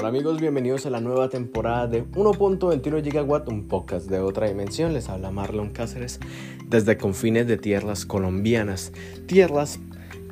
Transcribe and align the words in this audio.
Hola 0.00 0.10
amigos, 0.10 0.40
bienvenidos 0.40 0.86
a 0.86 0.90
la 0.90 1.00
nueva 1.00 1.28
temporada 1.28 1.88
de 1.88 2.04
1.21 2.04 3.02
GW, 3.02 3.50
un 3.52 3.66
podcast 3.66 4.08
de 4.08 4.20
otra 4.20 4.46
dimensión. 4.46 4.92
Les 4.92 5.08
habla 5.08 5.32
Marlon 5.32 5.70
Cáceres 5.70 6.20
desde 6.68 6.96
confines 6.96 7.48
de 7.48 7.56
tierras 7.56 8.06
colombianas, 8.06 8.92
tierras 9.26 9.80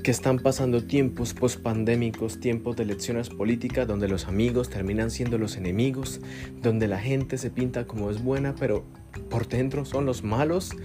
que 0.05 0.13
están 0.13 0.39
pasando 0.39 0.85
tiempos 0.85 1.35
pospandémicos, 1.35 2.39
tiempos 2.39 2.77
de 2.77 2.85
elecciones 2.85 3.29
políticas 3.29 3.89
donde 3.89 4.07
los 4.07 4.29
amigos 4.29 4.71
terminan 4.71 5.11
siendo 5.11 5.37
los 5.37 5.57
enemigos, 5.57 6.21
donde 6.63 6.87
la 6.87 7.01
gente 7.01 7.37
se 7.37 7.51
pinta 7.51 7.89
como 7.89 8.13
es 8.13 8.23
buena, 8.23 8.55
pero 8.55 8.85
por 9.29 9.49
dentro 9.49 9.85
son 9.85 10.07
los 10.07 10.23
malos, 10.23 10.77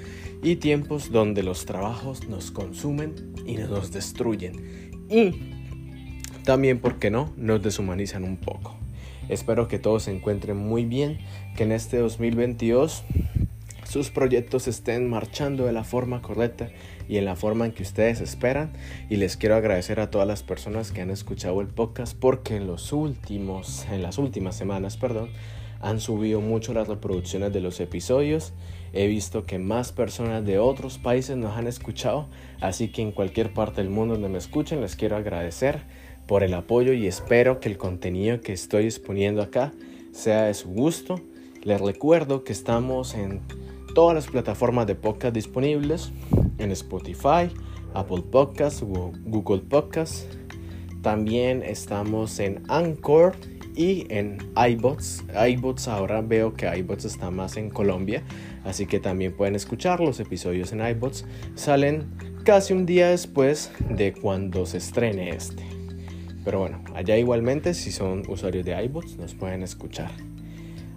y 0.42 0.56
tiempos 0.56 1.12
donde 1.12 1.44
los 1.44 1.68
trabajos 1.68 2.28
nos 2.28 2.50
consumen 2.50 3.14
y 3.46 3.58
nos 3.58 3.92
destruyen. 3.92 4.90
Y 5.08 5.61
también, 6.44 6.80
¿por 6.80 7.00
qué 7.00 7.10
no?, 7.10 7.32
nos 7.38 7.62
deshumanizan 7.62 8.24
un 8.24 8.38
poco. 8.38 8.76
Espero 9.30 9.68
que 9.68 9.80
todos 9.80 10.04
se 10.04 10.12
encuentren 10.12 10.58
muy 10.58 10.86
bien, 10.86 11.20
que 11.56 11.64
en 11.64 11.72
este 11.72 11.98
2022 11.98 13.04
sus 13.92 14.10
proyectos 14.10 14.68
estén 14.68 15.10
marchando 15.10 15.66
de 15.66 15.74
la 15.74 15.84
forma 15.84 16.22
correcta 16.22 16.70
y 17.10 17.18
en 17.18 17.26
la 17.26 17.36
forma 17.36 17.66
en 17.66 17.74
que 17.74 17.84
ustedes 17.84 18.22
esperan. 18.22 18.72
Y 19.10 19.18
les 19.18 19.38
quiero 19.38 19.56
agradecer 19.56 20.00
a 20.00 20.10
todas 20.10 20.28
las 20.28 20.44
personas 20.44 20.92
que 20.92 21.02
han 21.02 21.10
escuchado 21.10 21.60
el 21.62 21.68
podcast 21.68 22.18
porque 22.18 22.56
en 22.56 22.68
los 22.68 22.94
últimos, 22.94 23.86
en 23.92 24.02
las 24.02 24.18
últimas 24.18 24.56
semanas, 24.56 24.98
perdón, 24.98 25.30
han 25.82 26.00
subido 26.00 26.42
mucho 26.42 26.74
las 26.74 26.88
reproducciones 26.88 27.52
de 27.52 27.60
los 27.60 27.80
episodios. 27.80 28.54
He 28.94 29.08
visto 29.08 29.46
que 29.46 29.60
más 29.60 29.92
personas 29.92 30.46
de 30.46 30.60
otros 30.60 30.98
países 30.98 31.36
nos 31.36 31.58
han 31.58 31.68
escuchado, 31.68 32.28
así 32.62 32.90
que 32.90 33.02
en 33.02 33.12
cualquier 33.12 33.54
parte 33.54 33.82
del 33.82 33.90
mundo 33.90 34.14
donde 34.14 34.30
me 34.30 34.38
escuchen 34.38 34.82
les 34.82 34.96
quiero 34.96 35.18
agradecer 35.18 35.82
por 36.28 36.44
el 36.44 36.54
apoyo 36.54 36.94
y 36.94 37.08
espero 37.08 37.60
que 37.60 37.70
el 37.70 37.78
contenido 37.78 38.42
que 38.42 38.54
estoy 38.54 38.86
exponiendo 38.86 39.42
acá 39.42 39.74
sea 40.12 40.44
de 40.44 40.54
su 40.54 40.70
gusto. 40.70 41.22
Les 41.64 41.80
recuerdo 41.80 42.44
que 42.44 42.54
estamos 42.54 43.14
en 43.14 43.42
todas 43.94 44.16
las 44.16 44.28
plataformas 44.28 44.88
de 44.88 44.96
podcast 44.96 45.36
disponibles 45.36 46.12
en 46.58 46.72
Spotify, 46.72 47.50
Apple 47.94 48.24
Podcasts, 48.32 48.82
Google 48.82 49.62
Podcasts. 49.62 50.28
También 51.02 51.64
estamos 51.64 52.40
en 52.40 52.64
Anchor 52.68 53.36
y 53.76 54.06
en 54.10 54.38
iBots. 54.56 55.24
iBots 55.48 55.88
ahora 55.88 56.22
veo 56.22 56.54
que 56.54 56.68
iBots 56.78 57.06
está 57.06 57.32
más 57.32 57.58
en 57.58 57.70
Colombia, 57.70 58.24
así 58.64 58.86
que 58.86 59.00
también 59.00 59.36
pueden 59.36 59.56
escuchar 59.56 60.00
los 60.00 60.20
episodios 60.20 60.72
en 60.72 60.86
iBots. 60.86 61.26
Salen 61.56 62.08
casi 62.44 62.74
un 62.74 62.86
día 62.86 63.10
después 63.10 63.72
de 63.90 64.14
cuando 64.14 64.66
se 64.66 64.78
estrene 64.78 65.30
este. 65.30 65.71
Pero 66.44 66.60
bueno, 66.60 66.84
allá 66.96 67.18
igualmente 67.18 67.74
si 67.74 67.92
son 67.92 68.24
usuarios 68.28 68.66
de 68.66 68.84
iBots 68.84 69.18
nos 69.18 69.36
pueden 69.36 69.64
escuchar 69.64 70.12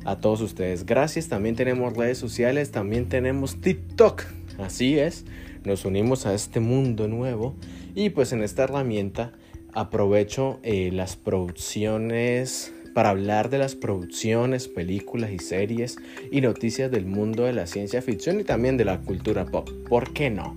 a 0.04 0.16
todos 0.16 0.40
ustedes. 0.40 0.86
Gracias. 0.86 1.28
También 1.28 1.56
tenemos 1.56 1.96
redes 1.96 2.18
sociales, 2.18 2.70
también 2.70 3.08
tenemos 3.08 3.60
TikTok. 3.60 4.22
Así 4.58 4.98
es, 4.98 5.24
nos 5.64 5.84
unimos 5.84 6.26
a 6.26 6.34
este 6.34 6.60
mundo 6.60 7.08
nuevo 7.08 7.54
y 7.94 8.10
pues 8.10 8.32
en 8.32 8.42
esta 8.42 8.64
herramienta 8.64 9.32
aprovecho 9.72 10.60
eh, 10.62 10.90
las 10.92 11.16
producciones 11.16 12.72
para 12.94 13.10
hablar 13.10 13.50
de 13.50 13.58
las 13.58 13.74
producciones, 13.74 14.68
películas 14.68 15.32
y 15.32 15.40
series 15.40 15.96
y 16.30 16.40
noticias 16.40 16.90
del 16.92 17.06
mundo 17.06 17.44
de 17.44 17.52
la 17.52 17.66
ciencia 17.66 18.00
ficción 18.00 18.38
y 18.38 18.44
también 18.44 18.76
de 18.76 18.84
la 18.84 19.00
cultura 19.00 19.44
pop. 19.46 19.68
¿Por 19.88 20.12
qué 20.12 20.30
no? 20.30 20.56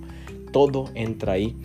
Todo 0.52 0.88
entra 0.94 1.32
ahí. 1.32 1.56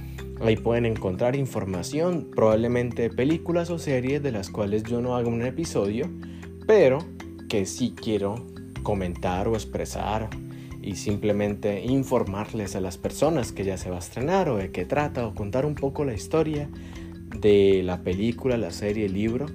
Ahí 0.43 0.57
pueden 0.57 0.85
encontrar 0.85 1.37
información, 1.37 2.29
probablemente 2.35 3.09
películas 3.09 3.69
o 3.69 3.79
series 3.79 4.21
de 4.21 4.33
las 4.33 4.49
cuales 4.49 4.83
yo 4.83 4.99
no 4.99 5.15
hago 5.15 5.29
un 5.29 5.41
episodio, 5.41 6.09
pero 6.67 6.97
que 7.47 7.65
sí 7.65 7.95
quiero 7.95 8.35
comentar 8.83 9.47
o 9.47 9.53
expresar 9.53 10.29
y 10.81 10.97
simplemente 10.97 11.85
informarles 11.85 12.75
a 12.75 12.81
las 12.81 12.97
personas 12.97 13.53
que 13.53 13.63
ya 13.63 13.77
se 13.77 13.89
va 13.89 13.95
a 13.95 13.99
estrenar 13.99 14.49
o 14.49 14.57
de 14.57 14.69
qué 14.71 14.83
trata 14.83 15.25
o 15.25 15.33
contar 15.33 15.65
un 15.65 15.75
poco 15.75 16.03
la 16.03 16.13
historia 16.13 16.67
de 17.39 17.81
la 17.81 18.01
película, 18.01 18.57
la 18.57 18.71
serie, 18.71 19.05
el 19.05 19.13
libro 19.13 19.45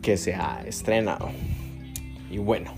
que 0.00 0.16
se 0.16 0.34
ha 0.34 0.62
estrenado. 0.66 1.28
Y 2.30 2.38
bueno, 2.38 2.72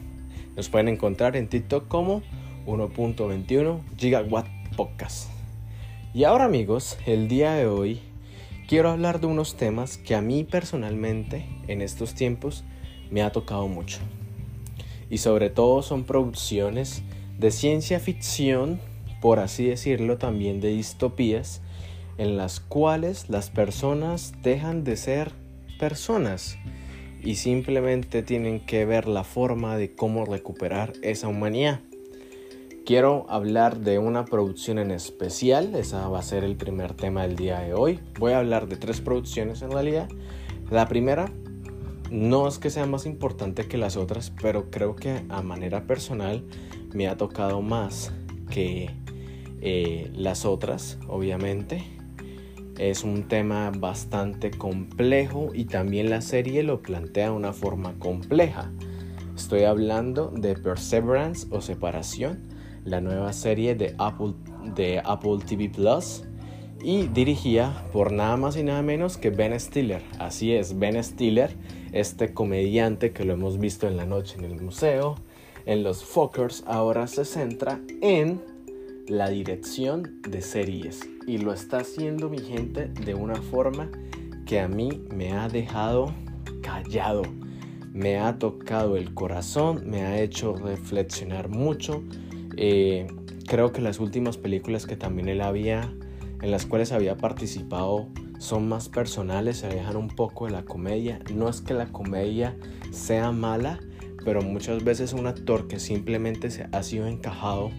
nos 0.57 0.69
pueden 0.69 0.89
encontrar 0.89 1.37
en 1.37 1.47
TikTok 1.47 1.87
como 1.87 2.23
1.21 2.67 3.79
Gigawatt 3.97 4.49
Podcast. 4.77 5.32
Y 6.15 6.25
ahora 6.25 6.45
amigos, 6.45 6.99
el 7.07 7.27
día 7.27 7.55
de 7.55 7.67
hoy 7.67 8.01
quiero 8.69 8.91
hablar 8.91 9.19
de 9.19 9.29
unos 9.29 9.57
temas 9.57 9.97
que 9.97 10.15
a 10.15 10.21
mí 10.21 10.45
personalmente 10.45 11.47
en 11.69 11.81
estos 11.81 12.15
tiempos 12.15 12.65
me 13.11 13.23
ha 13.23 13.33
tocado 13.33 13.67
mucho 13.67 13.99
y 15.09 15.19
sobre 15.19 15.49
todo 15.49 15.81
son 15.81 16.05
producciones 16.05 17.03
de 17.39 17.51
ciencia 17.51 17.99
ficción, 17.99 18.79
por 19.23 19.39
así 19.39 19.65
decirlo, 19.65 20.19
también 20.19 20.61
de 20.61 20.69
distopías, 20.69 21.63
en 22.19 22.37
las 22.37 22.61
cuales 22.61 23.31
las 23.31 23.49
personas 23.49 24.35
dejan 24.43 24.85
de 24.85 24.99
ser 24.99 25.33
personas 25.79 26.59
y 27.23 27.37
simplemente 27.37 28.23
tienen 28.23 28.61
que 28.61 28.85
ver 28.85 29.09
la 29.09 29.25
forma 29.25 29.79
de 29.79 29.95
cómo 29.95 30.27
recuperar 30.27 30.93
esa 31.01 31.29
humanidad. 31.29 31.81
Quiero 32.85 33.27
hablar 33.29 33.79
de 33.79 34.01
una 34.01 34.25
producción 34.25 34.81
en 34.81 34.91
especial, 34.91 35.77
esa 35.77 36.09
va 36.09 36.19
a 36.19 36.23
ser 36.23 36.43
el 36.43 36.57
primer 36.57 36.95
tema 36.95 37.23
del 37.23 37.37
día 37.37 37.61
de 37.61 37.75
hoy. 37.75 38.01
Voy 38.19 38.33
a 38.33 38.39
hablar 38.39 38.67
de 38.67 38.77
tres 38.77 39.01
producciones 39.01 39.63
en 39.63 39.71
realidad. 39.71 40.09
La 40.69 40.89
primera 40.89 41.31
no 42.11 42.49
es 42.49 42.59
que 42.59 42.71
sea 42.71 42.85
más 42.87 43.07
importante 43.07 43.69
que 43.69 43.79
las 43.79 43.97
otras, 43.97 44.33
pero 44.43 44.69
creo 44.69 44.97
que 44.97 45.23
a 45.29 45.43
manera 45.43 45.87
personal 45.87 46.45
me 46.93 47.07
ha 47.07 47.17
tocado 47.17 47.63
más 47.63 48.13
que 48.51 48.91
eh, 49.61 50.11
las 50.13 50.45
otras, 50.45 50.99
obviamente. 51.07 51.85
Es 52.79 53.05
un 53.05 53.29
tema 53.29 53.71
bastante 53.71 54.51
complejo 54.51 55.51
y 55.55 55.67
también 55.67 56.11
la 56.11 56.21
serie 56.21 56.65
lo 56.65 56.83
plantea 56.83 57.27
de 57.27 57.37
una 57.37 57.53
forma 57.53 57.97
compleja. 58.01 58.73
Estoy 59.37 59.63
hablando 59.65 60.33
de 60.33 60.57
Perseverance 60.57 61.47
o 61.51 61.61
Separación, 61.61 62.52
la 62.85 63.01
nueva 63.01 63.33
serie 63.33 63.75
de 63.75 63.95
Apple, 63.99 64.35
de 64.75 65.01
Apple 65.05 65.39
TV 65.47 65.69
Plus 65.69 66.25
y 66.83 67.07
dirigida 67.09 67.87
por 67.93 68.13
nada 68.13 68.37
más 68.37 68.57
y 68.57 68.63
nada 68.63 68.83
menos 68.83 69.17
que 69.17 69.31
Ben 69.31 69.59
Stiller. 69.59 70.03
Así 70.19 70.53
es, 70.53 70.79
Ben 70.79 71.03
Stiller 71.03 71.57
este 71.93 72.33
comediante 72.33 73.13
que 73.13 73.25
lo 73.25 73.35
hemos 73.35 73.59
visto 73.59 73.87
en 73.87 73.97
la 73.97 74.07
noche 74.07 74.37
en 74.39 74.45
el 74.45 74.61
museo, 74.61 75.17
en 75.67 75.85
los 75.85 76.05
Fockers, 76.05 76.65
ahora 76.67 77.07
se 77.07 77.25
centra 77.25 77.81
en 78.01 78.41
la 79.07 79.29
dirección 79.29 80.21
de 80.23 80.41
series 80.41 81.01
y 81.27 81.39
lo 81.39 81.53
está 81.53 81.79
haciendo 81.79 82.29
mi 82.29 82.39
gente 82.39 82.89
de 82.89 83.15
una 83.15 83.37
forma 83.37 83.91
que 84.47 84.59
a 84.61 84.69
mí 84.69 85.05
me 85.15 85.33
ha 85.33 85.49
dejado 85.49 86.13
callado, 86.63 87.23
me 87.93 88.19
ha 88.19 88.39
tocado 88.39 88.97
el 88.97 89.13
corazón, 89.15 89.83
me 89.87 90.03
ha 90.03 90.21
hecho 90.21 90.55
reflexionar 90.55 91.49
mucho. 91.49 92.03
Eh, 92.57 93.07
creo 93.47 93.73
que 93.73 93.81
las 93.81 94.01
últimas 94.01 94.37
películas 94.37 94.87
que 94.87 94.97
también 94.97 95.29
él 95.29 95.41
había, 95.41 95.93
en 96.41 96.51
las 96.51 96.67
cuales 96.67 96.93
había 96.93 97.17
participado, 97.17 98.09
son 98.39 98.69
más 98.69 98.89
personales, 98.89 99.59
se 99.59 99.67
alejan 99.67 99.97
un 99.97 100.09
poco 100.09 100.47
de 100.47 100.53
la 100.53 100.65
comedia. 100.65 101.21
No 101.33 101.49
es 101.49 101.61
que 101.61 101.75
la 101.75 101.87
comedia 101.87 102.57
sea 102.91 103.31
mala, 103.31 103.79
pero 104.25 104.43
muchas 104.43 104.83
veces 104.83 105.13
un 105.13 105.27
actor 105.27 105.69
que 105.69 105.79
simplemente 105.79 106.51
se 106.51 106.67
ha 106.73 106.83
sido 106.83 107.07
encajado 107.07 107.71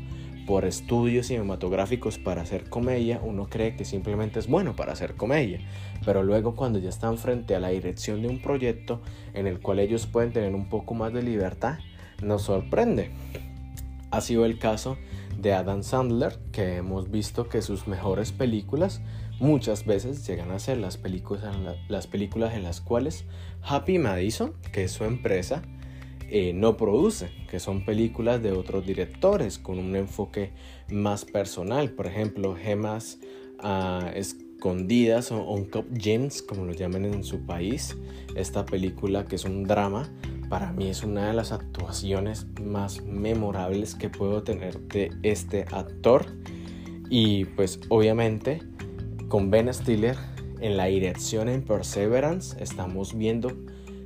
por 0.45 0.65
estudios 0.65 1.27
cinematográficos 1.27 2.17
para 2.17 2.41
hacer 2.41 2.69
comedia, 2.69 3.21
uno 3.23 3.47
cree 3.49 3.75
que 3.75 3.85
simplemente 3.85 4.39
es 4.39 4.47
bueno 4.47 4.75
para 4.75 4.93
hacer 4.93 5.15
comedia, 5.15 5.59
pero 6.05 6.23
luego 6.23 6.55
cuando 6.55 6.79
ya 6.79 6.89
están 6.89 7.17
frente 7.17 7.55
a 7.55 7.59
la 7.59 7.69
dirección 7.69 8.21
de 8.21 8.27
un 8.27 8.41
proyecto 8.41 9.01
en 9.33 9.47
el 9.47 9.59
cual 9.59 9.79
ellos 9.79 10.05
pueden 10.05 10.33
tener 10.33 10.53
un 10.53 10.67
poco 10.67 10.93
más 10.93 11.13
de 11.13 11.23
libertad, 11.23 11.79
nos 12.21 12.43
sorprende. 12.43 13.11
Ha 14.13 14.21
sido 14.21 14.45
el 14.45 14.59
caso 14.59 14.99
de 15.39 15.53
Adam 15.53 15.81
Sandler, 15.81 16.37
que 16.51 16.75
hemos 16.75 17.09
visto 17.09 17.49
que 17.49 17.63
sus 17.63 17.87
mejores 17.87 18.31
películas 18.31 19.01
muchas 19.39 19.87
veces 19.87 20.27
llegan 20.27 20.51
a 20.51 20.59
ser 20.59 20.77
las 20.77 20.97
películas, 20.97 21.55
las 21.87 22.05
películas 22.05 22.53
en 22.53 22.61
las 22.61 22.79
cuales 22.79 23.25
Happy 23.63 23.97
Madison, 23.97 24.53
que 24.71 24.83
es 24.83 24.91
su 24.91 25.03
empresa, 25.03 25.63
eh, 26.29 26.53
no 26.53 26.77
produce, 26.77 27.31
que 27.49 27.59
son 27.59 27.85
películas 27.85 28.43
de 28.43 28.51
otros 28.51 28.85
directores 28.85 29.57
con 29.57 29.79
un 29.79 29.95
enfoque 29.95 30.53
más 30.91 31.25
personal, 31.25 31.89
por 31.89 32.05
ejemplo, 32.05 32.55
Gemas 32.55 33.17
ah, 33.63 34.11
Escondidas 34.63 35.29
o 35.33 35.43
Uncut 35.43 35.85
Gems, 35.93 36.41
como 36.41 36.63
lo 36.63 36.71
llaman 36.71 37.03
en 37.03 37.25
su 37.25 37.41
país, 37.41 37.97
esta 38.33 38.65
película 38.65 39.25
que 39.25 39.35
es 39.35 39.43
un 39.43 39.65
drama, 39.65 40.09
para 40.47 40.71
mí 40.71 40.87
es 40.87 41.03
una 41.03 41.27
de 41.27 41.33
las 41.33 41.51
actuaciones 41.51 42.47
más 42.61 43.03
memorables 43.03 43.93
que 43.93 44.07
puedo 44.07 44.41
tener 44.43 44.79
de 44.79 45.11
este 45.21 45.65
actor. 45.69 46.27
Y 47.09 47.43
pues 47.43 47.81
obviamente 47.89 48.61
con 49.27 49.51
Ben 49.51 49.67
Stiller 49.73 50.15
en 50.61 50.77
la 50.77 50.85
dirección 50.85 51.49
en 51.49 51.61
Perseverance 51.61 52.55
estamos 52.63 53.17
viendo 53.17 53.51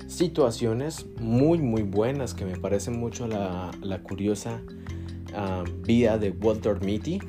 situaciones 0.07 1.05
muy 1.19 1.59
muy 1.59 1.83
buenas 1.83 2.33
que 2.33 2.45
me 2.45 2.57
parecen 2.57 2.99
mucho 2.99 3.27
la, 3.27 3.69
la 3.83 4.01
curiosa 4.01 4.63
ah, 5.35 5.63
vida 5.83 6.17
de 6.17 6.31
Walter 6.31 6.83
Mitty 6.83 7.19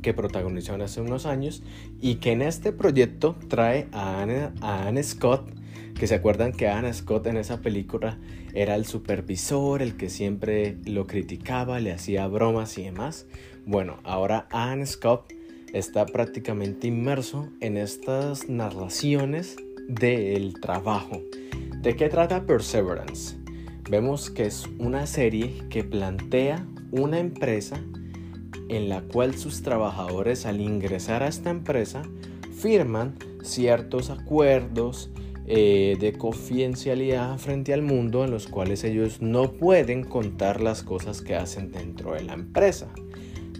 que 0.00 0.14
protagonizó 0.14 0.74
hace 0.74 1.00
unos 1.00 1.26
años 1.26 1.62
y 2.00 2.16
que 2.16 2.32
en 2.32 2.42
este 2.42 2.72
proyecto 2.72 3.36
trae 3.48 3.88
a 3.92 4.22
Anne, 4.22 4.50
a 4.60 4.88
Anne 4.88 5.02
Scott 5.02 5.50
que 5.98 6.06
se 6.06 6.14
acuerdan 6.14 6.52
que 6.52 6.68
Anne 6.68 6.94
Scott 6.94 7.26
en 7.26 7.36
esa 7.36 7.60
película 7.60 8.18
era 8.54 8.76
el 8.76 8.86
supervisor, 8.86 9.82
el 9.82 9.96
que 9.96 10.08
siempre 10.08 10.76
lo 10.84 11.06
criticaba, 11.06 11.80
le 11.80 11.92
hacía 11.92 12.26
bromas 12.28 12.78
y 12.78 12.84
demás. 12.84 13.26
Bueno, 13.66 13.98
ahora 14.04 14.46
Anne 14.50 14.86
Scott 14.86 15.32
está 15.72 16.06
prácticamente 16.06 16.86
inmerso 16.86 17.48
en 17.60 17.76
estas 17.76 18.48
narraciones 18.48 19.56
del 19.88 20.60
trabajo. 20.60 21.20
¿De 21.82 21.96
qué 21.96 22.08
trata 22.08 22.46
Perseverance? 22.46 23.36
Vemos 23.90 24.30
que 24.30 24.46
es 24.46 24.66
una 24.78 25.06
serie 25.06 25.64
que 25.68 25.82
plantea 25.82 26.64
una 26.92 27.18
empresa 27.18 27.82
en 28.68 28.88
la 28.88 29.02
cual 29.02 29.34
sus 29.36 29.62
trabajadores 29.62 30.46
al 30.46 30.60
ingresar 30.60 31.22
a 31.22 31.28
esta 31.28 31.50
empresa 31.50 32.02
firman 32.52 33.16
ciertos 33.42 34.10
acuerdos 34.10 35.10
eh, 35.46 35.96
de 35.98 36.12
confidencialidad 36.12 37.38
frente 37.38 37.72
al 37.72 37.82
mundo 37.82 38.24
en 38.24 38.30
los 38.30 38.48
cuales 38.48 38.84
ellos 38.84 39.22
no 39.22 39.52
pueden 39.52 40.04
contar 40.04 40.60
las 40.60 40.82
cosas 40.82 41.22
que 41.22 41.36
hacen 41.36 41.72
dentro 41.72 42.14
de 42.14 42.24
la 42.24 42.34
empresa. 42.34 42.88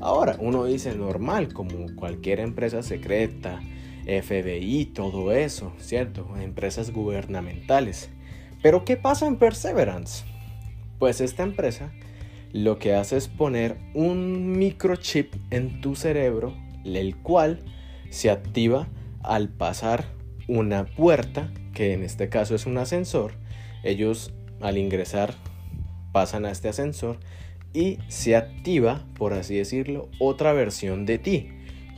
Ahora, 0.00 0.36
uno 0.38 0.64
dice 0.64 0.94
normal, 0.94 1.52
como 1.52 1.94
cualquier 1.96 2.40
empresa 2.40 2.82
secreta, 2.82 3.60
FBI, 4.04 4.86
todo 4.94 5.32
eso, 5.32 5.72
¿cierto? 5.78 6.28
Empresas 6.40 6.92
gubernamentales. 6.92 8.10
Pero 8.62 8.84
¿qué 8.84 8.96
pasa 8.96 9.26
en 9.26 9.36
Perseverance? 9.36 10.24
Pues 10.98 11.20
esta 11.20 11.42
empresa 11.42 11.92
lo 12.52 12.78
que 12.78 12.94
hace 12.94 13.16
es 13.16 13.28
poner 13.28 13.76
un 13.94 14.52
microchip 14.58 15.34
en 15.50 15.80
tu 15.80 15.94
cerebro, 15.94 16.54
el 16.84 17.16
cual 17.16 17.60
se 18.10 18.30
activa 18.30 18.88
al 19.22 19.48
pasar 19.48 20.04
una 20.46 20.86
puerta, 20.86 21.52
que 21.74 21.92
en 21.92 22.02
este 22.02 22.28
caso 22.28 22.54
es 22.54 22.66
un 22.66 22.78
ascensor. 22.78 23.32
Ellos 23.84 24.32
al 24.60 24.78
ingresar 24.78 25.34
pasan 26.12 26.46
a 26.46 26.50
este 26.50 26.68
ascensor 26.68 27.18
y 27.74 27.98
se 28.08 28.34
activa, 28.34 29.04
por 29.16 29.34
así 29.34 29.56
decirlo, 29.56 30.08
otra 30.18 30.52
versión 30.52 31.06
de 31.06 31.18
ti. 31.18 31.48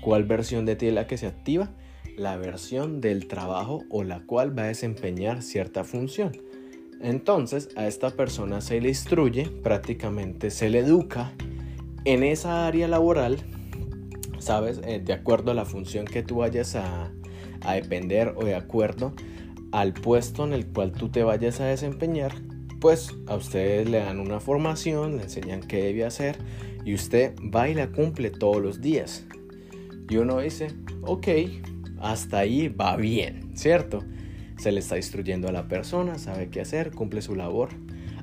¿Cuál 0.00 0.24
versión 0.24 0.66
de 0.66 0.76
ti 0.76 0.88
es 0.88 0.94
la 0.94 1.06
que 1.06 1.16
se 1.16 1.26
activa? 1.26 1.70
La 2.16 2.36
versión 2.36 3.00
del 3.00 3.28
trabajo 3.28 3.84
o 3.88 4.02
la 4.02 4.20
cual 4.20 4.58
va 4.58 4.64
a 4.64 4.66
desempeñar 4.66 5.42
cierta 5.42 5.84
función. 5.84 6.32
Entonces 7.00 7.70
a 7.76 7.86
esta 7.86 8.10
persona 8.10 8.60
se 8.60 8.80
le 8.80 8.88
instruye, 8.88 9.46
prácticamente 9.62 10.50
se 10.50 10.68
le 10.68 10.80
educa 10.80 11.32
en 12.04 12.22
esa 12.22 12.66
área 12.66 12.88
laboral, 12.88 13.38
¿sabes? 14.38 14.80
Eh, 14.84 15.00
de 15.04 15.12
acuerdo 15.12 15.50
a 15.50 15.54
la 15.54 15.64
función 15.64 16.04
que 16.04 16.22
tú 16.22 16.36
vayas 16.36 16.76
a, 16.76 17.10
a 17.62 17.74
depender 17.74 18.34
o 18.36 18.44
de 18.44 18.54
acuerdo 18.54 19.14
al 19.72 19.94
puesto 19.94 20.44
en 20.44 20.52
el 20.52 20.66
cual 20.66 20.92
tú 20.92 21.08
te 21.08 21.22
vayas 21.22 21.60
a 21.60 21.66
desempeñar, 21.66 22.34
pues 22.80 23.14
a 23.26 23.36
ustedes 23.36 23.88
le 23.88 23.98
dan 23.98 24.20
una 24.20 24.40
formación, 24.40 25.16
le 25.16 25.24
enseñan 25.24 25.60
qué 25.60 25.82
debe 25.82 26.04
hacer 26.04 26.38
y 26.84 26.94
usted 26.94 27.34
va 27.54 27.68
y 27.68 27.74
la 27.74 27.88
cumple 27.88 28.30
todos 28.30 28.60
los 28.62 28.80
días. 28.80 29.24
Y 30.08 30.16
uno 30.16 30.40
dice, 30.40 30.68
ok, 31.02 31.28
hasta 32.00 32.38
ahí 32.38 32.68
va 32.68 32.96
bien, 32.96 33.56
¿cierto? 33.56 34.02
Se 34.60 34.72
le 34.72 34.80
está 34.80 34.96
instruyendo 34.96 35.48
a 35.48 35.52
la 35.52 35.68
persona, 35.68 36.18
sabe 36.18 36.50
qué 36.50 36.60
hacer, 36.60 36.90
cumple 36.90 37.22
su 37.22 37.34
labor. 37.34 37.70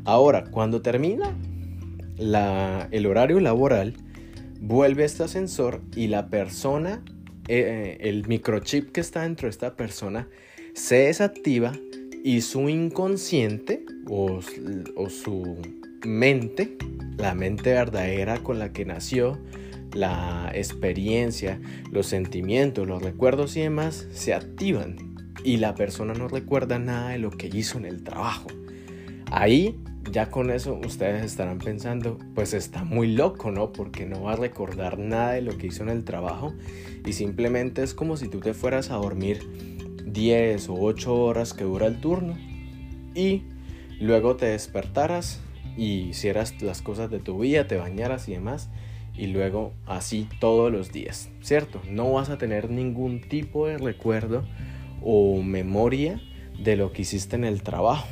Ahora, 0.05 0.43
cuando 0.45 0.81
termina 0.81 1.35
la, 2.15 2.87
el 2.91 3.07
horario 3.07 3.39
laboral, 3.39 3.95
vuelve 4.61 5.03
este 5.03 5.23
ascensor 5.23 5.81
y 5.95 6.07
la 6.07 6.29
persona, 6.29 7.03
eh, 7.47 7.97
el 8.01 8.27
microchip 8.27 8.91
que 8.91 9.01
está 9.01 9.23
dentro 9.23 9.47
de 9.47 9.51
esta 9.51 9.75
persona, 9.75 10.27
se 10.73 10.97
desactiva 11.07 11.73
y 12.23 12.41
su 12.41 12.69
inconsciente 12.69 13.85
o, 14.07 14.39
su 14.41 15.57
mente, 16.05 16.77
la 17.17 17.33
mente 17.33 17.73
verdadera 17.73 18.43
con 18.43 18.59
la 18.59 18.73
que 18.73 18.85
nació, 18.85 19.39
la 19.93 20.51
experiencia, 20.53 21.59
los 21.91 22.05
sentimientos, 22.05 22.87
los 22.87 23.01
recuerdos 23.01 23.57
y 23.57 23.61
demás 23.61 24.07
se 24.11 24.33
activan 24.33 25.16
y 25.43 25.57
la 25.57 25.75
persona 25.75 26.13
no 26.13 26.27
recuerda 26.27 26.79
nada 26.79 27.09
de 27.09 27.19
lo 27.19 27.31
que 27.31 27.47
hizo 27.47 27.77
en 27.77 27.85
el 27.85 28.03
trabajo. 28.03 28.47
Ahí 29.31 29.79
ya 30.11 30.29
con 30.29 30.51
eso 30.51 30.79
ustedes 30.85 31.23
estarán 31.23 31.59
pensando, 31.59 32.17
pues 32.33 32.53
está 32.53 32.83
muy 32.83 33.13
loco, 33.13 33.51
¿no? 33.51 33.73
Porque 33.73 34.05
no 34.05 34.23
va 34.23 34.33
a 34.33 34.35
recordar 34.35 34.97
nada 34.97 35.33
de 35.33 35.41
lo 35.41 35.57
que 35.57 35.67
hizo 35.67 35.83
en 35.83 35.89
el 35.89 36.03
trabajo 36.03 36.53
y 37.05 37.13
simplemente 37.13 37.83
es 37.83 37.93
como 37.93 38.17
si 38.17 38.27
tú 38.27 38.39
te 38.39 38.53
fueras 38.53 38.89
a 38.89 38.95
dormir 38.95 39.39
10 40.05 40.69
o 40.69 40.75
8 40.75 41.15
horas 41.15 41.53
que 41.53 41.63
dura 41.63 41.87
el 41.87 41.99
turno 41.99 42.37
y 43.15 43.43
luego 43.99 44.35
te 44.35 44.45
despertaras 44.45 45.41
y 45.75 46.09
hicieras 46.09 46.61
las 46.61 46.81
cosas 46.81 47.11
de 47.11 47.19
tu 47.19 47.39
vida, 47.39 47.67
te 47.67 47.77
bañaras 47.77 48.27
y 48.29 48.33
demás 48.33 48.69
y 49.13 49.27
luego 49.27 49.73
así 49.85 50.29
todos 50.39 50.71
los 50.71 50.91
días, 50.91 51.29
¿cierto? 51.41 51.81
No 51.89 52.11
vas 52.13 52.29
a 52.29 52.37
tener 52.37 52.69
ningún 52.69 53.21
tipo 53.21 53.67
de 53.67 53.77
recuerdo 53.77 54.43
o 55.01 55.41
memoria 55.41 56.21
de 56.59 56.75
lo 56.75 56.91
que 56.91 57.03
hiciste 57.03 57.35
en 57.35 57.43
el 57.43 57.63
trabajo. 57.63 58.07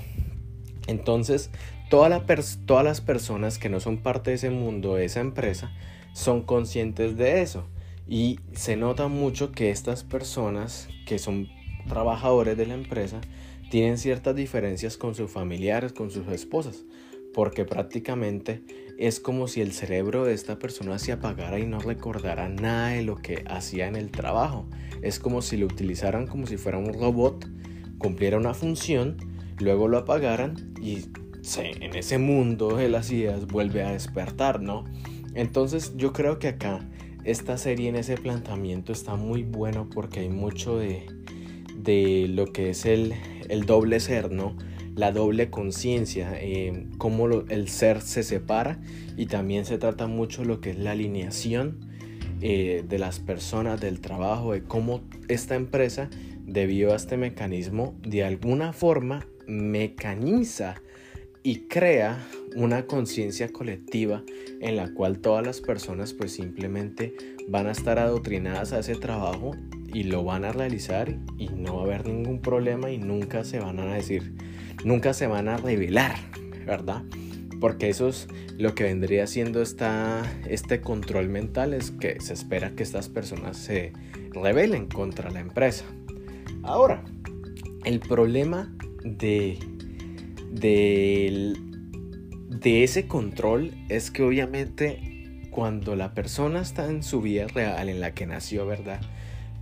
Entonces, 0.87 1.49
todas 1.89 2.09
las 2.09 3.01
personas 3.01 3.57
que 3.57 3.69
no 3.69 3.79
son 3.79 3.97
parte 3.97 4.31
de 4.31 4.35
ese 4.35 4.49
mundo, 4.49 4.95
de 4.95 5.05
esa 5.05 5.19
empresa, 5.19 5.71
son 6.13 6.41
conscientes 6.41 7.17
de 7.17 7.41
eso. 7.41 7.65
Y 8.07 8.39
se 8.53 8.75
nota 8.75 9.07
mucho 9.07 9.51
que 9.51 9.71
estas 9.71 10.03
personas 10.03 10.87
que 11.05 11.17
son 11.17 11.47
trabajadores 11.87 12.57
de 12.57 12.67
la 12.67 12.75
empresa 12.75 13.21
tienen 13.69 13.97
ciertas 13.97 14.35
diferencias 14.35 14.97
con 14.97 15.15
sus 15.15 15.31
familiares, 15.31 15.91
con 15.91 16.11
sus 16.11 16.27
esposas, 16.27 16.83
porque 17.33 17.65
prácticamente 17.65 18.63
es 18.97 19.19
como 19.19 19.47
si 19.47 19.61
el 19.61 19.73
cerebro 19.73 20.23
de 20.23 20.33
esta 20.33 20.57
persona 20.57 20.99
se 20.99 21.11
apagara 21.11 21.59
y 21.59 21.65
no 21.65 21.79
recordara 21.79 22.47
nada 22.47 22.89
de 22.89 23.01
lo 23.01 23.17
que 23.17 23.43
hacía 23.47 23.87
en 23.87 23.95
el 23.95 24.11
trabajo. 24.11 24.67
Es 25.05 25.19
como 25.19 25.43
si 25.43 25.55
lo 25.55 25.67
utilizaran 25.67 26.25
como 26.25 26.47
si 26.47 26.57
fuera 26.57 26.79
un 26.79 26.91
robot, 26.91 27.47
cumpliera 27.99 28.37
una 28.37 28.55
función, 28.55 29.17
luego 29.59 29.87
lo 29.87 29.99
apagaran 29.99 30.73
y 30.81 31.05
en 31.57 31.95
ese 31.95 32.17
mundo 32.17 32.75
de 32.75 32.89
las 32.89 33.11
ideas 33.11 33.45
vuelve 33.45 33.83
a 33.83 33.91
despertar, 33.91 34.61
¿no? 34.61 34.83
Entonces 35.35 35.93
yo 35.95 36.11
creo 36.11 36.39
que 36.39 36.47
acá 36.47 36.79
esta 37.23 37.59
serie 37.59 37.87
en 37.89 37.97
ese 37.97 38.17
planteamiento 38.17 38.91
está 38.91 39.15
muy 39.15 39.43
bueno 39.43 39.87
porque 39.93 40.21
hay 40.21 40.29
mucho 40.29 40.79
de, 40.79 41.05
de 41.77 42.27
lo 42.27 42.47
que 42.47 42.71
es 42.71 42.85
el, 42.85 43.13
el 43.47 43.65
doble 43.67 43.99
ser, 43.99 44.31
¿no? 44.31 44.55
La 44.95 45.11
doble 45.11 45.51
conciencia, 45.51 46.33
eh, 46.41 46.87
cómo 46.97 47.27
el 47.27 47.67
ser 47.67 48.01
se 48.01 48.23
separa 48.23 48.79
y 49.17 49.27
también 49.27 49.65
se 49.65 49.77
trata 49.77 50.07
mucho 50.07 50.45
lo 50.45 50.61
que 50.61 50.71
es 50.71 50.79
la 50.79 50.91
alineación 50.91 51.94
eh, 52.47 52.85
de 52.87 52.99
las 52.99 53.19
personas, 53.19 53.81
del 53.81 54.01
trabajo, 54.01 54.53
de 54.53 54.61
cómo 54.61 55.01
esta 55.29 55.55
empresa, 55.55 56.11
debido 56.45 56.93
a 56.93 56.95
este 56.95 57.17
mecanismo, 57.17 57.95
de 58.03 58.23
alguna 58.23 58.71
forma 58.71 59.25
mecaniza 59.47 60.75
y 61.41 61.61
crea 61.61 62.23
una 62.55 62.85
conciencia 62.85 63.51
colectiva 63.51 64.21
en 64.61 64.75
la 64.75 64.93
cual 64.93 65.21
todas 65.21 65.43
las 65.43 65.59
personas 65.59 66.13
pues 66.13 66.33
simplemente 66.33 67.15
van 67.47 67.65
a 67.65 67.71
estar 67.71 67.97
adoctrinadas 67.97 68.73
a 68.73 68.79
ese 68.81 68.93
trabajo 68.93 69.55
y 69.91 70.03
lo 70.03 70.23
van 70.23 70.45
a 70.45 70.51
realizar 70.51 71.17
y 71.39 71.49
no 71.49 71.77
va 71.77 71.81
a 71.81 71.85
haber 71.85 72.05
ningún 72.05 72.43
problema 72.43 72.91
y 72.91 72.99
nunca 72.99 73.43
se 73.43 73.57
van 73.57 73.79
a 73.79 73.95
decir, 73.95 74.35
nunca 74.83 75.15
se 75.15 75.25
van 75.25 75.47
a 75.47 75.57
revelar, 75.57 76.15
¿verdad? 76.63 77.01
Porque 77.59 77.89
eso 77.89 78.09
es 78.09 78.27
lo 78.57 78.75
que 78.75 78.83
vendría 78.83 79.27
siendo 79.27 79.61
esta, 79.61 80.23
este 80.47 80.81
control 80.81 81.29
mental, 81.29 81.73
es 81.73 81.91
que 81.91 82.19
se 82.19 82.33
espera 82.33 82.71
que 82.71 82.83
estas 82.83 83.09
personas 83.09 83.57
se 83.57 83.93
rebelen 84.31 84.87
contra 84.87 85.29
la 85.31 85.39
empresa. 85.39 85.85
Ahora, 86.63 87.03
el 87.85 87.99
problema 87.99 88.75
de, 89.03 89.59
de, 90.51 91.53
ese 92.83 93.07
control 93.07 93.71
es 93.89 94.11
que 94.11 94.23
obviamente 94.23 95.47
cuando 95.51 95.95
la 95.95 96.13
persona 96.13 96.61
está 96.61 96.89
en 96.89 97.03
su 97.03 97.21
vida 97.21 97.47
real, 97.47 97.87
en 97.87 98.01
la 98.01 98.13
que 98.13 98.25
nació, 98.25 98.65
¿verdad? 98.65 98.99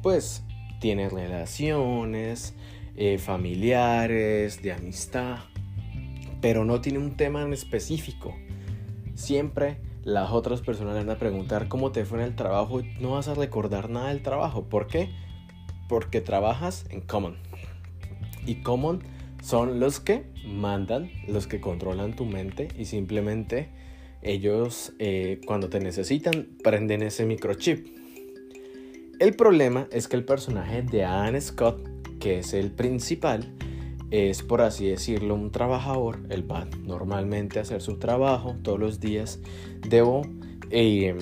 pues 0.03 0.43
tiene 0.79 1.09
relaciones 1.09 2.53
eh, 2.95 3.17
familiares, 3.17 4.61
de 4.61 4.73
amistad, 4.73 5.37
pero 6.43 6.65
no 6.65 6.81
tiene 6.81 6.99
un 6.99 7.15
tema 7.15 7.41
en 7.41 7.53
específico. 7.53 8.35
Siempre 9.15 9.77
las 10.03 10.31
otras 10.31 10.59
personas 10.59 10.93
le 10.93 11.05
van 11.05 11.15
a 11.15 11.17
preguntar 11.17 11.69
cómo 11.69 11.93
te 11.93 12.03
fue 12.03 12.19
en 12.19 12.25
el 12.25 12.35
trabajo 12.35 12.81
y 12.81 12.83
no 12.99 13.11
vas 13.11 13.29
a 13.29 13.33
recordar 13.33 13.89
nada 13.89 14.09
del 14.09 14.21
trabajo. 14.21 14.65
¿Por 14.65 14.87
qué? 14.87 15.09
Porque 15.87 16.19
trabajas 16.19 16.85
en 16.89 16.99
Common. 16.99 17.37
Y 18.45 18.55
Common 18.55 19.01
son 19.41 19.79
los 19.79 20.01
que 20.01 20.25
mandan, 20.45 21.09
los 21.29 21.47
que 21.47 21.61
controlan 21.61 22.13
tu 22.13 22.25
mente 22.25 22.67
y 22.77 22.85
simplemente 22.85 23.69
ellos 24.21 24.91
eh, 24.99 25.39
cuando 25.45 25.69
te 25.69 25.79
necesitan 25.79 26.49
prenden 26.61 27.03
ese 27.03 27.25
microchip. 27.25 27.87
El 29.17 29.33
problema 29.37 29.87
es 29.93 30.09
que 30.09 30.17
el 30.17 30.25
personaje 30.25 30.81
de 30.81 31.05
Anne 31.05 31.39
Scott, 31.39 31.87
que 32.19 32.39
es 32.39 32.53
el 32.53 32.69
principal, 32.71 33.53
es 34.13 34.43
por 34.43 34.61
así 34.61 34.85
decirlo 34.85 35.33
un 35.33 35.49
trabajador. 35.49 36.19
Él 36.29 36.49
va 36.49 36.67
normalmente 36.85 37.57
a 37.57 37.63
hacer 37.63 37.81
su 37.81 37.97
trabajo 37.97 38.55
todos 38.61 38.79
los 38.79 38.99
días. 38.99 39.39
Debo 39.89 40.21
eh, 40.69 41.17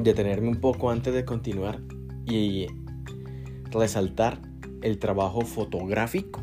detenerme 0.00 0.46
un 0.46 0.60
poco 0.60 0.90
antes 0.90 1.12
de 1.12 1.24
continuar 1.24 1.80
y 2.26 2.68
resaltar 3.72 4.40
el 4.82 5.00
trabajo 5.00 5.40
fotográfico 5.40 6.40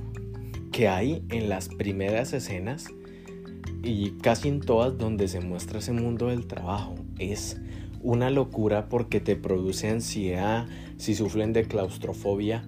que 0.74 0.90
hay 0.90 1.24
en 1.30 1.48
las 1.48 1.70
primeras 1.70 2.34
escenas 2.34 2.88
y 3.84 4.12
casi 4.22 4.50
en 4.50 4.60
todas 4.60 4.98
donde 4.98 5.30
se 5.30 5.40
muestra 5.40 5.80
ese 5.80 5.94
mundo 5.94 6.28
del 6.28 6.46
trabajo. 6.46 6.96
Es 7.20 7.58
una 8.02 8.32
locura 8.32 8.90
porque 8.90 9.22
te 9.22 9.38
produce 9.38 9.90
ansiedad, 9.90 10.68
si 10.98 11.16
sufren 11.16 11.54
de 11.54 11.64
claustrofobia, 11.64 12.68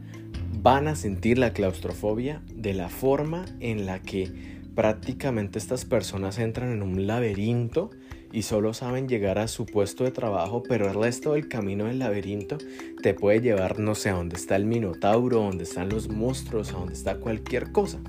van 0.52 0.88
a 0.88 0.96
sentir 0.96 1.38
la 1.38 1.54
claustrofobia 1.54 2.42
de 2.54 2.74
la 2.74 2.90
forma 2.90 3.46
en 3.60 3.86
la 3.86 4.02
que 4.02 4.32
prácticamente 4.76 5.60
estas 5.60 5.86
personas 5.86 6.40
entran 6.40 6.72
en 6.72 6.82
un 6.82 7.08
laberinto 7.08 7.90
y 8.32 8.44
solo 8.44 8.74
saben 8.74 9.08
llegar 9.08 9.40
a 9.40 9.48
su 9.48 9.66
puesto 9.66 10.04
de 10.04 10.12
trabajo, 10.12 10.62
pero 10.68 10.88
el 10.88 10.94
resto 10.94 11.34
del 11.34 11.48
camino 11.48 11.86
del 11.86 12.00
laberinto 12.00 12.58
te 13.02 13.14
puede 13.14 13.42
llevar 13.42 13.80
no 13.80 13.96
sé 13.96 14.10
a 14.10 14.14
dónde 14.14 14.36
está 14.36 14.56
el 14.56 14.66
minotauro, 14.66 15.40
dónde 15.40 15.64
están 15.64 15.90
los 15.90 16.10
monstruos, 16.10 16.74
a 16.74 16.78
dónde 16.78 16.94
está 16.94 17.18
cualquier 17.18 17.72
cosa. 17.72 18.00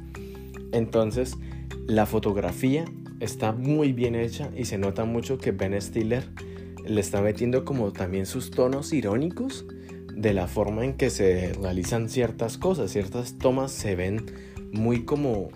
Entonces, 0.72 1.36
la 1.86 2.06
fotografía 2.06 2.84
está 3.20 3.52
muy 3.52 3.92
bien 3.92 4.14
hecha 4.14 4.50
y 4.56 4.66
se 4.66 4.78
nota 4.78 5.04
mucho 5.04 5.38
que 5.38 5.52
Ben 5.52 5.80
Stiller 5.80 6.24
le 6.84 7.00
está 7.00 7.20
metiendo 7.22 7.64
como 7.64 7.92
también 7.92 8.26
sus 8.26 8.50
tonos 8.50 8.92
irónicos 8.92 9.64
de 10.20 10.34
la 10.34 10.46
forma 10.46 10.84
en 10.84 10.92
que 10.92 11.08
se 11.08 11.54
realizan 11.54 12.10
ciertas 12.10 12.58
cosas, 12.58 12.90
ciertas 12.90 13.38
tomas 13.38 13.72
se 13.72 13.96
ven 13.96 14.26
muy 14.70 15.06
como 15.06 15.48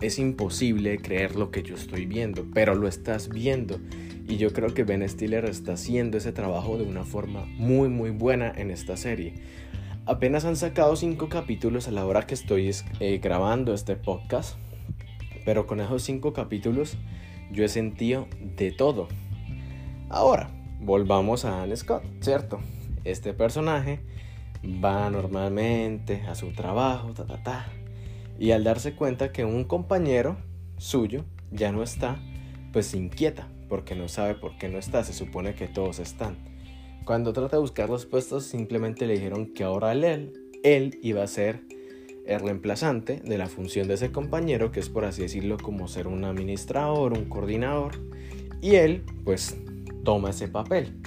es 0.00 0.18
imposible 0.18 0.96
creer 0.98 1.36
lo 1.36 1.50
que 1.50 1.62
yo 1.62 1.74
estoy 1.74 2.06
viendo, 2.06 2.46
pero 2.54 2.74
lo 2.74 2.88
estás 2.88 3.28
viendo. 3.28 3.78
Y 4.26 4.38
yo 4.38 4.54
creo 4.54 4.72
que 4.72 4.84
Ben 4.84 5.06
Stiller 5.06 5.44
está 5.44 5.74
haciendo 5.74 6.16
ese 6.16 6.32
trabajo 6.32 6.78
de 6.78 6.84
una 6.84 7.04
forma 7.04 7.44
muy 7.58 7.90
muy 7.90 8.08
buena 8.08 8.50
en 8.56 8.70
esta 8.70 8.96
serie. 8.96 9.34
Apenas 10.06 10.46
han 10.46 10.56
sacado 10.56 10.96
cinco 10.96 11.28
capítulos 11.28 11.86
a 11.86 11.90
la 11.90 12.06
hora 12.06 12.26
que 12.26 12.34
estoy 12.34 12.70
eh, 13.00 13.18
grabando 13.22 13.74
este 13.74 13.94
podcast, 13.96 14.56
pero 15.44 15.66
con 15.66 15.80
esos 15.80 16.02
cinco 16.02 16.32
capítulos 16.32 16.96
yo 17.52 17.62
he 17.62 17.68
sentido 17.68 18.26
de 18.56 18.72
todo. 18.72 19.08
Ahora, 20.08 20.50
volvamos 20.80 21.44
a 21.44 21.62
Anne 21.62 21.76
Scott, 21.76 22.04
¿cierto? 22.20 22.60
Este 23.04 23.32
personaje 23.32 24.00
va 24.64 25.10
normalmente 25.10 26.22
a 26.28 26.34
su 26.34 26.52
trabajo, 26.52 27.12
ta, 27.12 27.26
ta, 27.26 27.42
ta, 27.42 27.72
y 28.38 28.52
al 28.52 28.64
darse 28.64 28.94
cuenta 28.94 29.32
que 29.32 29.44
un 29.44 29.64
compañero 29.64 30.36
suyo 30.76 31.24
ya 31.50 31.72
no 31.72 31.82
está, 31.82 32.20
pues 32.72 32.86
se 32.86 32.98
inquieta 32.98 33.48
porque 33.68 33.94
no 33.94 34.08
sabe 34.08 34.34
por 34.34 34.56
qué 34.56 34.68
no 34.68 34.78
está, 34.78 35.04
se 35.04 35.12
supone 35.12 35.54
que 35.54 35.68
todos 35.68 35.98
están. 35.98 36.36
Cuando 37.04 37.32
trata 37.32 37.56
de 37.56 37.62
buscar 37.62 37.88
los 37.88 38.06
puestos 38.06 38.44
simplemente 38.44 39.06
le 39.06 39.14
dijeron 39.14 39.52
que 39.54 39.64
ahora 39.64 39.92
él, 39.92 40.32
él 40.62 40.98
iba 41.02 41.22
a 41.22 41.26
ser 41.26 41.62
el 42.26 42.40
reemplazante 42.40 43.20
de 43.20 43.38
la 43.38 43.46
función 43.46 43.88
de 43.88 43.94
ese 43.94 44.12
compañero, 44.12 44.70
que 44.70 44.80
es 44.80 44.90
por 44.90 45.04
así 45.04 45.22
decirlo 45.22 45.56
como 45.56 45.88
ser 45.88 46.06
un 46.06 46.24
administrador, 46.24 47.14
un 47.14 47.24
coordinador, 47.24 47.92
y 48.60 48.74
él 48.74 49.04
pues 49.24 49.56
toma 50.04 50.30
ese 50.30 50.48
papel. 50.48 51.00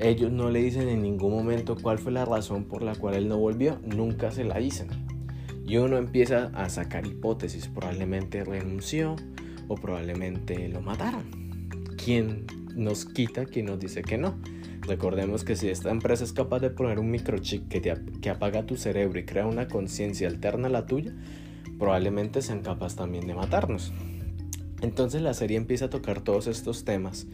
Ellos 0.00 0.30
no 0.30 0.48
le 0.50 0.62
dicen 0.62 0.88
en 0.88 1.02
ningún 1.02 1.32
momento 1.32 1.76
cuál 1.80 1.98
fue 1.98 2.12
la 2.12 2.24
razón 2.24 2.64
por 2.64 2.82
la 2.82 2.94
cual 2.94 3.14
él 3.14 3.28
no 3.28 3.36
volvió, 3.36 3.80
nunca 3.82 4.30
se 4.30 4.44
la 4.44 4.58
dicen. 4.58 4.88
Y 5.66 5.76
uno 5.78 5.96
empieza 5.96 6.50
a 6.54 6.68
sacar 6.68 7.06
hipótesis, 7.06 7.66
probablemente 7.68 8.44
renunció 8.44 9.16
o 9.66 9.74
probablemente 9.74 10.68
lo 10.68 10.80
mataron. 10.80 11.24
¿Quién 12.02 12.46
nos 12.76 13.04
quita? 13.04 13.44
¿Quién 13.44 13.66
nos 13.66 13.80
dice 13.80 14.02
que 14.02 14.18
no? 14.18 14.38
Recordemos 14.82 15.44
que 15.44 15.56
si 15.56 15.68
esta 15.68 15.90
empresa 15.90 16.22
es 16.24 16.32
capaz 16.32 16.60
de 16.60 16.70
poner 16.70 17.00
un 17.00 17.10
microchip 17.10 17.68
que, 17.68 17.82
que 18.22 18.30
apaga 18.30 18.66
tu 18.66 18.76
cerebro 18.76 19.18
y 19.18 19.24
crea 19.24 19.46
una 19.46 19.66
conciencia 19.66 20.28
alterna 20.28 20.68
a 20.68 20.70
la 20.70 20.86
tuya, 20.86 21.12
probablemente 21.78 22.40
sean 22.40 22.62
capaces 22.62 22.96
también 22.96 23.26
de 23.26 23.34
matarnos. 23.34 23.92
Entonces 24.80 25.22
la 25.22 25.34
serie 25.34 25.56
empieza 25.56 25.86
a 25.86 25.90
tocar 25.90 26.20
todos 26.22 26.46
estos 26.46 26.84
temas, 26.84 27.26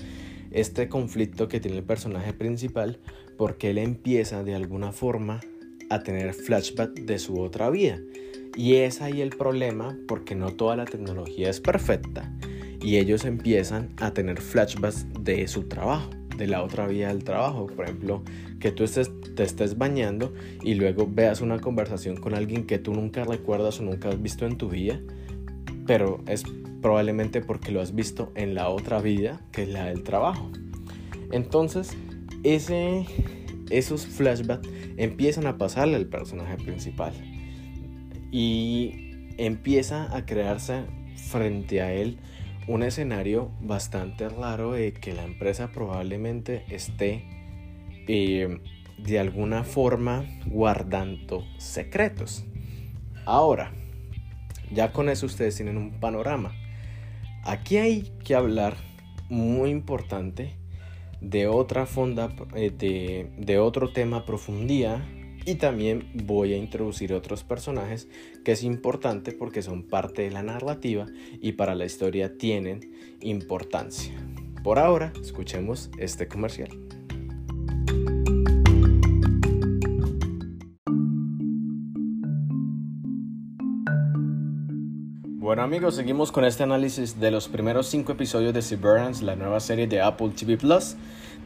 este 0.54 0.88
conflicto 0.88 1.49
que 1.49 1.61
tiene 1.61 1.76
el 1.76 1.84
personaje 1.84 2.32
principal, 2.32 2.99
porque 3.37 3.70
él 3.70 3.78
empieza 3.78 4.42
de 4.44 4.54
alguna 4.54 4.92
forma 4.92 5.40
a 5.90 6.02
tener 6.02 6.32
flashback 6.32 6.94
de 7.00 7.18
su 7.18 7.38
otra 7.40 7.68
vida. 7.68 8.00
Y 8.56 8.76
es 8.76 9.02
ahí 9.02 9.20
el 9.20 9.30
problema 9.30 9.99
porque 10.06 10.34
no 10.34 10.52
toda 10.52 10.76
la 10.76 10.84
tecnología 10.84 11.50
es 11.50 11.61
perfecta 11.61 12.32
y 12.84 12.99
ellos 12.99 13.25
empiezan 13.25 13.88
a 13.96 14.12
tener 14.12 14.40
flashbacks 14.40 15.06
de 15.18 15.49
su 15.49 15.64
trabajo, 15.64 16.11
de 16.37 16.46
la 16.46 16.62
otra 16.62 16.87
vida 16.87 17.08
del 17.08 17.25
trabajo. 17.25 17.66
Por 17.66 17.87
ejemplo, 17.87 18.23
que 18.61 18.70
tú 18.70 18.84
estés, 18.84 19.11
te 19.34 19.42
estés 19.42 19.78
bañando 19.78 20.34
y 20.62 20.75
luego 20.75 21.08
veas 21.11 21.40
una 21.40 21.58
conversación 21.58 22.16
con 22.16 22.34
alguien 22.34 22.66
que 22.66 22.78
tú 22.78 22.92
nunca 22.92 23.25
recuerdas 23.25 23.80
o 23.80 23.84
nunca 23.84 24.11
has 24.11 24.20
visto 24.20 24.46
en 24.46 24.58
tu 24.58 24.68
vida, 24.68 25.00
pero 25.87 26.23
es 26.26 26.44
probablemente 26.85 27.41
porque 27.41 27.73
lo 27.73 27.81
has 27.81 27.95
visto 27.95 28.31
en 28.35 28.55
la 28.55 28.69
otra 28.69 29.00
vida 29.00 29.41
que 29.53 29.62
es 29.62 29.71
la 29.71 29.87
del 29.87 30.03
trabajo. 30.03 30.50
Entonces, 31.33 31.97
ese, 32.43 33.07
esos 33.71 34.07
flashbacks 34.07 34.69
empiezan 34.99 35.47
a 35.47 35.57
pasarle 35.57 35.97
al 35.97 36.05
personaje 36.05 36.59
principal 36.59 37.14
y 38.31 39.14
empieza 39.38 40.14
a 40.14 40.26
crearse 40.26 40.85
frente 41.17 41.81
a 41.81 41.91
él 41.91 42.19
un 42.69 42.83
escenario 42.83 43.50
bastante 43.62 44.29
raro 44.29 44.73
de 44.73 44.93
que 44.93 45.14
la 45.14 45.25
empresa 45.25 45.73
probablemente 45.73 46.67
esté 46.69 47.25
eh, 48.09 48.61
de 48.99 49.19
alguna 49.19 49.64
forma 49.64 50.26
guardando 50.45 51.47
secretos. 51.57 52.45
Ahora, 53.25 53.73
ya 54.71 54.93
con 54.93 55.09
eso 55.09 55.25
ustedes 55.25 55.57
tienen 55.57 55.79
un 55.79 55.99
panorama. 55.99 56.53
Aquí 57.47 57.77
hay 57.77 58.13
que 58.25 58.35
hablar 58.35 58.77
muy 59.29 59.71
importante 59.71 60.57
de 61.21 61.47
otra 61.47 61.87
fonda, 61.87 62.35
eh, 62.55 62.71
de, 62.71 63.31
de 63.39 63.59
otro 63.59 63.93
tema 63.93 64.25
profundía 64.25 65.07
y 65.45 65.57
también 65.57 66.11
voy 66.25 66.55
a 66.55 66.57
introducir 66.57 67.13
otros 67.13 67.45
personajes 67.45 68.09
que 68.45 68.53
es 68.53 68.63
importante 68.63 69.33
porque 69.33 69.61
son 69.61 69.83
parte 69.83 70.23
de 70.23 70.31
la 70.31 70.43
narrativa 70.43 71.07
y 71.41 71.53
para 71.53 71.75
la 71.75 71.85
historia 71.85 72.39
tienen 72.39 72.95
importancia. 73.21 74.15
Por 74.63 74.79
ahora, 74.79 75.13
escuchemos 75.21 75.91
este 75.99 76.27
comercial. 76.27 76.71
Bueno 85.45 85.61
amigos, 85.61 85.97
seguimos 85.97 86.33
con 86.33 86.47
este 86.47 86.63
análisis 86.63 87.21
de 87.21 87.31
los 87.31 87.49
primeros 87.49 87.89
5 87.89 88.13
episodios 88.13 88.55
de 88.55 88.63
Severance, 88.63 89.23
la 89.23 89.37
nueva 89.37 89.61
serie 89.61 89.87
de 89.87 90.01
Apple 90.01 90.31
TV 90.31 90.57
Plus 90.57 90.97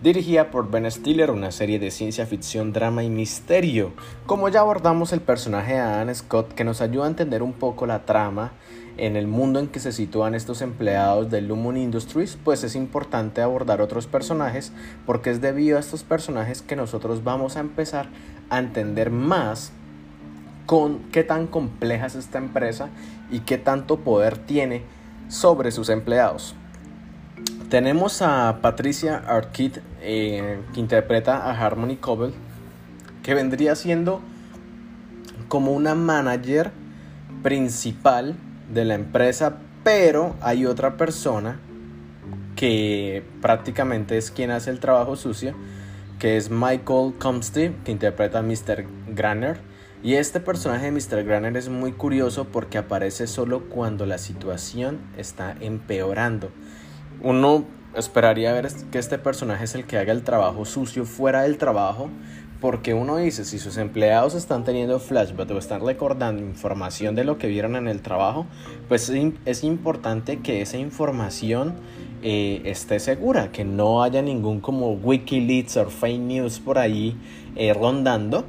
dirigida 0.01 0.53
por 0.53 0.71
Ben 0.71 0.89
Stiller, 0.89 1.33
una 1.33 1.51
serie 1.51 1.81
de 1.81 1.91
ciencia 1.91 2.25
ficción, 2.25 2.73
drama 2.73 3.03
y 3.03 3.11
misterio. 3.11 3.91
Como 4.25 4.51
ya 4.51 4.61
abordamos 4.61 5.13
el 5.13 5.21
personaje 5.21 5.73
de 5.73 5.81
Anne 5.81 6.15
Scott, 6.15 6.55
que 6.55 6.63
nos 6.63 6.81
ayuda 6.81 7.07
a 7.07 7.09
entender 7.09 7.43
un 7.43 7.55
poco 7.55 7.87
la 7.87 8.07
trama 8.07 8.53
en 8.99 9.17
el 9.17 9.27
mundo 9.27 9.59
en 9.59 9.67
que 9.67 9.81
se 9.81 9.91
sitúan 9.91 10.37
estos 10.37 10.63
empleados 10.63 11.29
de 11.29 11.43
Lumon 11.43 11.77
Industries, 11.77 12.39
pues 12.45 12.63
es 12.63 12.77
importante 12.77 13.43
abordar 13.43 13.81
otros 13.81 14.07
personajes 14.07 14.73
porque 15.07 15.31
es 15.31 15.41
debido 15.41 15.77
a 15.77 15.81
estos 15.81 16.05
personajes 16.05 16.63
que 16.63 16.77
nosotros 16.77 17.25
vamos 17.25 17.57
a 17.57 17.61
empezar 17.61 18.07
a 18.49 18.61
entender 18.61 19.11
más 19.11 19.73
con 20.67 20.99
qué 21.13 21.25
tan 21.25 21.47
compleja 21.47 22.05
es 22.05 22.15
esta 22.15 22.37
empresa 22.37 22.91
y 23.31 23.41
qué 23.41 23.59
tanto 23.59 23.99
poder 24.01 24.39
tiene 24.39 24.83
sobre 25.29 25.71
sus 25.71 25.89
empleados. 25.89 26.55
Tenemos 27.69 28.23
a 28.23 28.59
Patricia 28.63 29.23
Arquette, 29.27 29.83
eh, 30.01 30.59
que 30.73 30.81
interpreta 30.81 31.37
a 31.37 31.51
Harmony 31.51 31.97
Cobble, 31.97 32.33
que 33.23 33.35
vendría 33.35 33.75
siendo 33.75 34.23
como 35.49 35.73
una 35.73 35.95
manager 35.95 36.71
principal 37.43 38.37
de 38.73 38.85
la 38.85 38.95
empresa, 38.95 39.59
pero 39.85 40.35
hay 40.41 40.67
otra 40.67 40.97
persona 40.97 41.61
que 42.57 43.23
prácticamente 43.41 44.17
es 44.17 44.31
quien 44.31 44.51
hace 44.51 44.71
el 44.71 44.81
trabajo 44.81 45.15
sucio, 45.17 45.55
que 46.19 46.37
es 46.37 46.51
Michael 46.51 47.15
Comstead, 47.19 47.73
que 47.85 47.93
interpreta 47.93 48.41
a 48.41 48.43
Mr. 48.43 48.87
Granner, 49.09 49.59
Y 50.03 50.15
este 50.15 50.39
personaje 50.39 50.91
de 50.91 50.93
Mr. 50.93 51.25
Granner 51.25 51.57
es 51.57 51.69
muy 51.69 51.93
curioso 51.93 52.45
porque 52.45 52.79
aparece 52.79 53.27
solo 53.27 53.69
cuando 53.69 54.07
la 54.07 54.19
situación 54.19 55.01
está 55.17 55.57
empeorando. 55.61 56.51
Uno 57.21 57.65
esperaría 57.97 58.53
ver 58.53 58.69
que 58.93 58.99
este 58.99 59.19
personaje 59.19 59.65
es 59.65 59.75
el 59.75 59.87
que 59.87 59.99
haga 59.99 60.13
el 60.13 60.23
trabajo 60.23 60.65
sucio 60.65 61.05
fuera 61.05 61.43
del 61.43 61.59
trabajo, 61.59 62.11
porque 62.61 62.95
uno 62.95 63.17
dice, 63.17 63.45
si 63.45 63.59
sus 63.59 63.77
empleados 63.77 64.35
están 64.35 64.65
teniendo 64.65 65.01
flashback 65.01 65.51
o 65.51 65.59
están 65.59 65.85
recordando 65.85 66.43
información 66.43 67.15
de 67.17 67.25
lo 67.25 67.39
que 67.39 67.49
vieron 67.49 67.75
en 67.75 67.89
el 67.89 68.01
trabajo, 68.01 68.47
pues 68.89 69.11
es 69.45 69.65
importante 69.65 70.41
que 70.41 70.63
esa 70.63 70.77
información 70.77 71.75
eh, 72.23 72.63
esté 72.65 72.99
segura, 72.99 73.53
que 73.53 73.65
no 73.65 74.03
haya 74.03 74.23
ningún 74.23 74.61
como 74.61 74.93
Wikileaks 74.93 75.77
o 75.77 75.91
fake 75.91 76.21
news 76.21 76.59
por 76.59 76.79
ahí 76.79 77.17
eh, 77.55 77.73
rondando, 77.75 78.45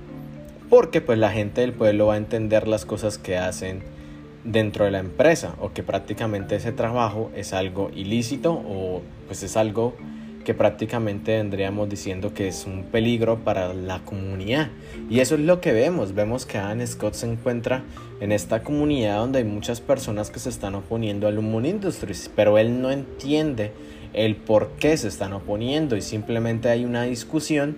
porque 0.69 1.01
pues 1.01 1.17
la 1.17 1.31
gente 1.31 1.61
del 1.61 1.73
pueblo 1.73 2.07
va 2.07 2.13
a 2.15 2.17
entender 2.17 2.67
las 2.67 2.85
cosas 2.85 3.17
que 3.17 3.37
hacen 3.37 3.81
dentro 4.43 4.85
de 4.85 4.91
la 4.91 4.99
empresa 4.99 5.55
o 5.59 5.73
que 5.73 5.83
prácticamente 5.83 6.55
ese 6.55 6.71
trabajo 6.71 7.31
es 7.35 7.53
algo 7.53 7.91
ilícito 7.93 8.53
o 8.53 9.01
pues 9.27 9.43
es 9.43 9.57
algo 9.57 9.95
que 10.45 10.53
prácticamente 10.53 11.37
vendríamos 11.37 11.89
diciendo 11.89 12.33
que 12.33 12.47
es 12.47 12.65
un 12.65 12.83
peligro 12.83 13.39
para 13.39 13.73
la 13.73 13.99
comunidad. 13.99 14.69
Y 15.09 15.19
eso 15.19 15.35
es 15.35 15.41
lo 15.41 15.61
que 15.61 15.73
vemos. 15.73 16.15
Vemos 16.15 16.45
que 16.45 16.57
Adam 16.57 16.85
Scott 16.87 17.13
se 17.13 17.31
encuentra 17.31 17.83
en 18.19 18.31
esta 18.31 18.63
comunidad 18.63 19.17
donde 19.17 19.39
hay 19.39 19.45
muchas 19.45 19.81
personas 19.81 20.31
que 20.31 20.39
se 20.39 20.49
están 20.49 20.75
oponiendo 20.75 21.27
al 21.27 21.39
Moon 21.39 21.65
Industries, 21.65 22.31
pero 22.35 22.57
él 22.57 22.81
no 22.81 22.89
entiende 22.89 23.73
el 24.13 24.35
por 24.37 24.71
qué 24.79 24.97
se 24.97 25.07
están 25.07 25.33
oponiendo 25.33 25.95
y 25.95 26.01
simplemente 26.01 26.69
hay 26.69 26.83
una 26.83 27.03
discusión, 27.03 27.77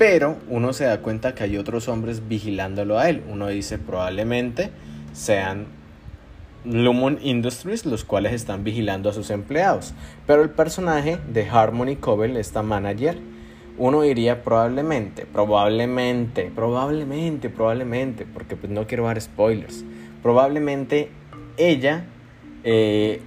pero 0.00 0.38
uno 0.48 0.72
se 0.72 0.84
da 0.84 1.02
cuenta 1.02 1.34
que 1.34 1.44
hay 1.44 1.58
otros 1.58 1.86
hombres 1.86 2.26
vigilándolo 2.26 2.98
a 2.98 3.10
él. 3.10 3.22
Uno 3.30 3.48
dice 3.48 3.76
probablemente 3.76 4.70
sean 5.12 5.66
Lumon 6.64 7.18
Industries, 7.20 7.84
los 7.84 8.04
cuales 8.04 8.32
están 8.32 8.64
vigilando 8.64 9.10
a 9.10 9.12
sus 9.12 9.28
empleados. 9.28 9.92
Pero 10.26 10.42
el 10.42 10.48
personaje 10.48 11.18
de 11.30 11.46
Harmony 11.46 11.96
Cobble, 11.96 12.40
esta 12.40 12.62
manager, 12.62 13.18
uno 13.76 14.00
diría 14.00 14.42
probablemente, 14.42 15.26
probablemente, 15.26 16.50
probablemente, 16.54 17.50
probablemente, 17.50 18.24
porque 18.24 18.56
pues 18.56 18.72
no 18.72 18.86
quiero 18.86 19.04
dar 19.04 19.20
spoilers, 19.20 19.84
probablemente 20.22 21.10
ella 21.58 22.06
eh, 22.64 23.20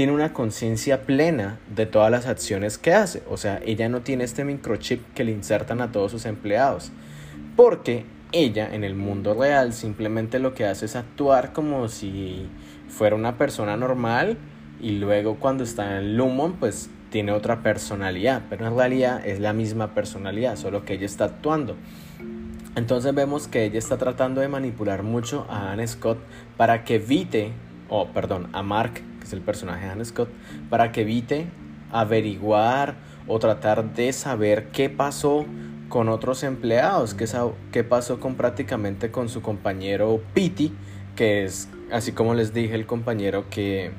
tiene 0.00 0.14
una 0.14 0.32
conciencia 0.32 1.02
plena 1.02 1.58
de 1.76 1.84
todas 1.84 2.10
las 2.10 2.24
acciones 2.24 2.78
que 2.78 2.94
hace. 2.94 3.22
O 3.28 3.36
sea, 3.36 3.60
ella 3.66 3.90
no 3.90 4.00
tiene 4.00 4.24
este 4.24 4.46
microchip 4.46 5.04
que 5.12 5.24
le 5.24 5.32
insertan 5.32 5.82
a 5.82 5.92
todos 5.92 6.10
sus 6.10 6.24
empleados. 6.24 6.90
Porque 7.54 8.06
ella 8.32 8.74
en 8.74 8.82
el 8.82 8.94
mundo 8.94 9.34
real 9.34 9.74
simplemente 9.74 10.38
lo 10.38 10.54
que 10.54 10.64
hace 10.64 10.86
es 10.86 10.96
actuar 10.96 11.52
como 11.52 11.88
si 11.88 12.48
fuera 12.88 13.14
una 13.14 13.36
persona 13.36 13.76
normal 13.76 14.38
y 14.80 14.92
luego 14.92 15.34
cuando 15.34 15.64
está 15.64 15.98
en 15.98 16.16
Lumon 16.16 16.54
pues 16.54 16.88
tiene 17.10 17.32
otra 17.32 17.62
personalidad, 17.62 18.44
pero 18.48 18.68
en 18.68 18.74
realidad 18.74 19.26
es 19.26 19.38
la 19.38 19.52
misma 19.52 19.92
personalidad, 19.92 20.56
solo 20.56 20.86
que 20.86 20.94
ella 20.94 21.04
está 21.04 21.26
actuando. 21.26 21.76
Entonces 22.74 23.14
vemos 23.14 23.48
que 23.48 23.66
ella 23.66 23.78
está 23.78 23.98
tratando 23.98 24.40
de 24.40 24.48
manipular 24.48 25.02
mucho 25.02 25.46
a 25.50 25.72
Anne 25.72 25.86
Scott 25.86 26.16
para 26.56 26.84
que 26.84 26.94
evite, 26.94 27.52
o 27.90 28.08
perdón, 28.14 28.48
a 28.54 28.62
Mark, 28.62 29.02
el 29.32 29.40
personaje 29.40 29.86
de 29.86 29.92
Anne 29.92 30.04
Scott, 30.04 30.28
para 30.68 30.92
que 30.92 31.02
evite 31.02 31.46
averiguar 31.92 32.96
o 33.26 33.38
tratar 33.38 33.94
de 33.94 34.12
saber 34.12 34.68
qué 34.68 34.88
pasó 34.88 35.46
con 35.88 36.08
otros 36.08 36.42
empleados, 36.42 37.14
qué, 37.14 37.26
qué 37.72 37.84
pasó 37.84 38.20
con 38.20 38.36
prácticamente 38.36 39.10
con 39.10 39.28
su 39.28 39.42
compañero 39.42 40.20
Pity, 40.34 40.72
que 41.16 41.44
es, 41.44 41.68
así 41.92 42.12
como 42.12 42.34
les 42.34 42.54
dije, 42.54 42.74
el 42.74 42.86
compañero 42.86 43.50
que 43.50 43.90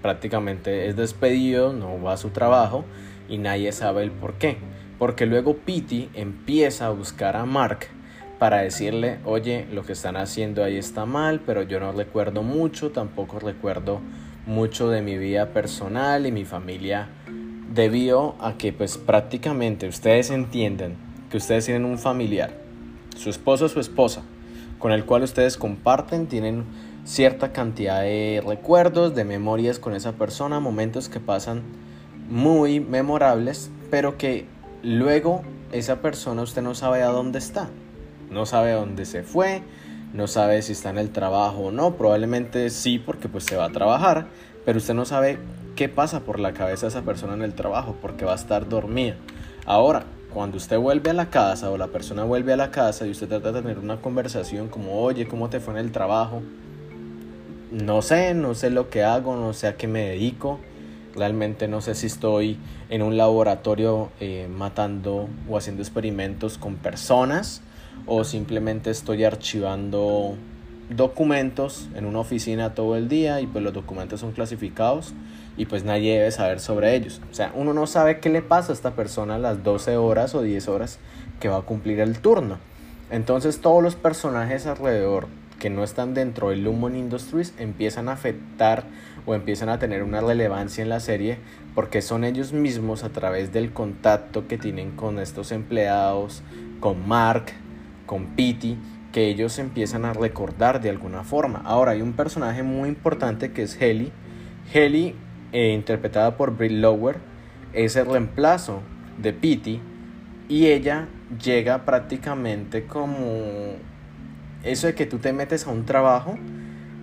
prácticamente 0.00 0.88
es 0.88 0.96
despedido, 0.96 1.72
no 1.72 2.00
va 2.02 2.12
a 2.12 2.16
su 2.16 2.30
trabajo 2.30 2.84
y 3.28 3.38
nadie 3.38 3.72
sabe 3.72 4.02
el 4.02 4.10
por 4.10 4.34
qué. 4.34 4.58
Porque 4.98 5.26
luego 5.26 5.56
Pity 5.56 6.10
empieza 6.14 6.86
a 6.86 6.90
buscar 6.90 7.36
a 7.36 7.44
Mark 7.44 7.88
para 8.38 8.58
decirle, 8.58 9.18
oye, 9.24 9.66
lo 9.72 9.82
que 9.84 9.92
están 9.92 10.16
haciendo 10.16 10.62
ahí 10.62 10.76
está 10.76 11.06
mal, 11.06 11.40
pero 11.44 11.62
yo 11.62 11.80
no 11.80 11.92
recuerdo 11.92 12.42
mucho, 12.42 12.90
tampoco 12.90 13.38
recuerdo 13.38 14.00
mucho 14.46 14.88
de 14.90 15.02
mi 15.02 15.16
vida 15.16 15.50
personal 15.50 16.26
y 16.26 16.32
mi 16.32 16.44
familia 16.44 17.08
debido 17.72 18.36
a 18.40 18.56
que 18.56 18.72
pues 18.72 18.98
prácticamente 18.98 19.88
ustedes 19.88 20.30
entienden 20.30 20.96
que 21.30 21.38
ustedes 21.38 21.64
tienen 21.64 21.84
un 21.84 21.98
familiar, 21.98 22.52
su 23.16 23.30
esposo 23.30 23.64
o 23.64 23.68
su 23.68 23.80
esposa, 23.80 24.22
con 24.78 24.92
el 24.92 25.04
cual 25.04 25.22
ustedes 25.22 25.56
comparten, 25.56 26.28
tienen 26.28 26.64
cierta 27.04 27.52
cantidad 27.52 28.02
de 28.02 28.42
recuerdos, 28.46 29.14
de 29.14 29.24
memorias 29.24 29.78
con 29.78 29.94
esa 29.94 30.12
persona, 30.12 30.60
momentos 30.60 31.08
que 31.08 31.20
pasan 31.20 31.62
muy 32.28 32.80
memorables, 32.80 33.70
pero 33.90 34.16
que 34.16 34.46
luego 34.82 35.42
esa 35.72 36.00
persona 36.00 36.42
usted 36.42 36.62
no 36.62 36.74
sabe 36.74 37.02
a 37.02 37.08
dónde 37.08 37.38
está, 37.38 37.68
no 38.30 38.46
sabe 38.46 38.72
a 38.72 38.76
dónde 38.76 39.04
se 39.04 39.22
fue, 39.22 39.62
no 40.14 40.28
sabe 40.28 40.62
si 40.62 40.72
está 40.72 40.90
en 40.90 40.98
el 40.98 41.10
trabajo 41.10 41.58
o 41.58 41.70
no, 41.72 41.96
probablemente 41.96 42.70
sí 42.70 43.00
porque 43.00 43.28
pues 43.28 43.44
se 43.44 43.56
va 43.56 43.64
a 43.64 43.70
trabajar, 43.70 44.28
pero 44.64 44.78
usted 44.78 44.94
no 44.94 45.04
sabe 45.04 45.38
qué 45.74 45.88
pasa 45.88 46.20
por 46.20 46.38
la 46.38 46.52
cabeza 46.52 46.86
de 46.86 46.90
esa 46.90 47.02
persona 47.02 47.34
en 47.34 47.42
el 47.42 47.54
trabajo 47.54 47.96
porque 48.00 48.24
va 48.24 48.32
a 48.32 48.36
estar 48.36 48.68
dormida. 48.68 49.16
Ahora, 49.66 50.04
cuando 50.32 50.56
usted 50.56 50.78
vuelve 50.78 51.10
a 51.10 51.14
la 51.14 51.30
casa 51.30 51.68
o 51.68 51.76
la 51.76 51.88
persona 51.88 52.22
vuelve 52.22 52.52
a 52.52 52.56
la 52.56 52.70
casa 52.70 53.08
y 53.08 53.10
usted 53.10 53.26
trata 53.26 53.50
de 53.50 53.62
tener 53.62 53.80
una 53.80 54.00
conversación 54.00 54.68
como, 54.68 55.02
oye, 55.02 55.26
¿cómo 55.26 55.50
te 55.50 55.58
fue 55.58 55.74
en 55.74 55.80
el 55.80 55.90
trabajo? 55.90 56.42
No 57.72 58.00
sé, 58.00 58.34
no 58.34 58.54
sé 58.54 58.70
lo 58.70 58.90
que 58.90 59.02
hago, 59.02 59.34
no 59.34 59.52
sé 59.52 59.66
a 59.66 59.76
qué 59.76 59.88
me 59.88 60.10
dedico. 60.10 60.60
Realmente 61.16 61.66
no 61.66 61.80
sé 61.80 61.96
si 61.96 62.06
estoy 62.06 62.56
en 62.88 63.02
un 63.02 63.16
laboratorio 63.16 64.10
eh, 64.20 64.48
matando 64.48 65.28
o 65.48 65.56
haciendo 65.56 65.82
experimentos 65.82 66.56
con 66.56 66.76
personas 66.76 67.62
o 68.06 68.24
simplemente 68.24 68.90
estoy 68.90 69.24
archivando 69.24 70.36
documentos 70.90 71.88
en 71.94 72.04
una 72.04 72.20
oficina 72.20 72.74
todo 72.74 72.96
el 72.96 73.08
día 73.08 73.40
y 73.40 73.46
pues 73.46 73.64
los 73.64 73.72
documentos 73.72 74.20
son 74.20 74.32
clasificados 74.32 75.14
y 75.56 75.66
pues 75.66 75.84
nadie 75.84 76.18
debe 76.18 76.30
saber 76.30 76.60
sobre 76.60 76.94
ellos. 76.94 77.20
O 77.30 77.34
sea, 77.34 77.52
uno 77.54 77.72
no 77.72 77.86
sabe 77.86 78.20
qué 78.20 78.28
le 78.28 78.42
pasa 78.42 78.72
a 78.72 78.74
esta 78.74 78.92
persona 78.92 79.36
a 79.36 79.38
las 79.38 79.62
12 79.62 79.96
horas 79.96 80.34
o 80.34 80.42
10 80.42 80.68
horas 80.68 80.98
que 81.40 81.48
va 81.48 81.58
a 81.58 81.62
cumplir 81.62 82.00
el 82.00 82.18
turno. 82.18 82.58
Entonces 83.10 83.60
todos 83.60 83.82
los 83.82 83.96
personajes 83.96 84.66
alrededor 84.66 85.28
que 85.58 85.70
no 85.70 85.84
están 85.84 86.14
dentro 86.14 86.50
del 86.50 86.64
Lumon 86.64 86.96
Industries 86.96 87.54
empiezan 87.58 88.08
a 88.08 88.12
afectar 88.12 88.84
o 89.24 89.34
empiezan 89.34 89.68
a 89.68 89.78
tener 89.78 90.02
una 90.02 90.20
relevancia 90.20 90.82
en 90.82 90.88
la 90.88 91.00
serie 91.00 91.38
porque 91.74 92.02
son 92.02 92.24
ellos 92.24 92.52
mismos 92.52 93.04
a 93.04 93.10
través 93.10 93.52
del 93.52 93.72
contacto 93.72 94.46
que 94.46 94.58
tienen 94.58 94.90
con 94.90 95.18
estos 95.18 95.52
empleados, 95.52 96.42
con 96.80 97.08
Mark, 97.08 97.52
con 98.06 98.26
Pity, 98.36 98.78
que 99.12 99.28
ellos 99.28 99.58
empiezan 99.58 100.04
a 100.04 100.12
recordar 100.12 100.80
de 100.80 100.90
alguna 100.90 101.24
forma. 101.24 101.62
Ahora 101.64 101.92
hay 101.92 102.02
un 102.02 102.14
personaje 102.14 102.62
muy 102.62 102.88
importante 102.88 103.52
que 103.52 103.62
es 103.62 103.80
Heli. 103.80 104.12
Heli 104.72 105.14
eh, 105.52 105.72
interpretada 105.72 106.36
por 106.36 106.56
Brit 106.56 106.72
Lower, 106.72 107.16
es 107.72 107.94
el 107.96 108.06
reemplazo 108.06 108.82
de 109.22 109.32
Pity 109.32 109.80
y 110.48 110.66
ella 110.66 111.06
llega 111.42 111.84
prácticamente 111.84 112.86
como 112.86 113.76
eso 114.64 114.86
de 114.86 114.94
que 114.94 115.06
tú 115.06 115.18
te 115.18 115.32
metes 115.32 115.66
a 115.66 115.70
un 115.70 115.84
trabajo 115.84 116.36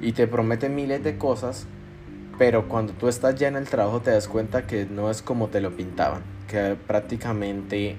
y 0.02 0.12
te 0.12 0.28
prometen 0.28 0.76
miles 0.76 1.04
de 1.04 1.18
cosas, 1.18 1.68
pero 2.38 2.68
cuando 2.68 2.94
tú 2.94 3.08
estás 3.08 3.36
ya 3.36 3.48
en 3.48 3.56
el 3.56 3.70
trabajo 3.70 4.02
te 4.02 4.12
das 4.12 4.28
cuenta 4.28 4.68
que 4.68 4.86
no 4.86 5.10
es 5.10 5.22
como 5.22 5.48
te 5.48 5.62
lo 5.62 5.76
pintaban, 5.76 6.24
que 6.48 6.76
prácticamente 6.88 7.96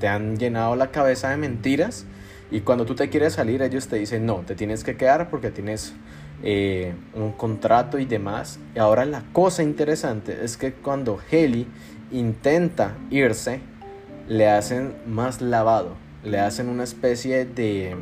te 0.00 0.08
han 0.08 0.36
llenado 0.36 0.76
la 0.76 0.90
cabeza 0.90 1.30
de 1.30 1.36
mentiras 1.36 2.06
y 2.50 2.60
cuando 2.60 2.84
tú 2.86 2.94
te 2.94 3.08
quieres 3.08 3.34
salir 3.34 3.62
ellos 3.62 3.88
te 3.88 3.96
dicen 3.96 4.26
no, 4.26 4.40
te 4.46 4.54
tienes 4.54 4.84
que 4.84 4.96
quedar 4.96 5.30
porque 5.30 5.50
tienes 5.50 5.94
eh, 6.42 6.94
un 7.14 7.32
contrato 7.32 7.98
y 7.98 8.04
demás. 8.04 8.58
Y 8.74 8.78
ahora 8.78 9.04
la 9.04 9.22
cosa 9.32 9.62
interesante 9.62 10.44
es 10.44 10.56
que 10.56 10.72
cuando 10.72 11.18
Heli 11.30 11.66
intenta 12.12 12.94
irse, 13.10 13.60
le 14.28 14.48
hacen 14.48 14.94
más 15.06 15.40
lavado, 15.40 15.94
le 16.22 16.40
hacen 16.40 16.68
una 16.68 16.84
especie 16.84 17.44
de, 17.44 17.96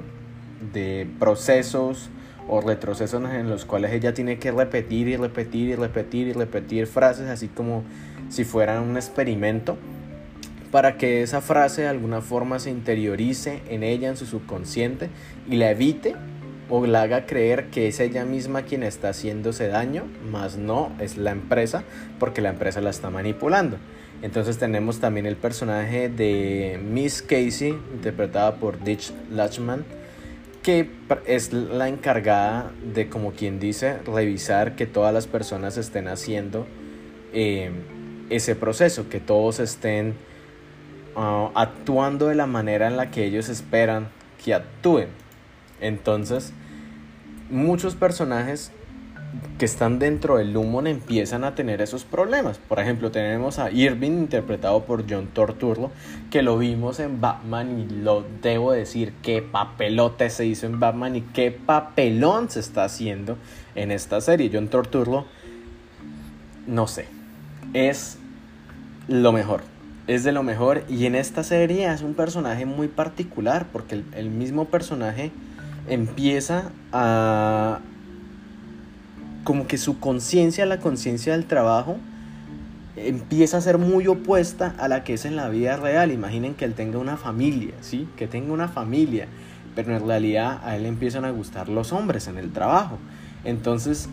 de 0.73 1.09
procesos 1.19 2.11
o 2.49 2.61
retrocesos 2.61 3.23
en 3.31 3.49
los 3.49 3.65
cuales 3.65 3.93
ella 3.93 4.13
tiene 4.15 4.39
que 4.39 4.51
repetir 4.51 5.09
y 5.09 5.17
repetir 5.17 5.69
y 5.69 5.77
repetir 5.77 6.29
y 6.29 6.33
repetir 6.33 6.87
frases 6.87 7.29
así 7.29 7.49
como 7.49 7.85
si 8.29 8.45
fueran 8.45 8.83
un 8.83 8.97
experimento 8.97 9.79
para 10.73 10.97
que 10.97 11.23
esa 11.23 11.43
frase 11.43 11.83
de 11.83 11.89
alguna 11.89 12.23
forma 12.23 12.59
se 12.59 12.71
interiorice 12.71 13.61
en 13.69 13.85
ella, 13.85 14.09
en 14.09 14.17
su 14.17 14.25
subconsciente 14.27 15.11
y 15.49 15.57
la 15.57 15.71
evite 15.71 16.17
o 16.71 16.87
la 16.87 17.03
haga 17.03 17.27
creer 17.27 17.67
que 17.67 17.89
es 17.89 18.01
ella 18.01 18.25
misma 18.25 18.63
quien 18.63 18.83
está 18.83 19.11
haciéndose 19.11 19.69
daño, 19.69 20.05
más 20.31 20.57
no 20.57 20.91
es 20.99 21.19
la 21.19 21.31
empresa, 21.31 21.85
porque 22.19 22.41
la 22.41 22.49
empresa 22.49 22.81
la 22.81 22.89
está 22.89 23.11
manipulando. 23.11 23.77
Entonces 24.23 24.57
tenemos 24.57 24.99
también 24.99 25.27
el 25.27 25.37
personaje 25.37 26.09
de 26.09 26.81
Miss 26.83 27.21
Casey, 27.21 27.77
interpretada 27.93 28.55
por 28.55 28.83
Ditch 28.83 29.13
Latchman, 29.31 29.85
que 30.63 30.89
es 31.27 31.53
la 31.53 31.89
encargada 31.89 32.73
de, 32.95 33.11
como 33.11 33.33
quien 33.33 33.61
dice, 33.61 33.99
revisar 34.07 34.75
que 34.75 34.87
todas 34.87 35.13
las 35.13 35.27
personas 35.27 35.77
estén 35.77 36.09
haciendo 36.09 36.67
eh, 37.35 37.71
ese 38.31 38.55
proceso, 38.55 39.11
que 39.11 39.21
todos 39.21 39.61
estén 39.61 40.15
ah, 41.17 41.51
actuando 41.55 42.29
de 42.29 42.35
la 42.35 42.47
manera 42.47 42.87
en 42.87 42.97
la 42.97 43.11
que 43.11 43.25
ellos 43.25 43.49
esperan 43.49 44.09
que 44.43 44.55
actúen. 44.55 45.09
Entonces, 45.81 46.53
muchos 47.51 47.95
personajes 47.95 48.73
que 49.59 49.65
están 49.65 49.99
dentro 49.99 50.37
del 50.37 50.53
Lumon 50.53 50.87
empiezan 50.87 51.45
a 51.45 51.55
tener 51.55 51.81
esos 51.81 52.05
problemas. 52.05 52.59
Por 52.59 52.81
ejemplo, 52.81 53.11
tenemos 53.11 53.59
a 53.59 53.71
Irving 53.71 54.11
interpretado 54.11 54.85
por 54.85 55.05
John 55.09 55.29
Torturlo, 55.29 55.91
que 56.31 56.43
lo 56.43 56.59
vimos 56.59 57.01
en 57.01 57.21
Batman 57.21 57.79
y 57.79 58.03
lo 58.03 58.25
debo 58.43 58.73
decir, 58.73 59.15
qué 59.23 59.43
papelote 59.43 60.31
se 60.31 60.47
hizo 60.47 60.67
en 60.67 60.81
Batman 60.81 61.17
y 61.17 61.21
qué 61.23 61.51
papelón 61.51 62.51
se 62.51 62.61
está 62.61 62.85
haciendo 62.85 63.39
en 63.75 63.91
esta 63.91 64.21
serie. 64.21 64.51
John 64.53 64.69
Torturlo, 64.69 65.27
no 66.67 66.87
sé, 66.87 67.07
es 67.73 68.19
lo 69.09 69.33
mejor. 69.33 69.72
Es 70.13 70.25
de 70.25 70.33
lo 70.33 70.43
mejor 70.43 70.85
y 70.91 71.07
en 71.07 71.15
esta 71.15 71.43
serie 71.43 71.91
es 71.91 72.03
un 72.03 72.13
personaje 72.13 72.67
muy 72.67 72.87
particular 72.87 73.65
porque 73.73 74.03
el 74.15 74.29
mismo 74.29 74.67
personaje 74.67 75.31
empieza 75.89 76.71
a, 76.93 77.79
como 79.43 79.67
que 79.67 79.79
su 79.79 80.01
conciencia, 80.01 80.67
la 80.67 80.81
conciencia 80.81 81.33
del 81.33 81.47
trabajo, 81.47 81.97
empieza 82.95 83.57
a 83.57 83.63
ser 83.63 83.79
muy 83.79 84.07
opuesta 84.07 84.75
a 84.79 84.87
la 84.87 85.03
que 85.03 85.15
es 85.15 85.25
en 85.25 85.35
la 85.35 85.49
vida 85.49 85.79
real. 85.79 86.13
Imaginen 86.13 86.53
que 86.53 86.67
él 86.67 86.75
tenga 86.75 86.99
una 86.99 87.17
familia, 87.17 87.73
¿sí? 87.81 88.07
Que 88.19 88.27
tenga 88.27 88.53
una 88.53 88.69
familia, 88.69 89.29
pero 89.75 89.97
en 89.97 90.07
realidad 90.07 90.61
a 90.63 90.77
él 90.77 90.85
empiezan 90.85 91.25
a 91.25 91.31
gustar 91.31 91.71
los 91.71 91.91
hombres 91.91 92.29
en 92.29 92.37
el 92.37 92.53
trabajo. 92.53 92.99
Entonces 93.45 94.11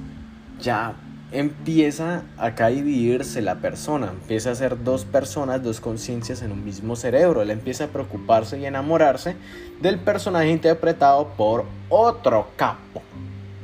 ya 0.62 0.94
empieza 1.32 2.24
a 2.38 2.50
dividirse 2.70 3.42
la 3.42 3.56
persona, 3.56 4.08
empieza 4.10 4.52
a 4.52 4.56
ser 4.56 4.84
dos 4.84 5.06
personas, 5.06 5.64
dos 5.64 5.80
conciencias 5.80 6.42
en 6.42 6.52
un 6.52 6.66
mismo 6.66 6.96
cerebro. 6.96 7.42
Él 7.42 7.52
empieza 7.52 7.86
a 7.86 7.88
preocuparse 7.88 8.60
y 8.60 8.66
enamorarse 8.66 9.36
del 9.82 10.00
personaje 10.00 10.50
interpretado 10.50 11.30
por 11.38 11.66
otro 11.90 12.50
capo 12.56 13.02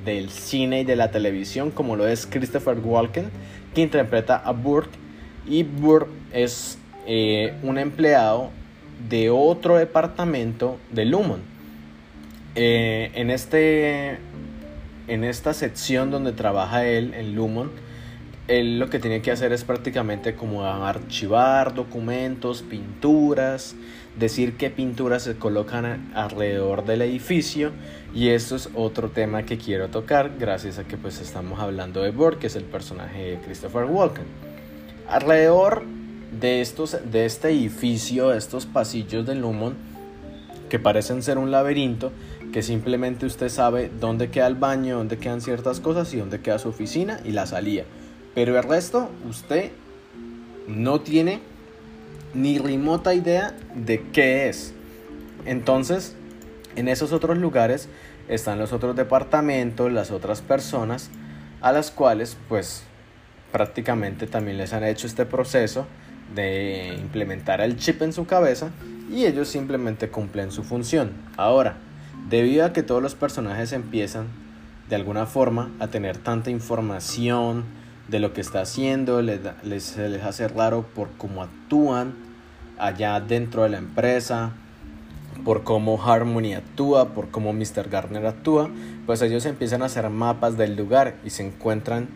del 0.05 0.29
cine 0.29 0.81
y 0.81 0.83
de 0.83 0.95
la 0.95 1.11
televisión, 1.11 1.71
como 1.71 1.95
lo 1.95 2.07
es 2.07 2.27
Christopher 2.27 2.77
Walken, 2.79 3.29
que 3.73 3.81
interpreta 3.81 4.37
a 4.37 4.51
Burke. 4.51 4.97
Y 5.47 5.63
Burke 5.63 6.11
es 6.31 6.77
eh, 7.07 7.53
un 7.63 7.77
empleado 7.77 8.51
de 9.09 9.29
otro 9.29 9.77
departamento 9.77 10.77
de 10.91 11.05
Lumon. 11.05 11.41
Eh, 12.57 13.11
en, 13.15 13.31
este, 13.31 14.17
en 15.07 15.23
esta 15.23 15.53
sección 15.53 16.11
donde 16.11 16.31
trabaja 16.31 16.85
él, 16.85 17.13
en 17.13 17.35
Lumon, 17.35 17.71
él 18.47 18.77
lo 18.77 18.89
que 18.89 18.99
tiene 18.99 19.21
que 19.21 19.31
hacer 19.31 19.51
es 19.53 19.63
prácticamente 19.63 20.35
como 20.35 20.65
archivar 20.65 21.73
documentos, 21.73 22.61
pinturas, 22.61 23.75
decir 24.19 24.55
qué 24.55 24.69
pinturas 24.69 25.23
se 25.23 25.35
colocan 25.35 26.11
alrededor 26.13 26.85
del 26.85 27.01
edificio 27.01 27.71
y 28.13 28.29
esto 28.29 28.55
es 28.55 28.69
otro 28.75 29.09
tema 29.09 29.43
que 29.43 29.57
quiero 29.57 29.89
tocar 29.89 30.33
gracias 30.39 30.77
a 30.77 30.83
que 30.85 30.95
pues 30.95 31.19
estamos 31.19 31.59
hablando 31.59 32.01
de 32.01 32.11
Burke, 32.11 32.41
que 32.41 32.47
es 32.47 32.55
el 32.55 32.63
personaje 32.63 33.31
de 33.31 33.37
Christopher 33.39 33.85
Walken. 33.85 34.25
Alrededor 35.09 35.83
de, 36.39 36.61
estos, 36.61 36.97
de 37.11 37.25
este 37.25 37.49
edificio, 37.49 38.33
estos 38.33 38.65
pasillos 38.65 39.25
del 39.25 39.41
Lumon, 39.41 39.75
que 40.69 40.79
parecen 40.79 41.23
ser 41.23 41.37
un 41.37 41.51
laberinto, 41.51 42.11
que 42.51 42.61
simplemente 42.61 43.25
usted 43.25 43.49
sabe 43.49 43.91
dónde 43.99 44.29
queda 44.29 44.47
el 44.47 44.55
baño, 44.55 44.97
dónde 44.97 45.17
quedan 45.17 45.41
ciertas 45.41 45.79
cosas 45.79 46.13
y 46.13 46.17
dónde 46.17 46.41
queda 46.41 46.59
su 46.59 46.69
oficina 46.69 47.19
y 47.23 47.31
la 47.31 47.45
salida. 47.45 47.83
Pero 48.33 48.57
el 48.57 48.63
resto 48.63 49.09
usted 49.29 49.71
no 50.67 51.01
tiene 51.01 51.39
ni 52.33 52.57
remota 52.57 53.13
idea 53.13 53.55
de 53.75 54.03
qué 54.11 54.49
es. 54.49 54.73
Entonces, 55.45 56.15
en 56.75 56.87
esos 56.87 57.13
otros 57.13 57.37
lugares 57.37 57.87
están 58.27 58.59
los 58.59 58.73
otros 58.73 58.95
departamentos, 58.95 59.91
las 59.91 60.11
otras 60.11 60.41
personas 60.41 61.09
a 61.61 61.71
las 61.71 61.91
cuales 61.91 62.37
pues 62.49 62.83
prácticamente 63.51 64.27
también 64.27 64.57
les 64.57 64.73
han 64.73 64.83
hecho 64.83 65.07
este 65.07 65.25
proceso 65.25 65.85
de 66.33 66.95
implementar 66.99 67.61
el 67.61 67.77
chip 67.77 68.01
en 68.01 68.11
su 68.11 68.25
cabeza 68.25 68.71
y 69.11 69.25
ellos 69.25 69.47
simplemente 69.47 70.09
cumplen 70.09 70.51
su 70.51 70.63
función. 70.63 71.11
Ahora, 71.37 71.77
debido 72.29 72.65
a 72.65 72.73
que 72.73 72.83
todos 72.83 73.01
los 73.01 73.15
personajes 73.15 73.71
empiezan 73.71 74.27
de 74.89 74.95
alguna 74.95 75.25
forma 75.25 75.71
a 75.79 75.87
tener 75.87 76.17
tanta 76.17 76.49
información 76.49 77.63
de 78.07 78.19
lo 78.19 78.33
que 78.33 78.41
está 78.41 78.61
haciendo, 78.61 79.21
les, 79.21 79.39
les, 79.63 79.97
les 79.97 80.23
hace 80.23 80.47
raro 80.47 80.83
por 80.83 81.09
cómo 81.17 81.41
actúan 81.41 82.13
allá 82.77 83.19
dentro 83.19 83.63
de 83.63 83.69
la 83.69 83.77
empresa, 83.77 84.51
por 85.43 85.63
cómo 85.63 86.01
Harmony 86.03 86.53
actúa, 86.53 87.09
por 87.13 87.29
cómo 87.29 87.53
Mr. 87.53 87.89
Garner 87.89 88.25
actúa, 88.25 88.69
pues 89.05 89.21
ellos 89.21 89.45
empiezan 89.45 89.81
a 89.81 89.85
hacer 89.85 90.09
mapas 90.09 90.57
del 90.57 90.75
lugar 90.75 91.15
y 91.23 91.31
se 91.31 91.45
encuentran 91.45 92.07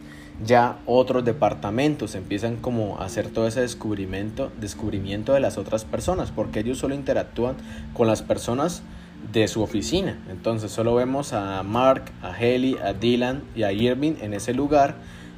ya 0.46 0.80
otros 0.86 1.26
departamentos, 1.26 2.16
empiezan 2.16 2.56
como 2.56 3.00
a 3.00 3.06
hacer 3.06 3.30
todo 3.30 3.48
ese 3.48 3.62
descubrimiento, 3.62 4.52
descubrimiento 4.60 5.34
de 5.34 5.42
las 5.42 5.58
otras 5.58 5.86
personas, 5.86 6.32
porque 6.32 6.62
ellos 6.62 6.78
solo 6.78 6.96
interactúan 6.96 7.56
con 7.94 8.08
las 8.08 8.22
personas 8.22 8.84
de 9.32 9.48
su 9.48 9.62
oficina. 9.62 10.18
Entonces 10.30 10.72
solo 10.72 10.96
vemos 10.96 11.34
a 11.34 11.62
Mark, 11.64 12.12
a 12.22 12.34
Haley, 12.34 12.78
a 12.84 12.94
Dylan 12.94 13.44
y 13.56 13.64
a 13.64 13.72
Irving 13.72 14.14
en 14.22 14.34
ese 14.34 14.54
lugar 14.54 14.96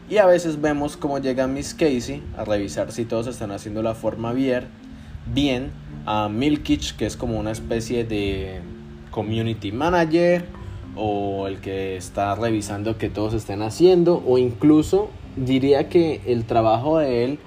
y 0.09 0.17
a 0.17 0.25
veces 0.25 0.59
vemos 0.59 0.97
cómo 0.97 1.19
llega 1.19 1.47
Miss 1.47 1.73
Casey 1.73 2.21
a 2.37 2.43
revisar 2.43 2.91
si 2.91 3.05
todos 3.05 3.27
están 3.27 3.51
haciendo 3.51 3.81
la 3.81 3.95
forma 3.95 4.33
bien, 4.33 4.65
bien 5.33 5.71
a 6.05 6.27
Milkich, 6.27 6.95
que 6.97 7.05
es 7.05 7.15
como 7.15 7.39
una 7.39 7.51
especie 7.51 8.03
de 8.03 8.59
community 9.11 9.71
manager 9.71 10.45
o 10.95 11.47
el 11.47 11.61
que 11.61 11.95
está 11.95 12.35
revisando 12.35 12.97
que 12.97 13.09
todos 13.09 13.33
estén 13.33 13.61
haciendo 13.61 14.21
o 14.27 14.37
incluso 14.37 15.09
diría 15.37 15.87
que 15.87 16.21
el 16.25 16.43
trabajo 16.43 16.97
de 16.97 17.23
él 17.23 17.39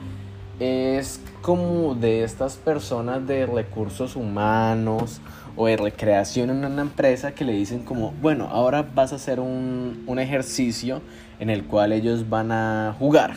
es 0.58 1.20
como 1.42 1.94
de 1.94 2.24
estas 2.24 2.56
personas 2.56 3.26
de 3.26 3.44
recursos 3.44 4.16
humanos 4.16 5.20
o 5.56 5.66
de 5.66 5.76
recreación 5.76 6.50
en 6.50 6.64
una 6.64 6.82
empresa 6.82 7.32
que 7.32 7.44
le 7.44 7.52
dicen 7.52 7.82
como, 7.82 8.12
bueno, 8.20 8.48
ahora 8.50 8.82
vas 8.94 9.12
a 9.12 9.16
hacer 9.16 9.40
un, 9.40 10.04
un 10.06 10.18
ejercicio 10.18 11.00
en 11.38 11.50
el 11.50 11.64
cual 11.64 11.92
ellos 11.92 12.28
van 12.28 12.52
a 12.52 12.94
jugar 12.98 13.34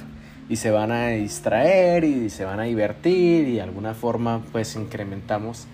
y 0.50 0.56
se 0.56 0.72
van 0.72 0.92
a 0.92 1.10
distraer 1.10 2.04
y 2.04 2.30
se 2.30 2.46
van 2.46 2.60
a 2.60 2.64
divertir 2.64 3.48
y 3.48 3.56
de 3.56 3.62
alguna 3.62 3.94
forma 3.94 4.42
pues 4.52 4.76
incrementamos 4.76 5.68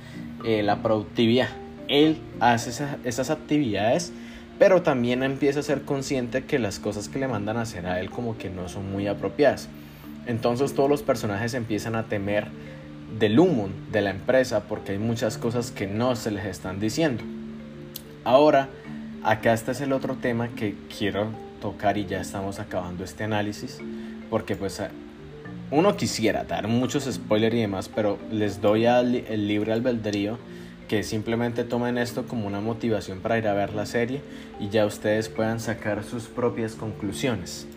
eh, 0.45 0.63
la 0.63 0.82
productividad. 0.82 1.49
Él 1.88 2.17
hace 2.39 2.84
esas, 3.03 3.29
actividades 3.29 4.13
pero 4.60 4.82
también 4.82 5.23
empieza 5.23 5.60
a 5.60 5.63
ser 5.63 5.82
consciente 5.82 6.45
que 6.45 6.60
las 6.60 6.79
cosas 6.79 7.10
que 7.10 7.19
le 7.19 7.27
mandan 7.27 7.58
a 7.58 7.62
hacer 7.62 7.86
a 7.86 7.99
él 7.99 8.10
como 8.10 8.38
que 8.38 8.49
no 8.49 8.69
son 8.69 8.91
muy 8.91 9.08
apropiadas. 9.08 9.67
Entonces 10.25 10.73
todos 10.73 10.89
los 10.89 11.03
personajes 11.03 11.53
empiezan 11.53 11.95
a 11.95 12.03
temer 12.03 12.47
del 13.19 13.39
humo 13.39 13.69
de 13.91 14.02
la 14.02 14.10
empresa 14.10 14.63
porque 14.67 14.93
hay 14.93 14.97
muchas 14.97 15.38
cosas 15.38 15.71
que 15.71 15.88
no 15.88 16.15
se 16.15 16.32
les 16.32 16.45
están 16.45 16.80
diciendo. 16.80 17.23
Ahora, 18.23 18.69
acá 19.23 19.54
este 19.54 19.71
es 19.71 19.82
el 19.82 19.93
otro 19.93 20.15
tema 20.15 20.49
que 20.49 20.76
quiero 20.97 21.28
tocar 21.62 21.97
y 21.97 22.06
ya 22.06 22.21
estamos 22.21 22.60
acabando 22.60 23.04
este 23.04 23.23
análisis 23.23 23.80
porque 24.30 24.56
pues 24.56 24.82
uno 25.71 25.95
quisiera 25.95 26.43
dar 26.43 26.67
muchos 26.67 27.06
spoilers 27.06 27.56
y 27.56 27.62
demás, 27.62 27.89
pero 27.93 28.17
les 28.32 28.62
doy 28.62 28.86
el 28.86 29.47
libre 29.47 29.73
albedrío 29.73 30.38
que 30.88 31.04
simplemente 31.04 31.63
tomen 31.63 31.97
esto 31.97 32.28
como 32.28 32.45
una 32.47 32.60
motivación 32.60 33.19
para 33.19 33.38
ir 33.38 33.47
a 33.47 33.54
ver 33.54 33.73
la 33.73 33.86
serie 33.86 34.21
y 34.60 34.69
ya 34.69 34.86
ustedes 34.86 35.30
puedan 35.30 35.60
sacar 35.60 36.04
sus 36.04 36.28
propias 36.28 36.76
conclusiones. 36.76 37.67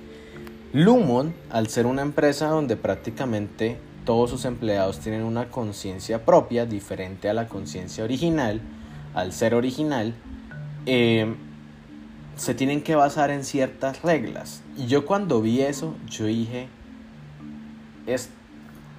Lumon, 0.73 1.33
al 1.51 1.69
ser 1.69 1.87
una 1.87 2.03
empresa 2.03 2.49
donde 2.49 2.77
prácticamente 2.77 3.79
todos 4.07 4.31
sus 4.31 4.47
empleados 4.47 5.01
tienen 5.01 5.25
una 5.25 5.51
conciencia 5.51 6.25
propia 6.25 6.65
diferente 6.65 7.29
a 7.29 7.35
la 7.35 7.49
conciencia 7.49 8.05
original, 8.05 8.63
al 9.15 9.33
ser 9.33 9.55
original, 9.55 10.15
eh, 10.87 11.35
se 12.37 12.55
tienen 12.55 12.83
que 12.83 12.95
basar 12.95 13.31
en 13.31 13.45
ciertas 13.45 14.03
reglas. 14.03 14.63
Y 14.77 14.87
yo 14.87 15.05
cuando 15.05 15.43
vi 15.43 15.61
eso, 15.61 15.95
yo 16.09 16.27
dije, 16.27 16.69
es 18.07 18.31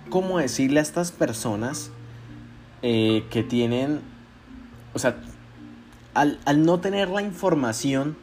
como 0.10 0.39
decirle 0.39 0.80
a 0.80 0.84
estas 0.84 1.12
personas 1.12 1.89
eh, 2.82 3.26
que 3.32 3.43
tienen, 3.43 4.02
o 4.93 5.00
sea, 5.00 5.15
al, 6.13 6.65
no 6.65 6.80
tener 6.80 7.10
la 7.10 7.22
información 7.22 8.17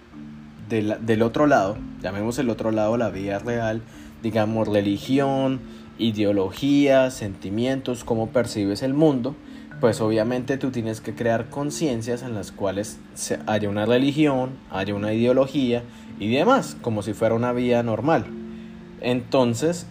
del 0.69 1.23
otro 1.23 1.47
lado, 1.47 1.79
llamemos 2.03 2.39
el 2.39 2.51
otro 2.51 2.73
lado 2.73 2.97
la 2.97 3.11
vida 3.11 3.39
real, 3.39 3.83
digamos 4.23 4.67
religión, 4.67 5.61
ideología, 5.99 7.11
sentimientos, 7.11 8.05
cómo 8.05 8.29
percibes 8.29 8.83
el 8.83 8.95
mundo, 8.95 9.35
pues 9.81 10.01
obviamente 10.01 10.57
tú 10.57 10.71
tienes 10.71 11.01
que 11.01 11.15
crear 11.15 11.51
conciencias 11.51 12.23
en 12.23 12.35
las 12.35 12.53
cuales 12.53 12.99
haya 13.47 13.69
una 13.69 13.87
religión, 13.87 14.51
haya 14.71 14.95
una 14.95 15.13
ideología 15.13 15.83
y 16.19 16.33
demás, 16.33 16.77
como 16.81 17.03
si 17.03 17.13
fuera 17.13 17.35
una 17.35 17.53
vía 17.53 17.83
normal. 17.83 18.27
Entonces, 19.01 19.87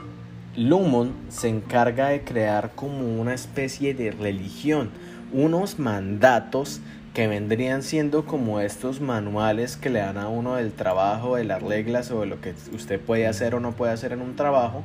Lumon 0.56 1.14
se 1.30 1.50
encarga 1.50 2.10
de 2.10 2.24
crear 2.24 2.72
como 2.76 3.20
una 3.20 3.34
especie 3.34 3.94
de 3.94 4.12
religión, 4.12 4.90
unos 5.32 5.80
mandatos 5.80 6.82
que 7.14 7.28
vendrían 7.28 7.84
siendo 7.84 8.26
como 8.26 8.60
estos 8.60 9.00
manuales 9.00 9.78
que 9.78 9.92
le 9.92 10.00
dan 10.00 10.18
a 10.18 10.28
uno 10.28 10.56
del 10.56 10.72
trabajo, 10.72 11.36
de 11.36 11.44
las 11.44 11.62
reglas 11.62 12.10
o 12.10 12.22
de 12.22 12.26
lo 12.26 12.42
que 12.42 12.56
usted 12.74 13.00
puede 13.00 13.28
hacer 13.28 13.54
o 13.54 13.60
no 13.60 13.74
puede 13.74 13.94
hacer 13.94 14.14
en 14.14 14.22
un 14.22 14.36
trabajo 14.36 14.84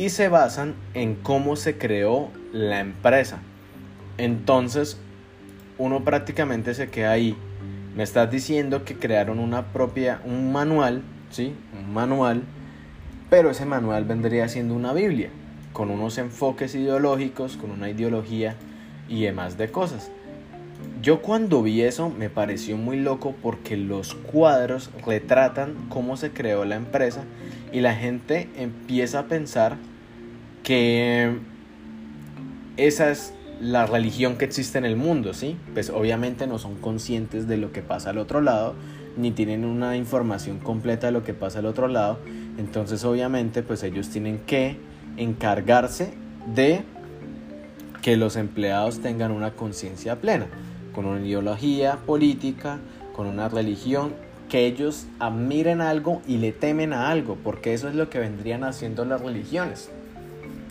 y 0.00 0.08
se 0.08 0.30
basan 0.30 0.76
en 0.94 1.14
cómo 1.14 1.56
se 1.56 1.76
creó 1.76 2.30
la 2.54 2.80
empresa. 2.80 3.42
Entonces, 4.16 4.96
uno 5.76 6.04
prácticamente 6.04 6.72
se 6.72 6.88
queda 6.88 7.10
ahí. 7.10 7.36
Me 7.94 8.02
estás 8.02 8.30
diciendo 8.30 8.82
que 8.86 8.96
crearon 8.96 9.38
una 9.38 9.74
propia, 9.74 10.22
un 10.24 10.52
manual, 10.52 11.02
¿sí? 11.28 11.52
Un 11.78 11.92
manual, 11.92 12.44
pero 13.28 13.50
ese 13.50 13.66
manual 13.66 14.06
vendría 14.06 14.48
siendo 14.48 14.74
una 14.74 14.94
Biblia, 14.94 15.28
con 15.74 15.90
unos 15.90 16.16
enfoques 16.16 16.74
ideológicos, 16.74 17.58
con 17.58 17.70
una 17.70 17.90
ideología 17.90 18.56
y 19.06 19.24
demás 19.24 19.58
de 19.58 19.70
cosas. 19.70 20.10
Yo 21.02 21.20
cuando 21.20 21.62
vi 21.62 21.82
eso 21.82 22.08
me 22.08 22.30
pareció 22.30 22.78
muy 22.78 22.98
loco 22.98 23.34
porque 23.42 23.76
los 23.76 24.14
cuadros 24.14 24.88
retratan 25.04 25.74
cómo 25.90 26.16
se 26.16 26.30
creó 26.30 26.64
la 26.64 26.76
empresa 26.76 27.24
y 27.70 27.80
la 27.80 27.94
gente 27.94 28.48
empieza 28.56 29.18
a 29.18 29.24
pensar 29.26 29.76
que 30.62 31.38
esa 32.76 33.10
es 33.10 33.34
la 33.60 33.86
religión 33.86 34.36
que 34.36 34.46
existe 34.46 34.78
en 34.78 34.84
el 34.84 34.96
mundo, 34.96 35.34
¿sí? 35.34 35.56
Pues 35.74 35.90
obviamente 35.90 36.46
no 36.46 36.58
son 36.58 36.76
conscientes 36.76 37.46
de 37.46 37.58
lo 37.58 37.72
que 37.72 37.82
pasa 37.82 38.10
al 38.10 38.18
otro 38.18 38.40
lado, 38.40 38.74
ni 39.16 39.30
tienen 39.32 39.64
una 39.64 39.96
información 39.96 40.58
completa 40.58 41.08
de 41.08 41.12
lo 41.12 41.24
que 41.24 41.34
pasa 41.34 41.58
al 41.58 41.66
otro 41.66 41.88
lado, 41.88 42.18
entonces 42.58 43.04
obviamente 43.04 43.62
pues 43.62 43.82
ellos 43.82 44.08
tienen 44.08 44.38
que 44.46 44.76
encargarse 45.16 46.14
de 46.54 46.82
que 48.00 48.16
los 48.16 48.36
empleados 48.36 49.00
tengan 49.00 49.30
una 49.30 49.52
conciencia 49.52 50.16
plena 50.16 50.46
con 50.94 51.04
una 51.04 51.24
ideología 51.24 51.98
política, 52.06 52.78
con 53.14 53.26
una 53.26 53.48
religión, 53.48 54.14
que 54.48 54.66
ellos 54.66 55.06
admiren 55.18 55.80
algo 55.80 56.22
y 56.26 56.38
le 56.38 56.50
temen 56.52 56.92
a 56.92 57.10
algo, 57.10 57.36
porque 57.44 57.72
eso 57.72 57.88
es 57.88 57.94
lo 57.94 58.10
que 58.10 58.18
vendrían 58.18 58.64
haciendo 58.64 59.04
las 59.04 59.20
religiones, 59.20 59.90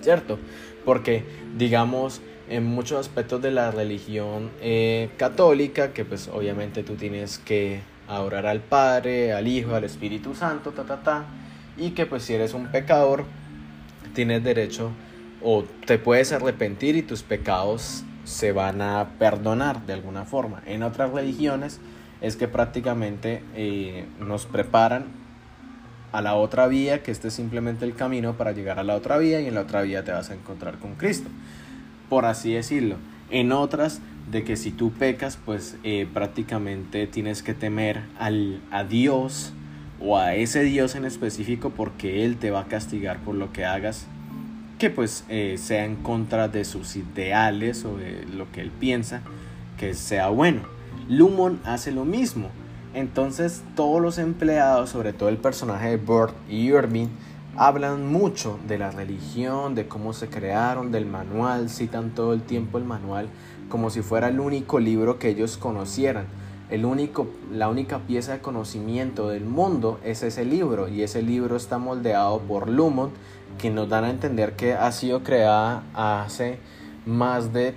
¿cierto? 0.02 0.40
Porque, 0.86 1.24
digamos, 1.58 2.22
en 2.50 2.66
muchos 2.66 3.00
aspectos 3.00 3.42
de 3.42 3.52
la 3.52 3.72
religión 3.72 4.50
eh, 4.62 5.10
católica, 5.18 5.94
que 5.94 6.04
pues 6.06 6.28
obviamente 6.28 6.84
tú 6.84 6.96
tienes 6.96 7.38
que 7.38 7.82
adorar 8.08 8.48
al 8.48 8.62
Padre, 8.62 9.34
al 9.34 9.48
Hijo, 9.48 9.76
al 9.76 9.84
Espíritu 9.84 10.34
Santo, 10.34 10.72
ta, 10.72 10.84
ta, 10.84 11.04
ta, 11.04 11.26
y 11.78 11.92
que 11.92 12.06
pues 12.06 12.24
si 12.24 12.34
eres 12.34 12.54
un 12.54 12.72
pecador, 12.72 13.26
tienes 14.14 14.44
derecho 14.44 14.92
o 15.44 15.64
te 15.86 16.00
puedes 16.00 16.32
arrepentir 16.32 16.96
y 16.96 17.04
tus 17.04 17.22
pecados 17.24 18.04
se 18.24 18.52
van 18.52 18.82
a 18.82 19.12
perdonar 19.20 19.86
de 19.86 19.94
alguna 19.94 20.26
forma. 20.26 20.62
En 20.66 20.84
otras 20.84 21.12
religiones 21.12 21.80
es 22.22 22.36
que 22.36 22.48
prácticamente 22.48 23.44
eh, 23.56 24.06
nos 24.20 24.46
preparan 24.46 25.06
a 26.12 26.22
la 26.22 26.36
otra 26.36 26.68
vía, 26.68 27.04
que 27.04 27.12
este 27.12 27.30
es 27.30 27.34
simplemente 27.34 27.86
el 27.86 27.96
camino 27.96 28.38
para 28.38 28.52
llegar 28.52 28.80
a 28.80 28.84
la 28.84 28.96
otra 28.96 29.18
vía 29.18 29.42
y 29.42 29.48
en 29.48 29.56
la 29.56 29.62
otra 29.62 29.82
vía 29.82 30.04
te 30.04 30.12
vas 30.12 30.30
a 30.30 30.34
encontrar 30.34 30.80
con 30.80 30.96
Cristo, 30.96 31.30
por 32.10 32.26
así 32.26 32.54
decirlo. 32.54 32.96
En 33.30 33.52
otras, 33.52 34.02
de 34.32 34.44
que 34.44 34.56
si 34.56 34.72
tú 34.72 34.92
pecas, 34.92 35.38
pues 35.44 35.78
eh, 35.84 36.08
prácticamente 36.14 37.08
tienes 37.08 37.44
que 37.44 37.54
temer 37.54 38.02
al, 38.18 38.62
a 38.72 38.84
Dios 38.84 39.54
o 40.00 40.18
a 40.18 40.36
ese 40.36 40.64
Dios 40.64 40.96
en 40.96 41.06
específico 41.06 41.72
porque 41.72 42.26
Él 42.26 42.38
te 42.38 42.52
va 42.52 42.62
a 42.62 42.66
castigar 42.66 43.20
por 43.20 43.36
lo 43.36 43.52
que 43.52 43.66
hagas 43.66 44.08
que 44.80 44.90
pues 44.90 45.26
eh, 45.28 45.58
sea 45.62 45.86
en 45.86 45.98
contra 45.98 46.48
de 46.48 46.64
sus 46.64 46.96
ideales 46.96 47.84
o 47.84 47.98
de 47.98 48.26
lo 48.26 48.50
que 48.52 48.62
él 48.62 48.72
piensa 48.72 49.22
que 49.78 49.94
sea 49.94 50.30
bueno. 50.30 50.62
Lumon 51.10 51.60
hace 51.66 51.92
lo 51.92 52.06
mismo. 52.06 52.50
Entonces 52.94 53.64
todos 53.76 54.02
los 54.02 54.18
empleados, 54.18 54.90
sobre 54.90 55.14
todo 55.14 55.30
el 55.30 55.38
personaje 55.38 55.90
de 55.90 55.98
Burt 55.98 56.34
y 56.50 56.68
Irving, 56.68 57.08
hablan 57.56 58.12
mucho 58.12 58.58
de 58.68 58.78
la 58.78 58.92
religión, 58.92 59.76
de 59.76 59.88
cómo 59.88 60.14
se 60.14 60.30
crearon, 60.30 60.92
del 60.92 61.06
manual, 61.06 61.70
citan 61.70 62.12
todo 62.12 62.34
el 62.34 62.42
tiempo 62.42 62.78
el 62.78 62.86
manual 62.86 63.30
como 63.70 63.90
si 63.90 64.02
fuera 64.02 64.28
el 64.28 64.40
único 64.40 64.80
libro 64.80 65.20
que 65.20 65.30
ellos 65.30 65.58
conocieran. 65.58 66.26
El 66.70 66.86
único, 66.86 67.28
la 67.52 67.70
única 67.70 68.00
pieza 68.00 68.34
de 68.34 68.40
conocimiento 68.40 69.30
del 69.30 69.46
mundo 69.46 70.00
es 70.04 70.22
ese 70.22 70.46
libro 70.46 70.88
y 70.88 71.02
ese 71.02 71.22
libro 71.22 71.56
está 71.56 71.78
moldeado 71.78 72.40
por 72.42 72.70
Lumon 72.70 73.12
que 73.58 73.72
nos 73.72 73.90
dan 73.90 74.04
a 74.04 74.10
entender 74.10 74.56
que 74.56 74.74
ha 74.74 74.92
sido 74.92 75.24
creada 75.24 75.84
hace 75.94 76.60
más 77.06 77.54
de 77.54 77.74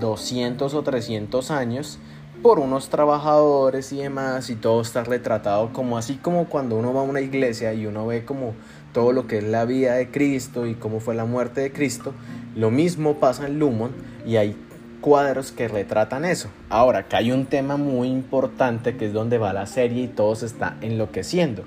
200 0.00 0.74
o 0.74 0.82
300 0.82 1.50
años 1.50 1.98
por 2.42 2.58
unos 2.58 2.88
trabajadores 2.88 3.92
y 3.92 3.98
demás 3.98 4.50
y 4.50 4.56
todo 4.56 4.82
está 4.82 5.04
retratado 5.04 5.72
como 5.72 5.96
así 5.96 6.16
como 6.16 6.46
cuando 6.46 6.76
uno 6.76 6.92
va 6.92 7.00
a 7.00 7.04
una 7.04 7.20
iglesia 7.20 7.72
y 7.72 7.86
uno 7.86 8.06
ve 8.08 8.24
como 8.24 8.54
todo 8.92 9.12
lo 9.12 9.28
que 9.28 9.38
es 9.38 9.44
la 9.44 9.64
vida 9.64 9.94
de 9.94 10.10
Cristo 10.10 10.66
y 10.66 10.74
cómo 10.74 11.00
fue 11.00 11.14
la 11.14 11.24
muerte 11.24 11.60
de 11.60 11.72
Cristo, 11.72 12.12
lo 12.56 12.70
mismo 12.70 13.14
pasa 13.18 13.46
en 13.46 13.58
Lumon 13.58 13.92
y 14.26 14.36
hay 14.36 14.56
cuadros 15.00 15.52
que 15.52 15.68
retratan 15.68 16.24
eso. 16.24 16.48
Ahora, 16.68 17.08
que 17.08 17.16
hay 17.16 17.32
un 17.32 17.46
tema 17.46 17.76
muy 17.76 18.08
importante 18.08 18.96
que 18.96 19.06
es 19.06 19.12
donde 19.12 19.38
va 19.38 19.52
la 19.52 19.66
serie 19.66 20.04
y 20.04 20.08
todo 20.08 20.34
se 20.34 20.46
está 20.46 20.76
enloqueciendo. 20.80 21.64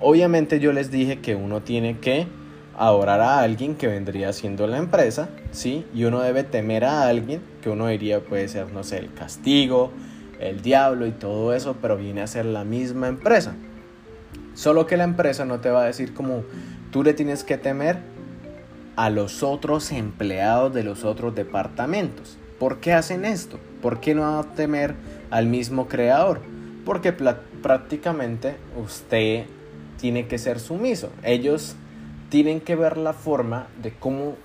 Obviamente 0.00 0.58
yo 0.58 0.72
les 0.72 0.90
dije 0.90 1.20
que 1.20 1.34
uno 1.34 1.62
tiene 1.62 1.98
que 1.98 2.26
adorar 2.76 3.20
a 3.20 3.38
alguien 3.40 3.76
que 3.76 3.86
vendría 3.86 4.32
siendo 4.32 4.66
la 4.66 4.78
empresa, 4.78 5.28
¿sí? 5.52 5.86
Y 5.94 6.04
uno 6.04 6.20
debe 6.20 6.42
temer 6.42 6.84
a 6.84 7.06
alguien 7.06 7.40
que 7.62 7.70
uno 7.70 7.86
diría 7.86 8.20
puede 8.20 8.48
ser, 8.48 8.72
no 8.72 8.82
sé, 8.82 8.98
el 8.98 9.14
castigo, 9.14 9.92
el 10.40 10.62
diablo 10.62 11.06
y 11.06 11.12
todo 11.12 11.54
eso, 11.54 11.76
pero 11.80 11.96
viene 11.96 12.22
a 12.22 12.26
ser 12.26 12.44
la 12.46 12.64
misma 12.64 13.08
empresa. 13.08 13.54
Solo 14.54 14.86
que 14.86 14.96
la 14.96 15.04
empresa 15.04 15.44
no 15.44 15.60
te 15.60 15.70
va 15.70 15.82
a 15.82 15.86
decir 15.86 16.14
como 16.14 16.44
tú 16.90 17.02
le 17.02 17.14
tienes 17.14 17.44
que 17.44 17.58
temer 17.58 17.98
a 18.96 19.10
los 19.10 19.42
otros 19.42 19.90
empleados 19.90 20.72
de 20.72 20.84
los 20.84 21.04
otros 21.04 21.34
departamentos. 21.34 22.38
¿Por 22.58 22.78
qué 22.78 22.92
hacen 22.92 23.24
esto? 23.24 23.58
¿Por 23.82 24.00
qué 24.00 24.14
no 24.14 24.44
temer 24.54 24.94
al 25.30 25.46
mismo 25.46 25.88
creador? 25.88 26.40
Porque 26.84 27.12
prácticamente 27.12 28.56
usted 28.80 29.46
tiene 29.98 30.26
que 30.26 30.38
ser 30.38 30.60
sumiso. 30.60 31.10
Ellos 31.22 31.76
tienen 32.28 32.60
que 32.60 32.76
ver 32.76 32.96
la 32.96 33.12
forma 33.12 33.66
de 33.82 33.92
cómo 33.92 34.36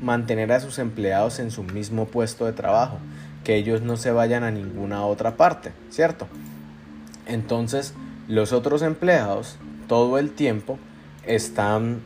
mantener 0.00 0.52
a 0.52 0.60
sus 0.60 0.78
empleados 0.78 1.38
en 1.38 1.50
su 1.50 1.62
mismo 1.62 2.06
puesto 2.06 2.46
de 2.46 2.52
trabajo, 2.52 2.98
que 3.46 3.54
ellos 3.54 3.80
no 3.80 3.96
se 3.96 4.10
vayan 4.10 4.42
a 4.42 4.50
ninguna 4.50 5.06
otra 5.06 5.36
parte, 5.36 5.70
¿cierto? 5.88 6.26
Entonces, 7.26 7.94
los 8.26 8.52
otros 8.52 8.82
empleados 8.82 9.56
todo 9.86 10.18
el 10.18 10.32
tiempo 10.32 10.80
están 11.24 12.00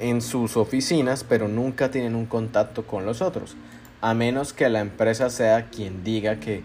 en 0.00 0.20
sus 0.20 0.56
oficinas, 0.56 1.22
pero 1.22 1.46
nunca 1.46 1.92
tienen 1.92 2.16
un 2.16 2.26
contacto 2.26 2.84
con 2.84 3.06
los 3.06 3.22
otros, 3.22 3.54
a 4.00 4.12
menos 4.12 4.52
que 4.52 4.68
la 4.68 4.80
empresa 4.80 5.30
sea 5.30 5.66
quien 5.66 6.02
diga 6.02 6.40
que 6.40 6.64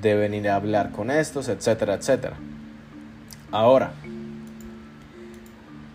deben 0.00 0.32
ir 0.32 0.48
a 0.48 0.54
hablar 0.54 0.92
con 0.92 1.10
estos, 1.10 1.48
etcétera, 1.48 1.94
etcétera. 1.94 2.36
Ahora, 3.50 3.94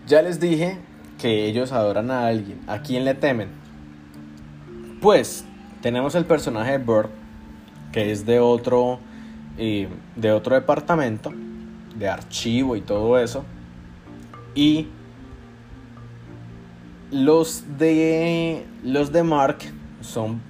ya 0.06 0.20
les 0.20 0.40
dije 0.40 0.76
que 1.18 1.46
ellos 1.46 1.72
adoran 1.72 2.10
a 2.10 2.26
alguien. 2.26 2.60
¿A 2.66 2.82
quién 2.82 3.06
le 3.06 3.14
temen? 3.14 3.48
Pues 5.00 5.46
tenemos 5.80 6.14
el 6.14 6.24
personaje 6.24 6.72
de 6.72 6.78
Burt, 6.78 7.10
que 7.92 8.12
es 8.12 8.26
de 8.26 8.40
otro, 8.40 8.98
de 9.56 10.32
otro 10.32 10.54
departamento, 10.54 11.32
de 11.96 12.08
archivo 12.08 12.76
y 12.76 12.80
todo 12.80 13.18
eso. 13.18 13.44
Y 14.54 14.88
los 17.10 17.64
de 17.78 18.66
los 18.84 19.12
de 19.12 19.22
Mark 19.22 19.58
son 20.00 20.40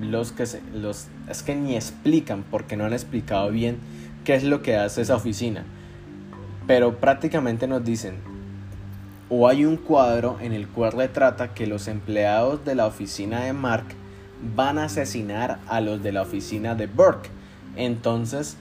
los 0.00 0.32
que 0.32 0.46
se, 0.46 0.62
los 0.74 1.08
es 1.28 1.42
que 1.42 1.54
ni 1.54 1.76
explican 1.76 2.44
porque 2.50 2.76
no 2.76 2.84
han 2.84 2.92
explicado 2.92 3.50
bien 3.50 3.78
qué 4.24 4.34
es 4.34 4.44
lo 4.44 4.62
que 4.62 4.76
hace 4.76 5.02
esa 5.02 5.16
oficina. 5.16 5.64
Pero 6.66 6.96
prácticamente 6.96 7.66
nos 7.66 7.84
dicen, 7.84 8.16
o 9.30 9.48
hay 9.48 9.64
un 9.64 9.76
cuadro 9.76 10.38
en 10.40 10.52
el 10.52 10.68
cual 10.68 10.92
retrata 10.92 11.54
que 11.54 11.66
los 11.66 11.88
empleados 11.88 12.64
de 12.64 12.74
la 12.74 12.86
oficina 12.86 13.40
de 13.40 13.52
Mark 13.52 13.86
van 14.54 14.78
a 14.78 14.84
asesinar 14.84 15.58
a 15.68 15.80
los 15.80 16.02
de 16.02 16.12
la 16.12 16.22
oficina 16.22 16.74
de 16.74 16.86
Burke. 16.86 17.30
Entonces 17.76 18.56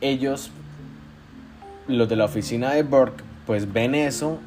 ellos, 0.00 0.50
los 1.86 2.08
de 2.08 2.16
la 2.16 2.24
oficina 2.24 2.72
de 2.72 2.82
Burke, 2.82 3.22
pues 3.46 3.72
ven 3.72 3.94
eso 3.94 4.38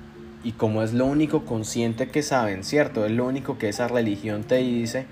y 0.44 0.52
como 0.52 0.84
es 0.84 0.94
lo 0.94 1.06
único 1.06 1.46
consciente 1.46 2.10
que 2.10 2.22
saben, 2.22 2.64
¿cierto? 2.64 3.06
Es 3.06 3.12
lo 3.12 3.26
único 3.26 3.58
que 3.58 3.70
esa 3.70 3.88
religión 3.88 4.44
te 4.44 4.58
dice, 4.58 5.06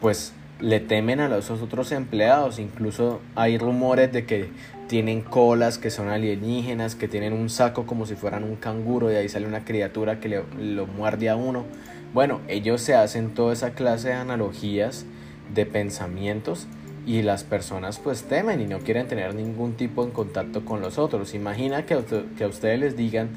pues 0.00 0.34
le 0.60 0.80
temen 0.80 1.20
a 1.20 1.28
los 1.28 1.50
otros 1.50 1.92
empleados. 1.92 2.58
Incluso 2.58 3.20
hay 3.34 3.58
rumores 3.58 4.12
de 4.12 4.26
que 4.26 4.50
tienen 4.88 5.22
colas 5.22 5.78
que 5.78 5.90
son 5.90 6.08
alienígenas, 6.08 6.94
que 6.94 7.08
tienen 7.08 7.32
un 7.32 7.48
saco 7.48 7.86
como 7.86 8.06
si 8.06 8.14
fueran 8.14 8.44
un 8.44 8.56
canguro 8.56 9.10
y 9.10 9.16
ahí 9.16 9.28
sale 9.28 9.46
una 9.46 9.64
criatura 9.64 10.20
que 10.20 10.28
le, 10.28 10.42
lo 10.58 10.86
muerde 10.86 11.28
a 11.30 11.36
uno. 11.36 11.64
Bueno, 12.12 12.40
ellos 12.46 12.80
se 12.80 12.94
hacen 12.94 13.34
toda 13.34 13.52
esa 13.52 13.70
clase 13.70 14.08
de 14.08 14.14
analogías, 14.14 15.06
de 15.52 15.66
pensamientos 15.66 16.66
y 17.06 17.22
las 17.22 17.44
personas 17.44 17.98
pues 17.98 18.24
temen 18.24 18.60
y 18.60 18.66
no 18.66 18.78
quieren 18.78 19.06
tener 19.06 19.34
ningún 19.34 19.74
tipo 19.74 20.06
de 20.06 20.12
contacto 20.12 20.64
con 20.64 20.80
los 20.80 20.98
otros. 20.98 21.34
Imagina 21.34 21.84
que, 21.84 21.98
que 22.36 22.44
a 22.44 22.48
ustedes 22.48 22.80
les 22.80 22.96
digan 22.96 23.30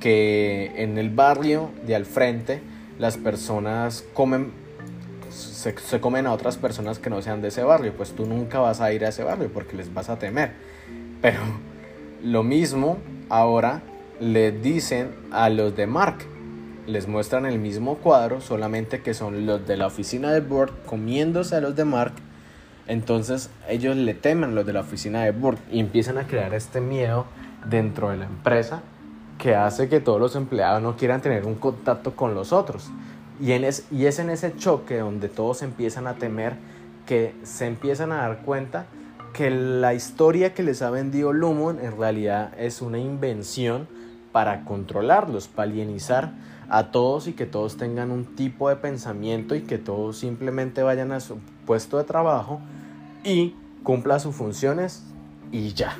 que 0.00 0.72
en 0.76 0.98
el 0.98 1.10
barrio 1.10 1.70
de 1.86 1.94
al 1.94 2.04
frente 2.04 2.60
las 2.98 3.16
personas 3.16 4.04
comen 4.12 4.52
se, 5.30 5.76
se, 5.78 6.00
comen 6.00 6.26
a 6.26 6.32
otras 6.32 6.56
personas 6.56 6.98
que 6.98 7.10
no 7.10 7.20
sean 7.20 7.42
de 7.42 7.48
ese 7.48 7.62
barrio, 7.62 7.92
pues 7.94 8.12
tú 8.12 8.24
nunca 8.26 8.58
vas 8.58 8.80
a 8.80 8.92
ir 8.92 9.04
a 9.04 9.08
ese 9.08 9.22
barrio 9.22 9.50
porque 9.52 9.76
les 9.76 9.92
vas 9.92 10.08
a 10.08 10.18
temer. 10.18 10.52
Pero 11.20 11.40
lo 12.22 12.42
mismo 12.42 12.98
ahora 13.28 13.82
le 14.20 14.52
dicen 14.52 15.10
a 15.30 15.50
los 15.50 15.76
de 15.76 15.86
Mark. 15.86 16.18
Les 16.86 17.08
muestran 17.08 17.46
el 17.46 17.58
mismo 17.58 17.96
cuadro, 17.96 18.40
solamente 18.40 19.02
que 19.02 19.12
son 19.12 19.44
los 19.46 19.66
de 19.66 19.76
la 19.76 19.86
oficina 19.88 20.32
de 20.32 20.40
Board 20.40 20.72
comiéndose 20.86 21.56
a 21.56 21.60
los 21.60 21.74
de 21.74 21.84
Mark. 21.84 22.12
Entonces 22.86 23.50
ellos 23.68 23.96
le 23.96 24.14
temen 24.14 24.54
los 24.54 24.64
de 24.64 24.72
la 24.72 24.80
oficina 24.80 25.24
de 25.24 25.32
Board 25.32 25.58
y 25.70 25.80
empiezan 25.80 26.18
a 26.18 26.26
crear 26.26 26.54
este 26.54 26.80
miedo 26.80 27.26
dentro 27.68 28.10
de 28.10 28.18
la 28.18 28.26
empresa 28.26 28.82
que 29.38 29.54
hace 29.54 29.88
que 29.88 30.00
todos 30.00 30.20
los 30.20 30.36
empleados 30.36 30.82
no 30.82 30.96
quieran 30.96 31.20
tener 31.20 31.44
un 31.44 31.56
contacto 31.56 32.14
con 32.14 32.34
los 32.34 32.52
otros. 32.52 32.90
Y, 33.40 33.52
en 33.52 33.64
es, 33.64 33.86
y 33.90 34.06
es 34.06 34.18
en 34.18 34.30
ese 34.30 34.56
choque 34.56 34.98
donde 34.98 35.28
todos 35.28 35.62
empiezan 35.62 36.06
a 36.06 36.14
temer 36.14 36.54
que 37.04 37.34
se 37.42 37.66
empiezan 37.66 38.12
a 38.12 38.16
dar 38.16 38.38
cuenta 38.38 38.86
que 39.32 39.50
la 39.50 39.92
historia 39.92 40.54
que 40.54 40.62
les 40.62 40.80
ha 40.80 40.90
vendido 40.90 41.32
Lumon 41.32 41.78
en 41.80 41.98
realidad 41.98 42.52
es 42.58 42.80
una 42.80 42.98
invención 42.98 43.86
para 44.32 44.64
controlarlos, 44.64 45.48
para 45.48 45.70
alienizar 45.70 46.32
a 46.68 46.90
todos 46.90 47.28
y 47.28 47.32
que 47.32 47.46
todos 47.46 47.76
tengan 47.76 48.10
un 48.10 48.24
tipo 48.24 48.68
de 48.68 48.76
pensamiento 48.76 49.54
y 49.54 49.62
que 49.62 49.78
todos 49.78 50.18
simplemente 50.18 50.82
vayan 50.82 51.12
a 51.12 51.20
su 51.20 51.38
puesto 51.64 51.98
de 51.98 52.04
trabajo 52.04 52.60
y 53.24 53.54
cumplan 53.82 54.20
sus 54.20 54.34
funciones 54.34 55.04
y 55.52 55.72
ya. 55.72 55.96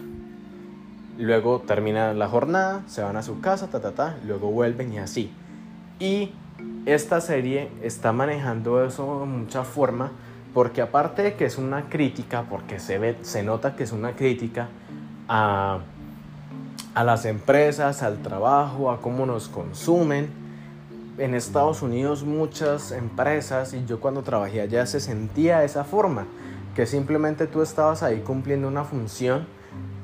Luego 1.18 1.60
terminan 1.60 2.18
la 2.18 2.28
jornada, 2.28 2.82
se 2.86 3.02
van 3.02 3.16
a 3.16 3.22
su 3.22 3.40
casa, 3.40 3.68
ta, 3.68 3.80
ta, 3.80 3.92
ta, 3.92 4.16
luego 4.26 4.50
vuelven 4.50 4.92
y 4.92 4.98
así. 4.98 5.30
Y 5.98 6.32
esta 6.84 7.20
serie 7.20 7.70
está 7.82 8.12
manejando 8.12 8.84
eso 8.84 9.20
de 9.20 9.26
mucha 9.26 9.64
forma 9.64 10.12
porque 10.56 10.80
aparte 10.80 11.22
de 11.22 11.34
que 11.34 11.44
es 11.44 11.58
una 11.58 11.90
crítica, 11.90 12.46
porque 12.48 12.78
se, 12.78 12.98
ve, 12.98 13.18
se 13.20 13.42
nota 13.42 13.76
que 13.76 13.82
es 13.82 13.92
una 13.92 14.12
crítica 14.12 14.68
a, 15.28 15.80
a 16.94 17.04
las 17.04 17.26
empresas, 17.26 18.02
al 18.02 18.22
trabajo, 18.22 18.90
a 18.90 19.02
cómo 19.02 19.26
nos 19.26 19.48
consumen, 19.48 20.45
en 21.18 21.34
Estados 21.34 21.82
Unidos 21.82 22.24
muchas 22.24 22.92
empresas, 22.92 23.72
y 23.74 23.84
yo 23.86 24.00
cuando 24.00 24.22
trabajé 24.22 24.60
allá 24.60 24.86
se 24.86 25.00
sentía 25.00 25.60
de 25.60 25.66
esa 25.66 25.84
forma, 25.84 26.26
que 26.74 26.86
simplemente 26.86 27.46
tú 27.46 27.62
estabas 27.62 28.02
ahí 28.02 28.20
cumpliendo 28.20 28.68
una 28.68 28.84
función 28.84 29.46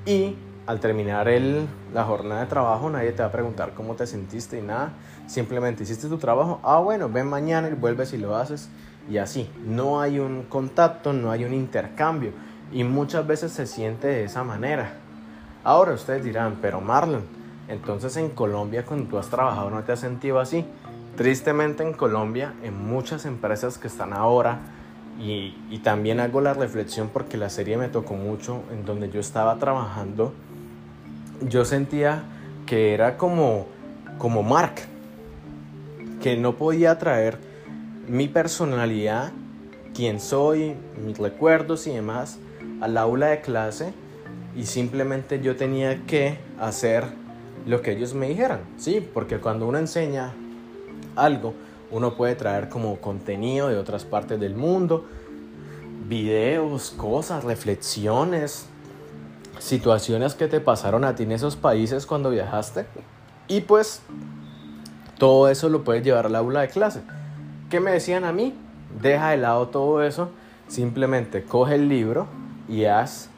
y 0.06 0.36
al 0.66 0.80
terminar 0.80 1.28
el, 1.28 1.66
la 1.92 2.04
jornada 2.04 2.42
de 2.42 2.46
trabajo 2.46 2.88
nadie 2.88 3.12
te 3.12 3.22
va 3.22 3.28
a 3.28 3.32
preguntar 3.32 3.74
cómo 3.74 3.94
te 3.94 4.06
sentiste 4.06 4.58
y 4.58 4.62
nada, 4.62 4.92
simplemente 5.26 5.82
hiciste 5.82 6.08
tu 6.08 6.18
trabajo, 6.18 6.60
ah 6.62 6.78
bueno, 6.78 7.08
ven 7.08 7.26
mañana 7.26 7.68
y 7.68 7.74
vuelves 7.74 8.12
y 8.12 8.18
lo 8.18 8.36
haces 8.36 8.68
y 9.10 9.18
así. 9.18 9.50
No 9.66 10.00
hay 10.00 10.18
un 10.18 10.44
contacto, 10.44 11.12
no 11.12 11.30
hay 11.30 11.44
un 11.44 11.52
intercambio 11.52 12.32
y 12.72 12.84
muchas 12.84 13.26
veces 13.26 13.52
se 13.52 13.66
siente 13.66 14.06
de 14.06 14.24
esa 14.24 14.44
manera. 14.44 14.94
Ahora 15.64 15.92
ustedes 15.92 16.24
dirán, 16.24 16.58
pero 16.62 16.80
Marlon, 16.80 17.24
entonces 17.68 18.16
en 18.16 18.30
Colombia 18.30 18.84
cuando 18.84 19.08
tú 19.08 19.18
has 19.18 19.28
trabajado 19.28 19.70
no 19.70 19.82
te 19.82 19.92
has 19.92 20.00
sentido 20.00 20.40
así. 20.40 20.64
Tristemente 21.16 21.82
en 21.82 21.92
Colombia, 21.92 22.54
en 22.62 22.86
muchas 22.86 23.26
empresas 23.26 23.78
que 23.78 23.88
están 23.88 24.12
ahora, 24.12 24.60
y, 25.20 25.54
y 25.70 25.78
también 25.78 26.20
hago 26.20 26.40
la 26.40 26.54
reflexión 26.54 27.10
porque 27.12 27.36
la 27.36 27.50
serie 27.50 27.76
me 27.76 27.88
tocó 27.88 28.14
mucho, 28.14 28.62
en 28.72 28.84
donde 28.84 29.10
yo 29.10 29.20
estaba 29.20 29.58
trabajando, 29.58 30.32
yo 31.48 31.64
sentía 31.64 32.24
que 32.66 32.94
era 32.94 33.16
como, 33.18 33.66
como 34.18 34.42
Mark, 34.42 34.74
que 36.22 36.36
no 36.36 36.54
podía 36.54 36.98
traer 36.98 37.38
mi 38.08 38.28
personalidad, 38.28 39.32
quién 39.94 40.20
soy, 40.20 40.74
mis 41.04 41.18
recuerdos 41.18 41.86
y 41.86 41.90
demás 41.92 42.38
al 42.80 42.96
aula 42.96 43.28
de 43.28 43.40
clase 43.40 43.92
y 44.56 44.66
simplemente 44.66 45.40
yo 45.40 45.56
tenía 45.56 46.04
que 46.06 46.38
hacer 46.60 47.04
lo 47.66 47.80
que 47.80 47.92
ellos 47.92 48.14
me 48.14 48.28
dijeran, 48.28 48.60
¿sí? 48.76 49.06
Porque 49.14 49.38
cuando 49.38 49.66
uno 49.66 49.78
enseña 49.78 50.34
algo, 51.16 51.54
uno 51.90 52.14
puede 52.14 52.34
traer 52.34 52.68
como 52.68 52.96
contenido 52.96 53.68
de 53.68 53.76
otras 53.76 54.04
partes 54.04 54.40
del 54.40 54.54
mundo, 54.54 55.04
videos, 56.08 56.90
cosas, 56.90 57.44
reflexiones, 57.44 58.66
situaciones 59.58 60.34
que 60.34 60.48
te 60.48 60.60
pasaron 60.60 61.04
a 61.04 61.14
ti 61.14 61.22
en 61.22 61.32
esos 61.32 61.56
países 61.56 62.06
cuando 62.06 62.30
viajaste 62.30 62.86
y 63.46 63.60
pues 63.60 64.02
todo 65.18 65.48
eso 65.48 65.68
lo 65.68 65.84
puedes 65.84 66.02
llevar 66.02 66.26
al 66.26 66.34
aula 66.34 66.62
de 66.62 66.68
clase. 66.68 67.02
¿Qué 67.70 67.78
me 67.78 67.92
decían 67.92 68.24
a 68.24 68.32
mí? 68.32 68.54
Deja 69.00 69.30
de 69.30 69.36
lado 69.36 69.68
todo 69.68 70.02
eso, 70.02 70.30
simplemente 70.68 71.44
coge 71.44 71.76
el 71.76 71.88
libro 71.88 72.26
y 72.68 72.86
haz 72.86 73.28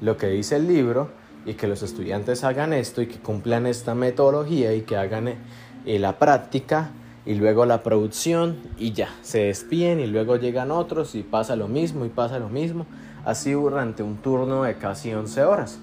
lo 0.00 0.16
que 0.16 0.28
dice 0.28 0.56
el 0.56 0.66
libro 0.66 1.10
y 1.44 1.54
que 1.54 1.66
los 1.66 1.82
estudiantes 1.82 2.44
hagan 2.44 2.72
esto 2.72 3.02
y 3.02 3.06
que 3.06 3.18
cumplan 3.18 3.66
esta 3.66 3.94
metodología 3.94 4.72
y 4.74 4.82
que 4.82 4.96
hagan 4.96 5.28
eh, 5.28 5.98
la 5.98 6.18
práctica 6.18 6.90
y 7.26 7.34
luego 7.34 7.64
la 7.66 7.82
producción 7.82 8.56
y 8.78 8.92
ya, 8.92 9.08
se 9.22 9.44
despiden 9.44 10.00
y 10.00 10.06
luego 10.06 10.36
llegan 10.36 10.70
otros 10.70 11.14
y 11.14 11.22
pasa 11.22 11.56
lo 11.56 11.68
mismo 11.68 12.04
y 12.04 12.08
pasa 12.08 12.38
lo 12.38 12.48
mismo, 12.48 12.86
así 13.24 13.52
durante 13.52 14.02
un 14.02 14.16
turno 14.16 14.64
de 14.64 14.74
casi 14.74 15.12
11 15.12 15.44
horas. 15.44 15.78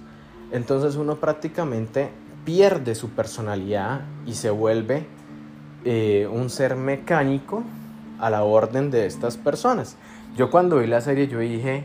Entonces 0.52 0.96
uno 0.96 1.16
prácticamente 1.16 2.10
pierde 2.46 2.96
su 2.96 3.10
personalidad 3.10 4.02
y 4.26 4.34
se 4.34 4.50
vuelve 4.50 5.06
eh, 5.86 6.28
un 6.32 6.50
ser 6.50 6.76
mecánico 6.76 7.64
a 8.20 8.30
la 8.30 8.44
orden 8.44 8.92
de 8.92 9.06
estas 9.06 9.38
personas. 9.38 9.98
Yo 10.36 10.52
cuando 10.52 10.78
vi 10.78 10.88
la 10.88 11.02
serie 11.02 11.28
yo 11.28 11.40
dije, 11.40 11.84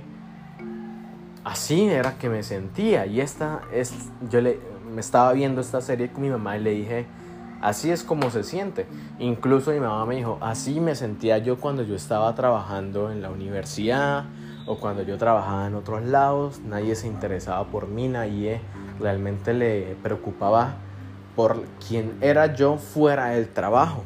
así 1.45 1.89
era 1.89 2.19
que 2.19 2.29
me 2.29 2.43
sentía. 2.43 3.07
Y 3.07 3.21
esta 3.21 3.63
es, 3.73 3.95
yo 4.31 4.41
le, 4.41 4.59
me 4.95 5.01
estaba 5.01 5.33
viendo 5.33 5.61
esta 5.61 5.81
serie 5.81 6.11
con 6.11 6.23
mi 6.23 6.29
mamá 6.29 6.57
y 6.59 6.63
le 6.63 6.71
dije, 6.71 7.07
así 7.61 7.91
es 7.91 8.03
como 8.03 8.31
se 8.31 8.43
siente. 8.43 8.87
Incluso 9.19 9.71
mi 9.71 9.81
mamá 9.81 10.07
me 10.07 10.17
dijo, 10.17 10.39
así 10.41 10.81
me 10.81 10.95
sentía 10.95 11.39
yo 11.39 11.59
cuando 11.59 11.83
yo 11.83 11.95
estaba 11.95 12.35
trabajando 12.35 13.11
en 13.11 13.23
la 13.23 13.31
universidad 13.31 14.25
o 14.67 14.79
cuando 14.79 15.03
yo 15.03 15.19
trabajaba 15.19 15.67
en 15.67 15.75
otros 15.75 16.05
lados. 16.05 16.61
Nadie 16.61 16.95
se 16.95 17.07
interesaba 17.07 17.65
por 17.67 17.89
mí, 17.89 18.09
nadie 18.09 18.61
realmente 19.01 19.55
le 19.55 19.97
preocupaba 20.03 20.77
por 21.35 21.65
quién 21.87 22.17
era 22.21 22.55
yo 22.55 22.79
fuera 22.79 23.27
del 23.27 23.49
trabajo 23.49 24.03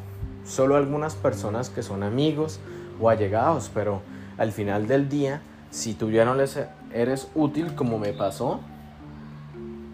solo 0.51 0.77
algunas 0.77 1.15
personas 1.15 1.71
que 1.71 1.83
son 1.83 2.03
amigos 2.03 2.61
o 3.01 3.09
allegados, 3.09 3.71
pero 3.73 4.03
al 4.37 4.53
final 4.53 4.87
del 4.87 5.09
día, 5.09 5.41
si 5.71 5.95
tú 5.95 6.11
ya 6.11 6.25
no 6.25 6.35
les 6.35 6.59
eres 6.93 7.29
útil 7.35 7.75
como 7.75 7.99
me 7.99 8.13
pasó, 8.13 8.61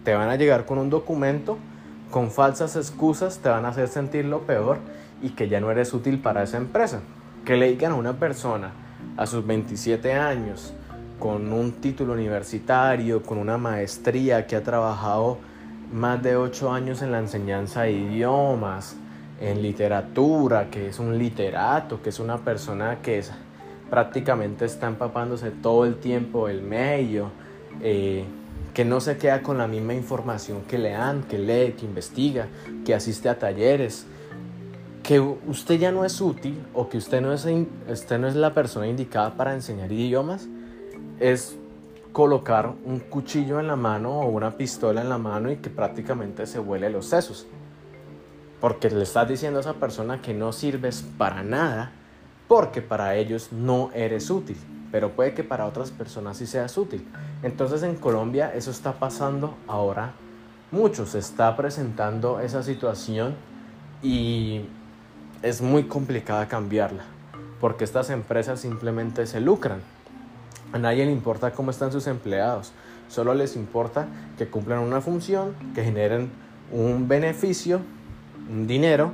te 0.03 0.15
van 0.15 0.29
a 0.29 0.35
llegar 0.35 0.65
con 0.65 0.77
un 0.77 0.89
documento, 0.89 1.57
con 2.11 2.31
falsas 2.31 2.75
excusas, 2.75 3.39
te 3.39 3.49
van 3.49 3.65
a 3.65 3.69
hacer 3.69 3.87
sentir 3.87 4.25
lo 4.25 4.41
peor 4.41 4.77
y 5.21 5.29
que 5.29 5.49
ya 5.49 5.59
no 5.59 5.71
eres 5.71 5.93
útil 5.93 6.19
para 6.19 6.43
esa 6.43 6.57
empresa. 6.57 7.01
Que 7.45 7.57
le 7.57 7.69
digan 7.69 7.93
a 7.93 7.95
una 7.95 8.13
persona 8.13 8.71
a 9.17 9.25
sus 9.25 9.45
27 9.45 10.13
años, 10.13 10.73
con 11.19 11.51
un 11.51 11.73
título 11.73 12.13
universitario, 12.13 13.23
con 13.23 13.37
una 13.37 13.57
maestría, 13.57 14.45
que 14.45 14.55
ha 14.55 14.63
trabajado 14.63 15.37
más 15.91 16.21
de 16.21 16.35
8 16.35 16.71
años 16.71 17.01
en 17.01 17.11
la 17.11 17.19
enseñanza 17.19 17.83
de 17.83 17.93
idiomas, 17.93 18.95
en 19.39 19.61
literatura, 19.61 20.69
que 20.69 20.89
es 20.89 20.99
un 20.99 21.17
literato, 21.17 22.01
que 22.01 22.09
es 22.09 22.19
una 22.19 22.37
persona 22.37 22.99
que 23.01 23.23
prácticamente 23.89 24.65
está 24.65 24.87
empapándose 24.87 25.51
todo 25.51 25.85
el 25.85 25.95
tiempo 25.95 26.49
el 26.49 26.61
medio, 26.61 27.31
eh, 27.81 28.25
que 28.77 28.85
no 28.85 29.01
se 29.01 29.17
queda 29.17 29.41
con 29.41 29.57
la 29.57 29.67
misma 29.67 29.95
información 29.95 30.61
que 30.61 30.77
le 30.77 30.91
dan, 30.91 31.23
que 31.23 31.39
lee, 31.39 31.73
que 31.73 31.83
investiga, 31.83 32.45
que 32.85 32.93
asiste 32.93 33.27
a 33.27 33.39
talleres, 33.39 34.05
que 35.01 35.19
usted 35.19 35.79
ya 35.79 35.91
no 35.91 36.05
es 36.05 36.21
útil 36.21 36.63
o 36.75 36.87
que 36.87 36.99
usted 36.99 37.19
no 37.19 37.33
es, 37.33 37.47
usted 37.89 38.19
no 38.19 38.27
es 38.27 38.35
la 38.35 38.53
persona 38.53 38.85
indicada 38.85 39.35
para 39.35 39.55
enseñar 39.55 39.91
idiomas, 39.91 40.47
es 41.19 41.57
colocar 42.11 42.75
un 42.85 42.99
cuchillo 42.99 43.59
en 43.59 43.65
la 43.65 43.75
mano 43.75 44.11
o 44.19 44.29
una 44.29 44.57
pistola 44.57 45.01
en 45.01 45.09
la 45.09 45.17
mano 45.17 45.51
y 45.51 45.55
que 45.55 45.71
prácticamente 45.71 46.45
se 46.45 46.59
huele 46.59 46.91
los 46.91 47.07
sesos. 47.07 47.47
Porque 48.61 48.91
le 48.91 49.01
estás 49.01 49.27
diciendo 49.27 49.57
a 49.57 49.61
esa 49.61 49.73
persona 49.73 50.21
que 50.21 50.35
no 50.35 50.53
sirves 50.53 51.03
para 51.17 51.41
nada 51.41 51.93
porque 52.47 52.83
para 52.83 53.15
ellos 53.15 53.51
no 53.51 53.89
eres 53.95 54.29
útil. 54.29 54.57
pero 54.91 55.13
puede 55.13 55.33
que 55.33 55.43
para 55.43 55.65
otras 55.65 55.89
personas 55.89 56.37
sí 56.37 56.45
seas 56.45 56.77
útil. 56.77 57.03
Entonces 57.43 57.83
en 57.83 57.95
Colombia 57.95 58.51
eso 58.53 58.71
está 58.71 58.93
pasando 58.93 59.55
ahora 59.67 60.13
mucho, 60.71 61.05
se 61.05 61.19
está 61.19 61.55
presentando 61.55 62.39
esa 62.39 62.63
situación 62.63 63.35
y 64.01 64.61
es 65.43 65.61
muy 65.61 65.83
complicada 65.83 66.47
cambiarla, 66.47 67.03
porque 67.61 67.83
estas 67.83 68.09
empresas 68.09 68.59
simplemente 68.59 69.25
se 69.27 69.39
lucran. 69.39 69.79
A 70.73 70.79
nadie 70.79 71.05
le 71.05 71.11
importa 71.11 71.51
cómo 71.51 71.71
están 71.71 71.91
sus 71.91 72.07
empleados, 72.07 72.73
solo 73.07 73.33
les 73.33 73.55
importa 73.55 74.07
que 74.37 74.47
cumplan 74.47 74.79
una 74.79 74.99
función, 74.99 75.53
que 75.73 75.83
generen 75.83 76.29
un 76.71 77.07
beneficio, 77.07 77.79
un 78.49 78.67
dinero, 78.67 79.11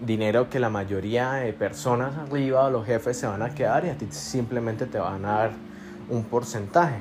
dinero 0.00 0.48
que 0.50 0.60
la 0.60 0.68
mayoría 0.68 1.32
de 1.32 1.52
personas 1.52 2.14
arriba 2.16 2.66
o 2.66 2.70
los 2.70 2.86
jefes 2.86 3.16
se 3.18 3.26
van 3.26 3.42
a 3.42 3.54
quedar 3.54 3.84
y 3.86 3.88
a 3.88 3.96
ti 3.96 4.06
simplemente 4.10 4.86
te 4.86 4.98
van 4.98 5.24
a 5.24 5.32
dar 5.38 5.65
un 6.08 6.24
porcentaje. 6.24 6.96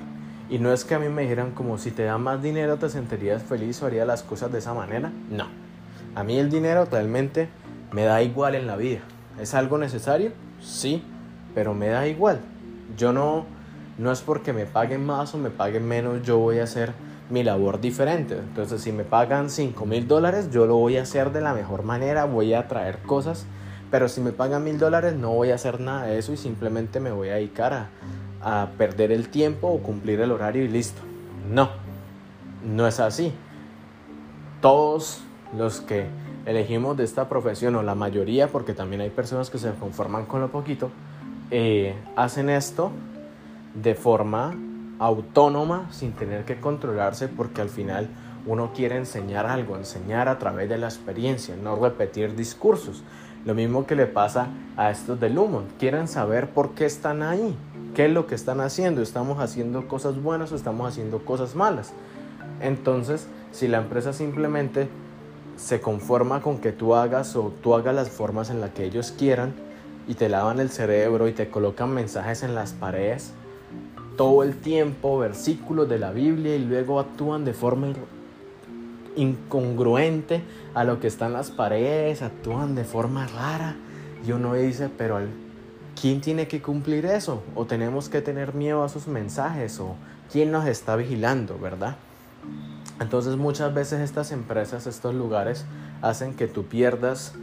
Y 0.50 0.60
no 0.60 0.72
es 0.72 0.86
que 0.86 0.96
a 0.96 1.00
mí 1.00 1.10
me 1.10 1.24
dijeran 1.24 1.52
como 1.52 1.78
si 1.78 1.92
te 1.92 2.04
da 2.04 2.18
más 2.18 2.42
dinero 2.42 2.78
te 2.78 2.90
sentirías 2.90 3.42
feliz 3.42 3.82
o 3.82 3.88
harías 3.88 4.06
las 4.06 4.24
cosas 4.24 4.52
de 4.52 4.60
esa 4.60 4.74
manera. 4.74 5.12
No. 5.30 5.48
A 6.14 6.24
mí 6.24 6.38
el 6.38 6.50
dinero 6.50 6.86
realmente 6.90 7.50
me 7.92 8.04
da 8.04 8.22
igual 8.22 8.56
en 8.56 8.68
la 8.68 8.76
vida. 8.76 9.00
¿Es 9.40 9.54
algo 9.54 9.78
necesario? 9.78 10.32
Sí, 10.62 11.04
pero 11.54 11.74
me 11.74 11.88
da 11.88 12.08
igual. 12.08 12.40
Yo 12.96 13.12
no, 13.12 13.46
no 13.98 14.12
es 14.12 14.22
porque 14.22 14.54
me 14.54 14.66
paguen 14.66 15.06
más 15.06 15.34
o 15.34 15.38
me 15.38 15.50
paguen 15.50 15.88
menos, 15.88 16.22
yo 16.24 16.38
voy 16.38 16.60
a 16.60 16.64
hacer 16.64 16.94
mi 17.30 17.44
labor 17.44 17.82
diferente. 17.82 18.38
Entonces, 18.38 18.82
si 18.82 18.92
me 18.92 19.04
pagan 19.04 19.50
5 19.50 19.86
mil 19.86 20.08
dólares, 20.08 20.52
yo 20.52 20.68
lo 20.68 20.76
voy 20.76 20.98
a 20.98 21.02
hacer 21.02 21.32
de 21.32 21.42
la 21.42 21.54
mejor 21.54 21.84
manera, 21.84 22.26
voy 22.26 22.54
a 22.54 22.68
traer 22.68 23.00
cosas. 23.00 23.46
Pero 23.90 24.10
si 24.10 24.22
me 24.22 24.32
pagan 24.32 24.64
mil 24.64 24.78
dólares, 24.78 25.16
no 25.16 25.32
voy 25.32 25.52
a 25.52 25.56
hacer 25.56 25.80
nada 25.80 26.06
de 26.06 26.18
eso 26.18 26.34
y 26.34 26.38
simplemente 26.38 27.00
me 27.00 27.12
voy 27.12 27.30
a 27.30 27.36
dedicar 27.36 27.74
a, 27.74 27.90
a 28.46 28.70
perder 28.78 29.12
el 29.12 29.30
tiempo 29.30 29.68
o 29.68 29.80
cumplir 29.80 30.22
el 30.22 30.32
horario 30.32 30.64
y 30.64 30.68
listo. 30.68 31.02
No, 31.52 31.70
no 32.64 32.88
es 32.88 33.00
así. 33.00 33.34
Todos 34.62 35.24
los 35.58 35.82
que 35.82 36.06
elegimos 36.46 36.96
de 36.96 37.04
esta 37.04 37.28
profesión, 37.28 37.76
o 37.76 37.82
la 37.82 37.96
mayoría, 37.96 38.48
porque 38.50 38.76
también 38.76 39.02
hay 39.02 39.10
personas 39.10 39.50
que 39.50 39.58
se 39.58 39.72
conforman 39.74 40.28
con 40.28 40.42
lo 40.42 40.52
poquito, 40.52 40.92
eh, 41.50 41.96
hacen 42.16 42.52
esto 42.52 42.92
de 43.74 43.96
forma 43.96 44.54
autónoma, 45.00 45.92
sin 45.92 46.12
tener 46.12 46.46
que 46.46 46.60
controlarse, 46.60 47.28
porque 47.28 47.62
al 47.62 47.70
final 47.70 48.10
uno 48.46 48.74
quiere 48.76 48.96
enseñar 48.96 49.48
algo, 49.48 49.76
enseñar 49.76 50.30
a 50.30 50.38
través 50.38 50.70
de 50.70 50.78
la 50.78 50.86
experiencia, 50.86 51.56
no 51.56 51.76
repetir 51.78 52.36
discursos. 52.36 53.04
Lo 53.44 53.56
mismo 53.56 53.88
que 53.88 53.96
le 53.96 54.06
pasa 54.06 54.50
a 54.78 54.92
estos 54.92 55.20
de 55.20 55.32
Lumon, 55.32 55.66
quieren 55.80 56.08
saber 56.08 56.52
por 56.52 56.76
qué 56.76 56.86
están 56.86 57.24
ahí, 57.24 57.58
qué 57.96 58.06
es 58.06 58.12
lo 58.12 58.28
que 58.28 58.36
están 58.36 58.60
haciendo, 58.60 59.02
estamos 59.02 59.40
haciendo 59.40 59.88
cosas 59.88 60.22
buenas 60.22 60.52
o 60.52 60.56
estamos 60.56 60.88
haciendo 60.88 61.26
cosas 61.26 61.56
malas. 61.56 61.94
Entonces, 62.62 63.26
si 63.52 63.68
la 63.68 63.78
empresa 63.78 64.14
simplemente 64.14 64.88
se 65.56 65.80
conforma 65.80 66.42
con 66.42 66.60
que 66.60 66.74
tú 66.74 66.94
hagas 66.94 67.36
o 67.36 67.54
tú 67.64 67.74
hagas 67.74 67.96
las 67.96 68.10
formas 68.10 68.50
en 68.50 68.60
las 68.62 68.72
que 68.72 68.84
ellos 68.84 69.14
quieran 69.18 69.54
y 70.08 70.16
te 70.16 70.30
lavan 70.30 70.60
el 70.60 70.70
cerebro 70.70 71.28
y 71.28 71.32
te 71.32 71.50
colocan 71.50 71.94
mensajes 71.94 72.44
en 72.44 72.54
las 72.54 72.74
paredes 72.74 73.32
todo 74.18 74.44
el 74.44 74.58
tiempo, 74.58 75.18
versículos 75.18 75.90
de 75.90 76.00
la 76.00 76.12
Biblia 76.12 76.56
y 76.56 76.60
luego 76.60 77.00
actúan 77.00 77.46
de 77.46 77.54
forma 77.54 77.94
incongruente 79.16 80.42
a 80.74 80.84
lo 80.84 81.00
que 81.00 81.08
está 81.08 81.28
en 81.28 81.34
las 81.34 81.52
paredes, 81.52 82.22
actúan 82.22 82.76
de 82.76 82.84
forma 82.84 83.28
rara 83.28 83.76
y 84.26 84.32
uno 84.32 84.54
dice, 84.54 84.90
pero 84.98 85.20
¿quién 86.00 86.22
tiene 86.22 86.48
que 86.48 86.62
cumplir 86.62 87.06
eso? 87.06 87.44
¿O 87.56 87.66
tenemos 87.66 88.10
que 88.10 88.22
tener 88.22 88.54
miedo 88.54 88.84
a 88.84 88.90
sus 88.90 89.08
mensajes? 89.08 89.80
¿O 89.80 89.96
quién 90.32 90.52
nos 90.52 90.68
está 90.68 90.96
vigilando, 90.96 91.58
verdad? 91.58 91.96
Entonces 93.00 93.36
muchas 93.36 93.74
veces 93.74 94.02
estas 94.02 94.32
empresas, 94.32 94.88
estos 94.88 95.14
lugares, 95.14 95.66
hacen 96.02 96.34
que 96.34 96.48
tú 96.48 96.66
pierdas 96.66 97.34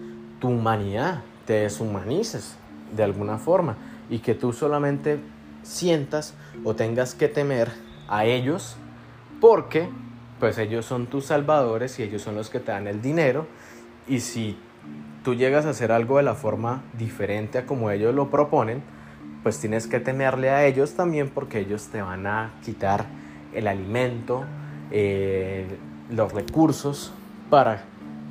tu 0.40 0.48
humanidad, 0.48 1.22
te 1.46 1.54
deshumanices 1.54 2.56
de 2.94 3.02
alguna 3.02 3.38
forma 3.38 3.76
y 4.08 4.20
que 4.20 4.34
tú 4.34 4.52
solamente 4.52 5.18
sientas 5.62 6.34
o 6.64 6.74
tengas 6.74 7.14
que 7.14 7.28
temer 7.28 7.70
a 8.08 8.24
ellos 8.24 8.76
porque 9.40 9.88
pues 10.40 10.58
ellos 10.58 10.86
son 10.86 11.06
tus 11.06 11.26
salvadores 11.26 11.98
y 11.98 12.02
ellos 12.02 12.22
son 12.22 12.34
los 12.34 12.50
que 12.50 12.60
te 12.60 12.72
dan 12.72 12.86
el 12.86 13.00
dinero 13.00 13.46
y 14.08 14.20
si 14.20 14.58
tú 15.24 15.34
llegas 15.34 15.66
a 15.66 15.70
hacer 15.70 15.92
algo 15.92 16.16
de 16.16 16.22
la 16.22 16.34
forma 16.34 16.82
diferente 16.98 17.58
a 17.58 17.66
como 17.66 17.90
ellos 17.90 18.14
lo 18.14 18.30
proponen, 18.30 18.82
pues 19.42 19.58
tienes 19.58 19.86
que 19.86 20.00
temerle 20.00 20.50
a 20.50 20.66
ellos 20.66 20.94
también 20.94 21.28
porque 21.28 21.60
ellos 21.60 21.88
te 21.90 22.02
van 22.02 22.26
a 22.26 22.52
quitar 22.64 23.06
el 23.54 23.66
alimento, 23.66 24.44
eh, 24.90 25.66
los 26.10 26.32
recursos 26.32 27.12
para 27.50 27.84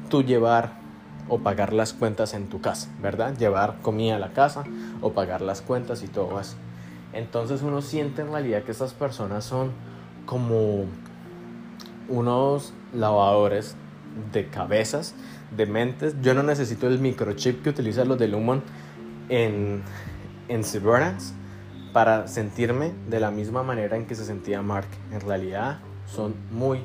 tú 0.10 0.24
llevar 0.24 0.80
o 1.28 1.39
pagar 1.39 1.74
las 1.74 1.94
cuentas 1.94 2.34
en 2.34 2.48
tu 2.48 2.62
casa, 2.62 2.89
¿verdad? 3.02 3.38
Llevar 3.38 3.78
comida 3.82 4.16
a 4.16 4.20
la 4.20 4.34
casa 4.34 4.64
o 5.02 5.14
pagar 5.14 5.42
las 5.42 5.62
cuentas 5.62 6.04
y 6.04 6.08
todo 6.08 6.39
eso. 6.39 6.56
Entonces 7.14 7.62
uno 7.62 7.82
siente 7.82 8.22
en 8.22 8.32
realidad 8.32 8.64
que 8.64 8.72
estas 8.72 8.94
personas 8.94 9.44
son 9.44 9.72
como 10.26 10.86
unos 12.08 12.74
lavadores 12.94 13.76
de 14.34 14.48
cabezas, 14.48 15.16
de 15.56 15.66
mentes. 15.66 16.16
Yo 16.22 16.34
no 16.34 16.43
necesito 16.43 16.88
el 16.88 16.99
microchip 16.99 17.64
que 17.64 17.70
utilizan 17.70 18.08
los 18.08 18.18
de 18.18 18.28
Lumon 18.28 18.62
en, 19.30 19.82
en 20.47 20.64
Severance 20.64 21.34
para 21.93 22.28
sentirme 22.28 22.93
de 23.10 23.20
la 23.20 23.32
misma 23.32 23.64
manera 23.64 23.97
en 23.97 24.06
que 24.06 24.16
se 24.16 24.26
sentía 24.26 24.62
Mark. 24.62 24.88
En 25.12 25.22
realidad 25.22 25.80
son 26.06 26.36
muy 26.52 26.80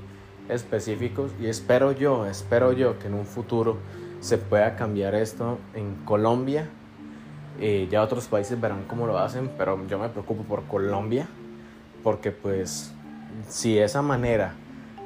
específicos 0.49 1.33
y 1.41 1.47
espero 1.47 1.93
yo, 1.93 2.27
espero 2.27 2.73
yo 2.73 2.99
que 2.99 3.09
en 3.09 3.15
un 3.15 3.27
futuro 3.27 3.79
se 4.21 4.39
pueda 4.39 4.77
cambiar 4.77 5.15
esto 5.15 5.59
en 5.75 5.95
Colombia. 6.05 6.69
Eh, 7.61 7.89
ya 7.91 8.03
otros 8.03 8.27
países 8.27 8.61
verán 8.61 8.85
cómo 8.87 9.07
lo 9.07 9.19
hacen, 9.19 9.51
pero 9.57 9.87
yo 9.87 9.99
me 9.99 10.09
preocupo 10.09 10.43
por 10.43 10.65
Colombia 10.65 11.27
porque 12.03 12.31
pues 12.31 12.93
si 13.49 13.75
de 13.75 13.85
esa 13.85 14.03
manera 14.03 14.55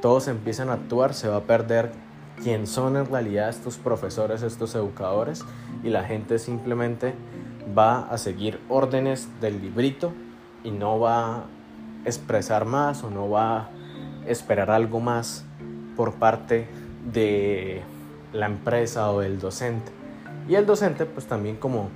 todos 0.03 0.29
empiezan 0.29 0.69
a 0.69 0.75
actuar 0.75 1.15
se 1.15 1.29
va 1.29 1.37
a 1.37 1.43
perder 1.45 1.93
quién 2.43 2.67
son 2.67 2.97
en 2.97 3.07
realidad 3.07 3.49
estos 3.49 3.77
profesores, 3.77 4.43
estos 4.43 4.75
educadores 4.75 5.45
y 5.83 5.91
la 5.91 6.05
gente 6.05 6.39
simplemente 6.39 7.15
va 7.77 8.01
a 8.09 8.19
seguir 8.19 8.61
órdenes 8.69 9.29
del 9.41 9.61
librito 9.61 10.13
y 10.65 10.71
no 10.71 10.99
va 10.99 11.37
a 11.37 11.45
expresar 12.05 12.65
más 12.65 13.05
o 13.05 13.11
no 13.11 13.29
va 13.31 13.59
a 13.59 13.71
esperar 14.27 14.71
algo 14.71 15.01
más 15.01 15.45
por 15.97 16.15
parte 16.15 16.67
de 17.13 17.83
la 18.33 18.47
empresa 18.47 19.11
o 19.11 19.21
del 19.21 19.39
docente. 19.39 19.93
Y 20.49 20.55
el 20.55 20.67
docente 20.67 21.07
pues 21.07 21.27
también 21.27 21.57
como 21.57 21.91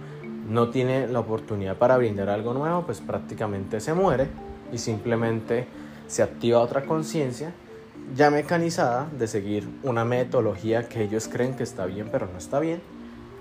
no 0.48 0.68
tiene 0.68 1.08
la 1.08 1.20
oportunidad 1.20 1.76
para 1.76 1.96
brindar 1.96 2.28
algo 2.28 2.52
nuevo, 2.52 2.82
pues 2.82 3.00
prácticamente 3.00 3.80
se 3.80 3.94
muere 3.94 4.28
y 4.72 4.78
simplemente 4.78 5.66
se 6.06 6.22
activa 6.22 6.60
otra 6.60 6.84
conciencia 6.84 7.52
ya 8.14 8.30
mecanizada 8.30 9.08
de 9.18 9.26
seguir 9.26 9.68
una 9.82 10.04
metodología 10.04 10.88
que 10.88 11.02
ellos 11.02 11.28
creen 11.28 11.54
que 11.56 11.62
está 11.62 11.86
bien 11.86 12.08
pero 12.12 12.26
no 12.26 12.38
está 12.38 12.60
bien 12.60 12.80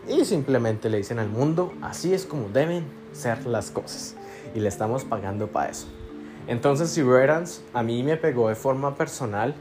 y 0.07 0.25
simplemente 0.25 0.89
le 0.89 0.97
dicen 0.97 1.19
al 1.19 1.29
mundo 1.29 1.73
así 1.81 2.13
es 2.13 2.25
como 2.25 2.49
deben 2.49 2.85
ser 3.13 3.45
las 3.45 3.71
cosas 3.71 4.15
y 4.53 4.59
le 4.59 4.69
estamos 4.69 5.03
pagando 5.03 5.47
para 5.47 5.69
eso. 5.69 5.87
Entonces 6.47 6.89
Severance 6.89 7.61
a 7.73 7.83
mí 7.83 8.03
me 8.03 8.17
pegó 8.17 8.49
de 8.49 8.55
forma 8.55 8.95
personal. 8.95 9.55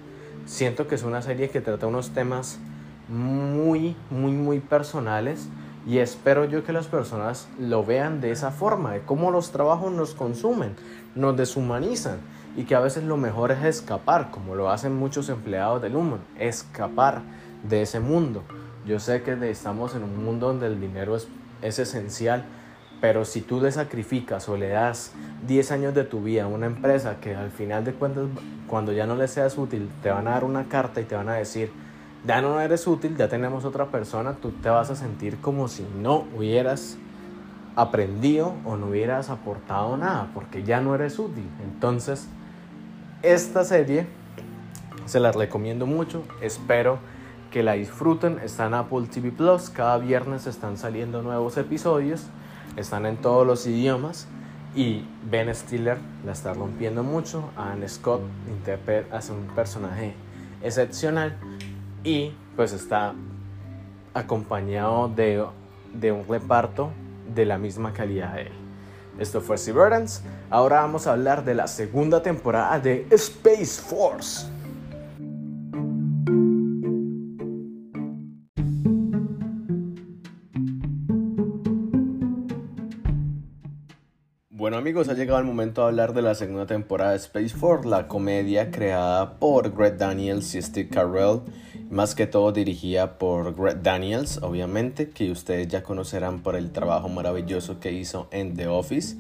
Siento 0.47 0.89
que 0.89 0.97
es 0.97 1.05
una 1.05 1.23
serie 1.23 1.51
que 1.51 1.61
trata 1.61 1.87
unos 1.87 2.11
temas 2.11 2.59
muy, 3.09 3.95
muy, 4.11 4.33
muy 4.33 4.61
personales 4.61 5.49
y 5.87 5.99
espero 5.99 6.45
yo 6.45 6.65
que 6.65 6.73
las 6.73 6.87
personas 6.87 7.49
lo 7.59 7.85
vean 7.85 8.21
de 8.21 8.33
esa 8.33 8.51
forma, 8.51 8.93
de 8.93 9.01
cómo 9.03 9.31
los 9.31 9.51
trabajos 9.51 9.93
nos 9.93 10.15
consumen, 10.15 10.75
nos 11.15 11.37
deshumanizan 11.37 12.19
y 12.57 12.65
que 12.65 12.75
a 12.75 12.81
veces 12.81 13.05
lo 13.05 13.17
mejor 13.17 13.51
es 13.53 13.65
escapar, 13.65 14.31
como 14.31 14.55
lo 14.55 14.71
hacen 14.71 14.95
muchos 14.95 15.29
empleados 15.29 15.81
del 15.81 15.97
humo, 15.97 16.19
escapar 16.39 17.23
de 17.69 17.83
ese 17.83 18.01
mundo. 18.01 18.43
Yo 18.87 18.99
sé 18.99 19.23
que 19.23 19.51
estamos 19.51 19.95
en 19.95 20.03
un 20.03 20.25
mundo 20.25 20.49
donde 20.49 20.67
el 20.67 20.81
dinero 20.81 21.17
es, 21.17 21.29
es 21.63 21.79
esencial, 21.79 22.45
pero 23.01 23.25
si 23.25 23.41
tú 23.41 23.61
le 23.61 23.73
sacrificas 23.73 24.49
o 24.49 24.57
le 24.57 24.69
das 24.69 25.13
10 25.47 25.73
años 25.73 25.95
de 25.95 26.05
tu 26.05 26.23
vida 26.23 26.45
a 26.45 26.47
una 26.47 26.67
empresa 26.67 27.17
que 27.21 27.35
al 27.35 27.51
final 27.51 27.85
de 27.85 27.95
cuentas, 27.95 28.25
cuando 28.69 28.93
ya 28.93 29.07
no 29.07 29.17
le 29.17 29.29
seas 29.29 29.57
útil, 29.57 29.89
te 30.03 30.11
van 30.11 30.29
a 30.29 30.33
dar 30.33 30.45
una 30.45 30.69
carta 30.69 31.01
y 31.01 31.05
te 31.05 31.15
van 31.15 31.29
a 31.29 31.35
decir, 31.35 31.73
ya 32.27 32.41
no 32.41 32.61
eres 32.61 32.87
útil, 32.87 33.17
ya 33.17 33.29
tenemos 33.29 33.65
otra 33.65 33.87
persona, 33.87 34.35
tú 34.35 34.51
te 34.51 34.69
vas 34.69 34.91
a 34.91 34.97
sentir 34.97 35.41
como 35.41 35.67
si 35.69 35.85
no 36.01 36.27
hubieras 36.37 36.97
aprendido 37.75 38.55
o 38.65 38.77
no 38.77 38.87
hubieras 38.87 39.31
aportado 39.31 39.97
nada, 39.97 40.31
porque 40.35 40.63
ya 40.63 40.81
no 40.81 40.95
eres 40.95 41.19
útil. 41.19 41.49
Entonces, 41.65 42.29
esta 43.23 43.65
serie 43.65 44.07
se 45.07 45.21
la 45.21 45.33
recomiendo 45.33 45.87
mucho, 45.87 46.25
espero 46.41 46.99
que 47.51 47.63
la 47.63 47.73
disfruten, 47.73 48.39
está 48.43 48.67
en 48.67 48.75
Apple 48.75 49.07
TV 49.13 49.31
Plus, 49.31 49.69
cada 49.71 49.99
viernes 49.99 50.47
están 50.47 50.77
saliendo 50.77 51.23
nuevos 51.23 51.57
episodios 51.57 52.27
están 52.77 53.07
en 53.07 53.17
todos 53.17 53.47
los 53.47 53.67
idiomas 53.67 54.27
Y 54.75 55.05
Ben 55.31 55.55
Stiller 55.55 55.99
la 56.25 56.33
está 56.33 56.55
rompiendo 56.55 57.03
mucho. 57.03 57.51
Anne 57.57 57.89
Scott 57.89 58.23
hace 59.11 59.33
un 59.33 59.47
personaje 59.55 60.15
excepcional 60.63 61.37
y 62.05 62.33
pues 62.57 62.73
está 62.73 63.15
acompañado 64.15 65.09
de, 65.09 65.45
de 65.93 66.13
un 66.13 66.27
reparto 66.27 66.91
de 67.35 67.45
la 67.45 67.59
misma 67.59 67.93
calidad 67.93 68.35
de 68.35 68.43
él. 68.43 68.62
Esto 69.19 69.41
fue 69.41 69.59
Severance. 69.59 70.23
Ahora 70.51 70.81
vamos 70.81 71.07
a 71.07 71.13
hablar 71.13 71.45
de 71.45 71.55
la 71.55 71.67
segunda 71.69 72.23
temporada 72.23 72.79
de 72.79 73.07
Space 73.11 73.81
Force. 73.81 74.47
Bueno 84.63 84.77
amigos, 84.77 85.09
ha 85.09 85.15
llegado 85.15 85.41
el 85.41 85.45
momento 85.45 85.81
de 85.81 85.89
hablar 85.89 86.15
de 86.15 86.23
la 86.23 86.37
segunda 86.37 86.67
temporada 86.67 87.11
de 87.11 87.17
Space 87.17 87.49
Force, 87.49 87.89
la 87.89 88.07
comedia 88.07 88.71
creada 88.71 89.41
por 89.41 89.75
Greg 89.77 89.99
Daniels 89.99 90.55
y 90.55 90.63
Steve 90.63 90.89
Carell 90.89 91.41
más 91.93 92.15
que 92.15 92.27
todo 92.27 92.53
dirigida 92.53 93.19
por 93.19 93.55
Greg 93.55 93.83
Daniels, 93.83 94.39
obviamente, 94.43 95.11
que 95.11 95.31
ustedes 95.31 95.69
ya 95.69 95.83
conocerán 95.83 96.41
por 96.41 96.57
el 96.57 96.73
trabajo 96.73 97.11
maravilloso 97.11 97.81
que 97.81 97.93
hizo 97.93 98.29
en 98.31 98.57
The 98.57 98.67
Office, 98.67 99.17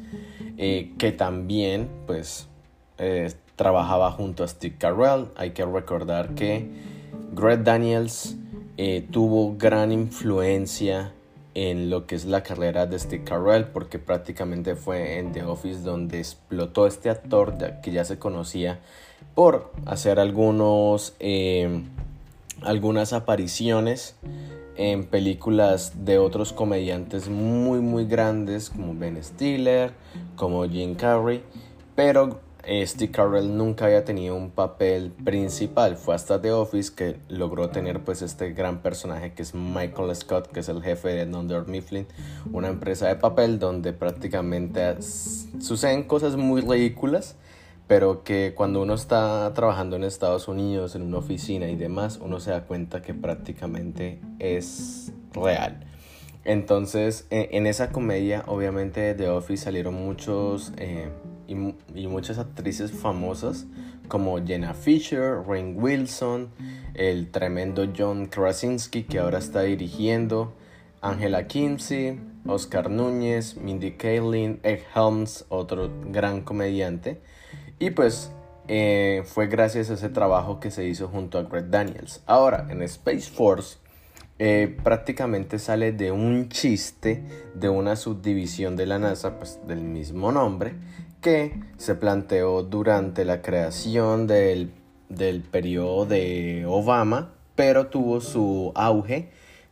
eh, 0.56 0.94
que 0.96 1.12
también 1.12 1.90
pues 2.06 2.48
eh, 2.96 3.30
trabajaba 3.56 4.10
junto 4.10 4.42
a 4.42 4.48
Steve 4.48 4.76
Carell. 4.78 5.26
Hay 5.36 5.50
que 5.50 5.66
recordar 5.66 6.30
que 6.34 6.66
Greg 7.34 7.62
Daniels 7.62 8.36
eh, 8.78 9.06
tuvo 9.10 9.54
gran 9.58 9.92
influencia 9.92 11.12
en 11.52 11.90
lo 11.90 12.06
que 12.06 12.14
es 12.14 12.24
la 12.24 12.42
carrera 12.42 12.86
de 12.86 12.98
Steve 12.98 13.24
Carell 13.24 13.66
porque 13.66 13.98
prácticamente 13.98 14.76
fue 14.76 15.18
en 15.18 15.32
The 15.32 15.44
Office 15.44 15.82
donde 15.82 16.20
explotó 16.20 16.86
este 16.86 17.10
actor 17.10 17.54
que 17.82 17.92
ya 17.92 18.06
se 18.06 18.18
conocía 18.18 18.80
por 19.34 19.70
hacer 19.84 20.18
algunos 20.18 21.14
algunas 22.64 23.12
apariciones 23.12 24.16
en 24.76 25.04
películas 25.04 26.04
de 26.04 26.18
otros 26.18 26.52
comediantes 26.52 27.28
muy 27.28 27.80
muy 27.80 28.06
grandes 28.06 28.70
como 28.70 28.94
Ben 28.94 29.22
Stiller, 29.22 29.92
como 30.36 30.64
Jim 30.64 30.94
Carrey, 30.94 31.42
pero 31.94 32.40
Steve 32.64 33.10
Carell 33.10 33.56
nunca 33.56 33.86
había 33.86 34.04
tenido 34.04 34.36
un 34.36 34.50
papel 34.50 35.10
principal. 35.10 35.96
Fue 35.96 36.14
hasta 36.14 36.40
The 36.40 36.52
Office 36.52 36.92
que 36.94 37.18
logró 37.28 37.70
tener 37.70 38.04
pues 38.04 38.22
este 38.22 38.52
gran 38.52 38.82
personaje 38.82 39.34
que 39.34 39.42
es 39.42 39.54
Michael 39.54 40.14
Scott, 40.14 40.46
que 40.46 40.60
es 40.60 40.68
el 40.68 40.82
jefe 40.82 41.08
de 41.08 41.26
Dunder 41.26 41.66
Mifflin, 41.66 42.06
una 42.52 42.68
empresa 42.68 43.08
de 43.08 43.16
papel 43.16 43.58
donde 43.58 43.92
prácticamente 43.92 45.02
suceden 45.02 46.04
cosas 46.04 46.36
muy 46.36 46.60
ridículas 46.60 47.36
pero 47.86 48.24
que 48.24 48.54
cuando 48.54 48.82
uno 48.82 48.94
está 48.94 49.52
trabajando 49.54 49.96
en 49.96 50.04
Estados 50.04 50.48
Unidos, 50.48 50.94
en 50.94 51.02
una 51.02 51.18
oficina 51.18 51.68
y 51.68 51.76
demás, 51.76 52.18
uno 52.22 52.40
se 52.40 52.50
da 52.50 52.64
cuenta 52.64 53.02
que 53.02 53.14
prácticamente 53.14 54.20
es 54.38 55.12
real. 55.32 55.86
Entonces, 56.44 57.26
e, 57.30 57.50
en, 57.52 57.66
esa 57.66 57.90
comedia, 57.90 58.44
obviamente 58.46 59.00
de 59.00 59.14
The 59.14 59.28
Office 59.28 59.64
salieron 59.64 59.94
muchos 59.94 60.72
eh, 60.76 61.08
y, 61.46 62.06
muchas 62.06 62.38
actrices 62.38 62.92
famosas 62.92 63.66
como 64.08 64.44
Jenna 64.44 64.74
Fisher, 64.74 65.42
Rain 65.46 65.76
Wilson, 65.78 66.50
el 66.94 67.30
tremendo 67.30 67.86
John 67.96 68.26
Krasinski 68.26 69.04
que 69.04 69.20
ahora 69.20 69.38
está 69.38 69.62
dirigiendo, 69.62 70.52
Angela 71.00 71.46
Kinsey, 71.46 72.20
Oscar 72.46 72.90
Núñez, 72.90 73.56
Mindy 73.56 73.92
Kaling, 73.92 74.60
Ed 74.62 74.80
Helms, 74.94 75.46
otro 75.48 75.90
gran 76.10 76.42
comediante. 76.42 77.20
Y 77.82 77.90
pues 77.90 78.30
eh, 78.68 79.24
fue 79.26 79.48
gracias 79.48 79.90
a 79.90 79.94
ese 79.94 80.08
trabajo 80.08 80.60
que 80.60 80.70
se 80.70 80.86
hizo 80.86 81.08
junto 81.08 81.36
a 81.36 81.42
Greg 81.42 81.68
Daniels. 81.68 82.22
Ahora, 82.26 82.68
en 82.70 82.80
Space 82.82 83.28
Force 83.28 83.78
eh, 84.38 84.76
prácticamente 84.84 85.58
sale 85.58 85.90
de 85.90 86.12
un 86.12 86.48
chiste 86.48 87.24
de 87.56 87.68
una 87.68 87.96
subdivisión 87.96 88.76
de 88.76 88.86
la 88.86 89.00
NASA, 89.00 89.36
pues 89.36 89.58
del 89.66 89.80
mismo 89.80 90.30
nombre, 90.30 90.74
que 91.20 91.60
se 91.76 91.96
planteó 91.96 92.62
durante 92.62 93.24
la 93.24 93.42
creación 93.42 94.28
del, 94.28 94.70
del 95.08 95.42
periodo 95.42 96.06
de 96.06 96.64
Obama, 96.68 97.34
pero 97.56 97.88
tuvo 97.88 98.20
su 98.20 98.70
auge 98.76 99.30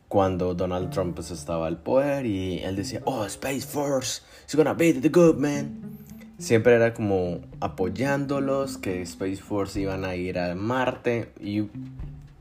cuando 0.09 0.53
Donald 0.53 0.89
Trump 0.89 1.15
pues, 1.15 1.31
estaba 1.31 1.67
al 1.67 1.81
poder 1.81 2.25
y 2.25 2.59
él 2.59 2.75
decía, 2.75 2.99
oh, 3.05 3.23
Space 3.23 3.65
Force, 3.65 4.21
it's 4.43 4.53
gonna 4.53 4.73
be 4.73 4.91
the 4.91 5.07
good 5.07 5.37
man 5.37 6.00
siempre 6.41 6.73
era 6.73 6.93
como 6.93 7.39
apoyándolos, 7.59 8.77
que 8.77 9.01
Space 9.03 9.37
Force 9.37 9.79
iban 9.79 10.03
a 10.03 10.15
ir 10.15 10.39
a 10.39 10.55
Marte 10.55 11.29
y, 11.39 11.69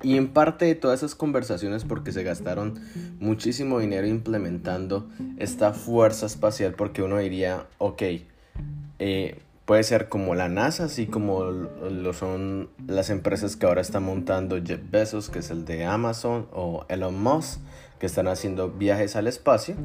y 0.03 0.17
en 0.17 0.29
parte 0.29 0.65
de 0.65 0.75
todas 0.75 1.01
esas 1.01 1.15
conversaciones 1.15 1.85
porque 1.85 2.11
se 2.11 2.23
gastaron 2.23 2.81
muchísimo 3.21 3.79
dinero 3.79 4.07
implementando 4.07 5.07
esta 5.39 5.75
fuerza 5.75 6.27
espacial 6.27 6.75
porque 6.75 7.03
uno 7.03 7.19
diría, 7.19 7.67
ok, 7.77 8.03
eh, 8.99 9.39
puede 9.67 9.85
ser 9.85 10.09
como 10.09 10.35
la 10.35 10.49
NASA, 10.49 10.85
así 10.85 11.07
como 11.07 11.45
lo 11.45 12.13
son 12.15 12.71
las 12.87 13.11
empresas 13.11 13.57
que 13.57 13.67
ahora 13.67 13.83
están 13.83 14.03
montando 14.03 14.59
Jeff 14.65 14.81
Bezos, 14.91 15.29
que 15.29 15.41
es 15.41 15.51
el 15.51 15.67
de 15.67 15.85
Amazon, 15.85 16.49
o 16.53 16.87
Elon 16.89 17.23
Musk, 17.23 17.61
que 18.01 18.07
están 18.07 18.27
haciendo 18.27 18.71
viajes 18.71 19.15
al 19.15 19.29
espacio. 19.29 19.77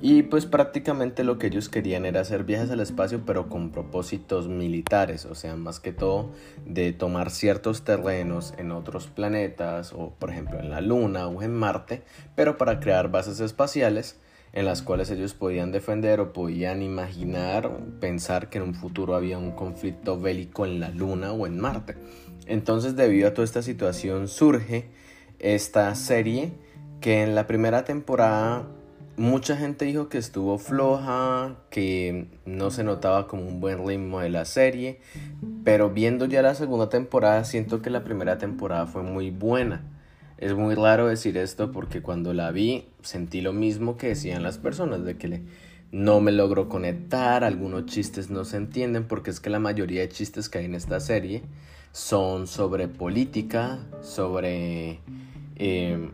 Y 0.00 0.22
pues 0.22 0.46
prácticamente 0.46 1.24
lo 1.24 1.38
que 1.38 1.48
ellos 1.48 1.68
querían 1.68 2.04
era 2.04 2.20
hacer 2.20 2.44
viajes 2.44 2.70
al 2.70 2.78
espacio 2.78 3.22
pero 3.26 3.48
con 3.48 3.70
propósitos 3.70 4.46
militares, 4.46 5.24
o 5.24 5.34
sea, 5.34 5.56
más 5.56 5.80
que 5.80 5.92
todo 5.92 6.30
de 6.64 6.92
tomar 6.92 7.30
ciertos 7.30 7.82
terrenos 7.82 8.54
en 8.58 8.70
otros 8.70 9.08
planetas 9.08 9.92
o 9.92 10.12
por 10.16 10.30
ejemplo 10.30 10.60
en 10.60 10.70
la 10.70 10.80
Luna 10.80 11.26
o 11.26 11.42
en 11.42 11.52
Marte, 11.52 12.02
pero 12.36 12.58
para 12.58 12.78
crear 12.78 13.10
bases 13.10 13.40
espaciales 13.40 14.20
en 14.52 14.64
las 14.64 14.82
cuales 14.82 15.10
ellos 15.10 15.34
podían 15.34 15.72
defender 15.72 16.20
o 16.20 16.32
podían 16.32 16.80
imaginar, 16.80 17.70
pensar 17.98 18.50
que 18.50 18.58
en 18.58 18.64
un 18.64 18.74
futuro 18.74 19.16
había 19.16 19.36
un 19.36 19.50
conflicto 19.50 20.20
bélico 20.20 20.64
en 20.64 20.78
la 20.78 20.90
Luna 20.90 21.32
o 21.32 21.44
en 21.46 21.58
Marte. 21.58 21.96
Entonces 22.46 22.94
debido 22.94 23.26
a 23.26 23.34
toda 23.34 23.44
esta 23.44 23.62
situación 23.62 24.28
surge 24.28 24.86
esta 25.40 25.92
serie 25.96 26.52
que 27.00 27.22
en 27.22 27.34
la 27.34 27.46
primera 27.46 27.84
temporada 27.84 28.66
mucha 29.18 29.56
gente 29.56 29.84
dijo 29.84 30.08
que 30.08 30.18
estuvo 30.18 30.58
floja, 30.58 31.56
que 31.70 32.26
no 32.46 32.70
se 32.70 32.84
notaba 32.84 33.26
como 33.26 33.46
un 33.46 33.60
buen 33.60 33.86
ritmo 33.86 34.20
de 34.20 34.30
la 34.30 34.44
serie, 34.44 35.00
pero 35.64 35.90
viendo 35.90 36.24
ya 36.24 36.40
la 36.40 36.54
segunda 36.54 36.88
temporada 36.88 37.44
siento 37.44 37.82
que 37.82 37.90
la 37.90 38.04
primera 38.04 38.38
temporada 38.38 38.86
fue 38.86 39.02
muy 39.02 39.30
buena. 39.30 39.82
Es 40.38 40.54
muy 40.54 40.76
raro 40.76 41.08
decir 41.08 41.36
esto 41.36 41.72
porque 41.72 42.00
cuando 42.00 42.32
la 42.32 42.52
vi 42.52 42.86
sentí 43.02 43.40
lo 43.40 43.52
mismo 43.52 43.96
que 43.96 44.08
decían 44.08 44.44
las 44.44 44.58
personas, 44.58 45.04
de 45.04 45.16
que 45.16 45.42
no 45.90 46.20
me 46.20 46.30
logro 46.30 46.68
conectar, 46.68 47.42
algunos 47.42 47.86
chistes 47.86 48.30
no 48.30 48.44
se 48.44 48.56
entienden 48.56 49.04
porque 49.08 49.30
es 49.30 49.40
que 49.40 49.50
la 49.50 49.58
mayoría 49.58 50.02
de 50.02 50.08
chistes 50.10 50.48
que 50.48 50.58
hay 50.58 50.66
en 50.66 50.76
esta 50.76 51.00
serie 51.00 51.42
son 51.92 52.46
sobre 52.46 52.86
política, 52.86 53.80
sobre... 54.00 55.00
Eh, 55.56 56.08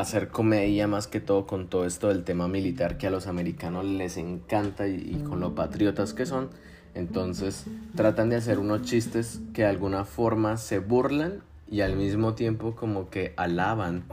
hacer 0.00 0.28
comedia 0.28 0.86
más 0.86 1.06
que 1.06 1.20
todo 1.20 1.46
con 1.46 1.68
todo 1.68 1.86
esto 1.86 2.08
del 2.08 2.24
tema 2.24 2.48
militar 2.48 2.98
que 2.98 3.06
a 3.06 3.10
los 3.10 3.26
americanos 3.26 3.84
les 3.84 4.16
encanta 4.16 4.86
y, 4.86 5.22
con 5.28 5.40
lo 5.40 5.54
patriotas 5.54 6.14
que 6.14 6.26
son. 6.26 6.50
Entonces 6.94 7.64
tratan 7.94 8.30
de 8.30 8.36
hacer 8.36 8.58
unos 8.58 8.82
chistes 8.82 9.40
que 9.52 9.62
de 9.62 9.68
alguna 9.68 10.04
forma 10.04 10.56
se 10.56 10.78
burlan 10.78 11.42
y 11.70 11.80
al 11.80 11.96
mismo 11.96 12.34
tiempo 12.34 12.74
como 12.74 13.10
que 13.10 13.34
alaban 13.36 14.04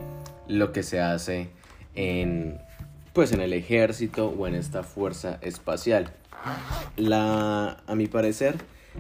lo 0.48 0.72
que 0.72 0.84
se 0.84 1.00
hace 1.00 1.50
en 1.96 2.60
pues 3.14 3.32
en 3.32 3.42
el 3.42 3.54
ejército 3.54 4.28
o 4.28 4.48
en 4.48 4.56
esta 4.56 4.84
fuerza 4.84 5.38
espacial. 5.42 6.12
La 6.98 7.84
a 7.88 7.96
mi 7.96 8.08
parecer 8.08 8.56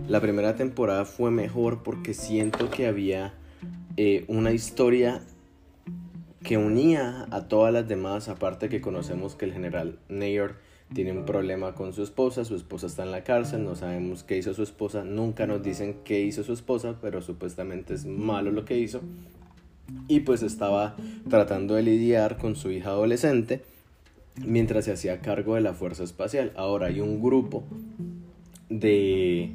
la 0.07 0.19
primera 0.21 0.55
temporada 0.55 1.05
fue 1.05 1.29
mejor 1.29 1.84
porque 1.84 2.13
siento 2.13 2.69
que 2.69 2.88
había 2.88 3.34
eh, 3.95 4.25
una 4.27 4.51
historia 4.51 5.21
que 6.43 6.57
unía 6.57 7.27
a 7.31 7.47
todas 7.47 7.73
las 7.73 7.87
demás, 7.87 8.27
aparte 8.27 8.69
que 8.69 8.81
conocemos 8.81 9.35
que 9.35 9.45
el 9.45 9.53
general 9.53 9.97
Nayer 10.09 10.55
tiene 10.93 11.11
un 11.11 11.25
problema 11.25 11.73
con 11.73 11.93
su 11.93 12.03
esposa, 12.03 12.45
su 12.45 12.55
esposa 12.55 12.87
está 12.87 13.03
en 13.03 13.11
la 13.11 13.23
cárcel, 13.23 13.63
no 13.63 13.75
sabemos 13.75 14.23
qué 14.23 14.37
hizo 14.37 14.53
su 14.53 14.61
esposa, 14.61 15.03
nunca 15.03 15.47
nos 15.47 15.63
dicen 15.63 15.97
qué 16.03 16.21
hizo 16.21 16.43
su 16.43 16.53
esposa, 16.53 16.97
pero 17.01 17.21
supuestamente 17.21 17.93
es 17.93 18.05
malo 18.05 18.51
lo 18.51 18.65
que 18.65 18.77
hizo. 18.77 19.01
Y 20.07 20.21
pues 20.21 20.43
estaba 20.43 20.95
tratando 21.29 21.75
de 21.75 21.83
lidiar 21.83 22.37
con 22.37 22.55
su 22.55 22.71
hija 22.71 22.89
adolescente 22.89 23.63
mientras 24.45 24.85
se 24.85 24.91
hacía 24.91 25.19
cargo 25.19 25.55
de 25.55 25.61
la 25.61 25.73
Fuerza 25.73 26.03
Espacial. 26.03 26.51
Ahora 26.55 26.87
hay 26.87 26.99
un 26.99 27.21
grupo 27.21 27.63
de 28.69 29.51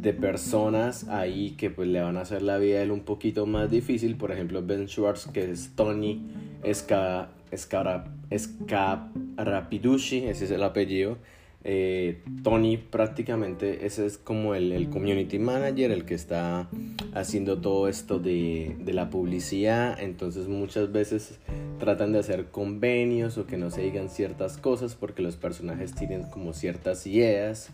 de 0.00 0.12
personas 0.12 1.08
ahí 1.08 1.54
que 1.56 1.70
pues 1.70 1.88
le 1.88 2.00
van 2.00 2.16
a 2.16 2.20
hacer 2.20 2.42
la 2.42 2.58
vida 2.58 2.78
a 2.78 2.82
él 2.82 2.92
un 2.92 3.00
poquito 3.00 3.46
más 3.46 3.70
difícil. 3.70 4.16
Por 4.16 4.30
ejemplo, 4.30 4.62
Ben 4.64 4.88
Schwartz, 4.88 5.26
que 5.32 5.50
es 5.50 5.72
Tony 5.74 6.22
Esca, 6.62 7.30
Escara, 7.50 8.04
Escarapiducci, 8.30 10.18
ese 10.18 10.44
es 10.44 10.50
el 10.52 10.62
apellido. 10.62 11.18
Eh, 11.64 12.22
Tony 12.44 12.76
prácticamente 12.76 13.84
ese 13.84 14.06
es 14.06 14.16
como 14.16 14.54
el, 14.54 14.88
community 14.90 15.40
manager, 15.40 15.90
el 15.90 16.04
que 16.04 16.14
está 16.14 16.68
haciendo 17.14 17.60
todo 17.60 17.88
esto 17.88 18.20
de, 18.20 18.76
de, 18.78 18.92
la 18.92 19.10
publicidad. 19.10 20.00
Entonces 20.00 20.46
muchas 20.46 20.92
veces 20.92 21.40
tratan 21.80 22.12
de 22.12 22.20
hacer 22.20 22.46
convenios 22.46 23.36
o 23.38 23.46
que 23.46 23.56
no 23.56 23.72
se 23.72 23.82
digan 23.82 24.08
ciertas 24.08 24.58
cosas 24.58 24.94
porque 24.94 25.22
los 25.22 25.36
personajes 25.36 25.92
tienen 25.94 26.22
como 26.30 26.52
ciertas 26.52 27.04
ideas. 27.08 27.70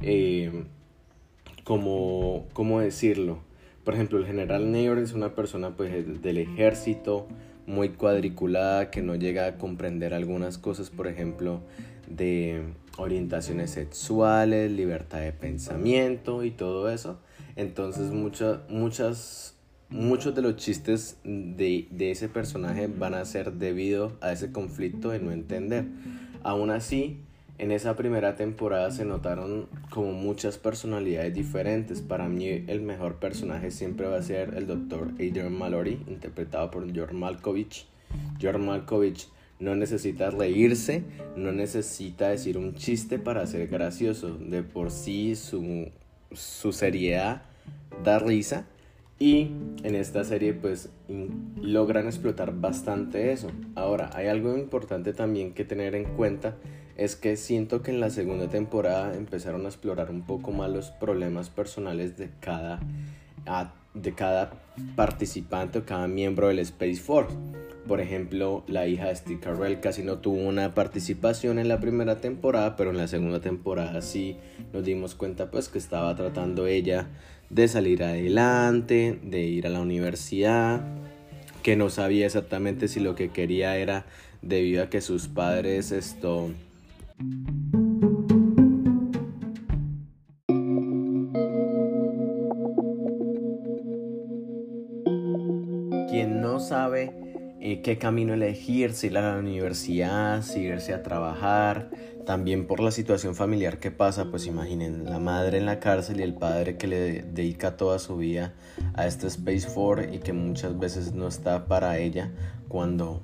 Eh, 0.00 0.64
como, 1.64 2.46
¿cómo 2.52 2.80
decirlo? 2.80 3.38
Por 3.84 3.94
ejemplo, 3.94 4.18
el 4.18 4.26
general 4.26 4.70
Neyor 4.70 4.98
es 4.98 5.12
una 5.12 5.34
persona 5.34 5.76
pues, 5.76 6.22
del 6.22 6.38
ejército 6.38 7.26
muy 7.66 7.90
cuadriculada 7.90 8.90
que 8.90 9.02
no 9.02 9.14
llega 9.14 9.46
a 9.46 9.56
comprender 9.56 10.14
algunas 10.14 10.58
cosas, 10.58 10.90
por 10.90 11.06
ejemplo, 11.06 11.60
de 12.06 12.62
orientaciones 12.98 13.70
sexuales, 13.70 14.70
libertad 14.70 15.20
de 15.20 15.32
pensamiento 15.32 16.44
y 16.44 16.50
todo 16.50 16.90
eso. 16.90 17.18
Entonces 17.56 18.10
muchas 18.10 18.58
muchas, 18.68 19.56
muchos 19.88 20.34
de 20.34 20.42
los 20.42 20.56
chistes 20.56 21.18
de, 21.24 21.86
de 21.90 22.10
ese 22.10 22.28
personaje 22.28 22.86
van 22.88 23.14
a 23.14 23.24
ser 23.24 23.52
debido 23.52 24.12
a 24.20 24.32
ese 24.32 24.52
conflicto 24.52 25.10
de 25.10 25.20
no 25.20 25.32
entender. 25.32 25.86
Aún 26.42 26.70
así, 26.70 27.20
en 27.58 27.70
esa 27.70 27.94
primera 27.94 28.34
temporada 28.34 28.90
se 28.90 29.04
notaron 29.04 29.68
como 29.90 30.12
muchas 30.12 30.58
personalidades 30.58 31.34
diferentes. 31.34 32.02
Para 32.02 32.28
mí 32.28 32.48
el 32.48 32.82
mejor 32.82 33.16
personaje 33.16 33.70
siempre 33.70 34.06
va 34.08 34.18
a 34.18 34.22
ser 34.22 34.54
el 34.56 34.66
doctor 34.66 35.12
Adrian 35.14 35.56
Mallory, 35.56 36.00
interpretado 36.08 36.70
por 36.70 36.92
George 36.92 37.14
Malkovich. 37.14 37.86
George 38.40 38.58
Malkovich 38.58 39.28
no 39.60 39.76
necesita 39.76 40.30
reírse, 40.30 41.04
no 41.36 41.52
necesita 41.52 42.28
decir 42.28 42.58
un 42.58 42.74
chiste 42.74 43.20
para 43.20 43.46
ser 43.46 43.68
gracioso. 43.68 44.36
De 44.36 44.64
por 44.64 44.90
sí 44.90 45.36
su, 45.36 45.90
su 46.32 46.72
seriedad 46.72 47.42
da 48.02 48.18
risa. 48.18 48.66
Y 49.20 49.52
en 49.84 49.94
esta 49.94 50.24
serie 50.24 50.54
pues 50.54 50.90
logran 51.60 52.06
explotar 52.06 52.52
bastante 52.52 53.30
eso. 53.30 53.48
Ahora, 53.76 54.10
hay 54.12 54.26
algo 54.26 54.58
importante 54.58 55.12
también 55.12 55.54
que 55.54 55.64
tener 55.64 55.94
en 55.94 56.04
cuenta 56.16 56.56
es 56.96 57.16
que 57.16 57.36
siento 57.36 57.82
que 57.82 57.90
en 57.90 58.00
la 58.00 58.10
segunda 58.10 58.48
temporada 58.48 59.16
empezaron 59.16 59.64
a 59.66 59.68
explorar 59.68 60.10
un 60.10 60.22
poco 60.22 60.52
más 60.52 60.70
los 60.70 60.90
problemas 60.90 61.50
personales 61.50 62.16
de 62.16 62.30
cada, 62.40 62.80
de 63.94 64.12
cada 64.12 64.52
participante 64.94 65.80
o 65.80 65.84
cada 65.84 66.06
miembro 66.06 66.48
del 66.48 66.60
Space 66.60 66.96
Force. 66.96 67.34
Por 67.88 68.00
ejemplo, 68.00 68.64
la 68.66 68.86
hija 68.86 69.08
de 69.08 69.16
Steve 69.16 69.40
Carell 69.40 69.80
casi 69.80 70.02
no 70.02 70.18
tuvo 70.18 70.40
una 70.40 70.72
participación 70.72 71.58
en 71.58 71.68
la 71.68 71.80
primera 71.80 72.20
temporada, 72.20 72.76
pero 72.76 72.90
en 72.90 72.96
la 72.96 73.08
segunda 73.08 73.40
temporada 73.40 74.00
sí 74.00 74.38
nos 74.72 74.84
dimos 74.84 75.14
cuenta 75.14 75.50
pues 75.50 75.68
que 75.68 75.78
estaba 75.78 76.14
tratando 76.14 76.66
ella 76.66 77.08
de 77.50 77.68
salir 77.68 78.02
adelante, 78.02 79.18
de 79.22 79.42
ir 79.42 79.66
a 79.66 79.70
la 79.70 79.80
universidad, 79.80 80.80
que 81.62 81.76
no 81.76 81.90
sabía 81.90 82.24
exactamente 82.24 82.88
si 82.88 83.00
lo 83.00 83.14
que 83.14 83.28
quería 83.28 83.76
era 83.76 84.06
debido 84.40 84.82
a 84.82 84.88
que 84.88 85.00
sus 85.00 85.28
padres 85.28 85.92
esto 85.92 86.50
quien 96.08 96.40
no 96.40 96.58
sabe 96.58 97.12
eh, 97.60 97.82
qué 97.82 97.98
camino 97.98 98.34
elegir, 98.34 98.92
si 98.94 99.06
ir 99.06 99.18
a 99.18 99.34
la 99.34 99.38
universidad, 99.38 100.42
si 100.42 100.60
irse 100.60 100.92
a 100.92 101.02
trabajar, 101.02 101.90
también 102.26 102.66
por 102.66 102.80
la 102.80 102.90
situación 102.90 103.34
familiar 103.34 103.78
que 103.78 103.90
pasa, 103.90 104.30
pues 104.30 104.46
imaginen 104.46 105.04
la 105.04 105.18
madre 105.18 105.58
en 105.58 105.66
la 105.66 105.78
cárcel 105.78 106.20
y 106.20 106.24
el 106.24 106.34
padre 106.34 106.76
que 106.76 106.88
le 106.88 107.22
dedica 107.22 107.76
toda 107.76 107.98
su 107.98 108.16
vida 108.16 108.54
a 108.94 109.06
este 109.06 109.28
Space 109.28 109.68
Force 109.68 110.12
y 110.12 110.18
que 110.18 110.32
muchas 110.32 110.78
veces 110.78 111.12
no 111.12 111.28
está 111.28 111.66
para 111.66 111.98
ella 111.98 112.32
cuando 112.68 113.22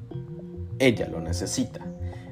ella 0.79 1.09
lo 1.09 1.21
necesita. 1.21 1.90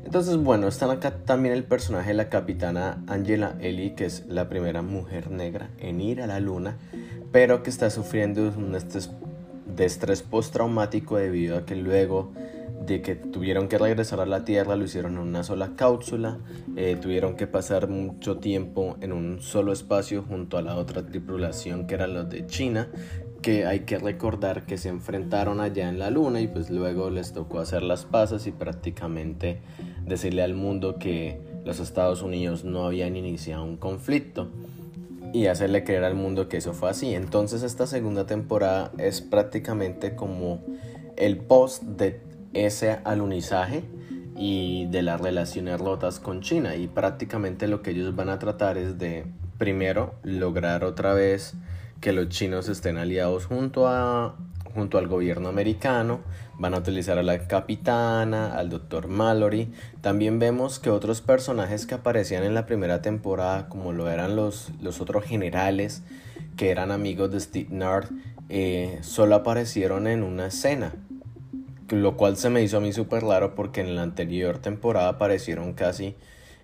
Entonces, 0.08 0.38
bueno, 0.38 0.68
está 0.68 0.90
acá 0.90 1.10
también 1.26 1.54
el 1.54 1.64
personaje 1.64 2.08
de 2.08 2.14
la 2.14 2.30
capitana 2.30 3.04
Angela 3.08 3.56
Ellie, 3.60 3.94
que 3.94 4.06
es 4.06 4.24
la 4.26 4.48
primera 4.48 4.80
mujer 4.80 5.30
negra 5.30 5.68
en 5.80 6.00
ir 6.00 6.22
a 6.22 6.26
la 6.26 6.40
luna, 6.40 6.78
pero 7.30 7.62
que 7.62 7.68
está 7.68 7.90
sufriendo 7.90 8.50
un 8.56 8.74
estrés, 8.74 9.10
de 9.66 9.84
estrés 9.84 10.22
postraumático 10.22 11.18
debido 11.18 11.58
a 11.58 11.66
que 11.66 11.76
luego 11.76 12.32
de 12.86 13.02
que 13.02 13.16
tuvieron 13.16 13.68
que 13.68 13.76
regresar 13.76 14.20
a 14.20 14.24
la 14.24 14.46
Tierra, 14.46 14.76
lo 14.76 14.84
hicieron 14.86 15.12
en 15.12 15.18
una 15.18 15.42
sola 15.42 15.72
cápsula, 15.76 16.38
eh, 16.74 16.96
tuvieron 16.98 17.36
que 17.36 17.46
pasar 17.46 17.88
mucho 17.88 18.38
tiempo 18.38 18.96
en 19.02 19.12
un 19.12 19.42
solo 19.42 19.74
espacio 19.74 20.24
junto 20.26 20.56
a 20.56 20.62
la 20.62 20.76
otra 20.76 21.04
tripulación 21.04 21.86
que 21.86 21.96
era 21.96 22.06
los 22.06 22.30
de 22.30 22.46
China, 22.46 22.88
que 23.42 23.66
hay 23.66 23.80
que 23.80 23.98
recordar 23.98 24.66
que 24.66 24.78
se 24.78 24.88
enfrentaron 24.88 25.60
allá 25.60 25.88
en 25.88 25.98
la 25.98 26.10
Luna 26.10 26.40
y 26.40 26.48
pues 26.48 26.70
luego 26.70 27.10
les 27.10 27.32
tocó 27.32 27.60
hacer 27.60 27.82
las 27.82 28.04
pasas 28.04 28.46
y 28.46 28.52
prácticamente 28.52 29.60
decirle 30.08 30.42
al 30.42 30.54
mundo 30.54 30.98
que 30.98 31.40
los 31.64 31.80
Estados 31.80 32.22
Unidos 32.22 32.64
no 32.64 32.84
habían 32.84 33.16
iniciado 33.16 33.64
un 33.64 33.76
conflicto 33.76 34.48
y 35.32 35.46
hacerle 35.46 35.84
creer 35.84 36.04
al 36.04 36.14
mundo 36.14 36.48
que 36.48 36.56
eso 36.56 36.72
fue 36.72 36.90
así. 36.90 37.14
Entonces 37.14 37.62
esta 37.62 37.86
segunda 37.86 38.26
temporada 38.26 38.92
es 38.98 39.20
prácticamente 39.20 40.14
como 40.14 40.60
el 41.16 41.36
post 41.36 41.82
de 41.82 42.20
ese 42.54 42.98
alunizaje 43.04 43.84
y 44.36 44.86
de 44.86 45.02
las 45.02 45.20
relaciones 45.20 45.80
rotas 45.80 46.20
con 46.20 46.40
China 46.40 46.76
y 46.76 46.86
prácticamente 46.86 47.66
lo 47.66 47.82
que 47.82 47.90
ellos 47.90 48.14
van 48.14 48.28
a 48.28 48.38
tratar 48.38 48.78
es 48.78 48.98
de 48.98 49.26
primero 49.58 50.14
lograr 50.22 50.84
otra 50.84 51.12
vez 51.12 51.54
que 52.00 52.12
los 52.12 52.28
chinos 52.28 52.68
estén 52.68 52.96
aliados 52.96 53.46
junto 53.46 53.88
a 53.88 54.36
junto 54.78 54.96
al 54.98 55.08
gobierno 55.08 55.48
americano, 55.48 56.20
van 56.56 56.72
a 56.72 56.78
utilizar 56.78 57.18
a 57.18 57.24
la 57.24 57.48
capitana, 57.48 58.54
al 58.56 58.70
doctor 58.70 59.08
Mallory. 59.08 59.72
También 60.00 60.38
vemos 60.38 60.78
que 60.78 60.90
otros 60.90 61.20
personajes 61.20 61.84
que 61.84 61.96
aparecían 61.96 62.44
en 62.44 62.54
la 62.54 62.64
primera 62.64 63.02
temporada, 63.02 63.68
como 63.68 63.92
lo 63.92 64.08
eran 64.08 64.36
los, 64.36 64.70
los 64.80 65.00
otros 65.00 65.24
generales 65.24 66.04
que 66.56 66.70
eran 66.70 66.92
amigos 66.92 67.32
de 67.32 67.40
Steve 67.40 67.70
Nard, 67.70 68.06
eh, 68.48 68.98
solo 69.02 69.34
aparecieron 69.34 70.06
en 70.06 70.22
una 70.22 70.46
escena. 70.46 70.94
Lo 71.88 72.16
cual 72.16 72.36
se 72.36 72.48
me 72.48 72.62
hizo 72.62 72.76
a 72.76 72.80
mí 72.80 72.92
súper 72.92 73.24
raro 73.24 73.56
porque 73.56 73.80
en 73.80 73.96
la 73.96 74.02
anterior 74.02 74.58
temporada 74.58 75.08
aparecieron 75.08 75.72
casi 75.72 76.14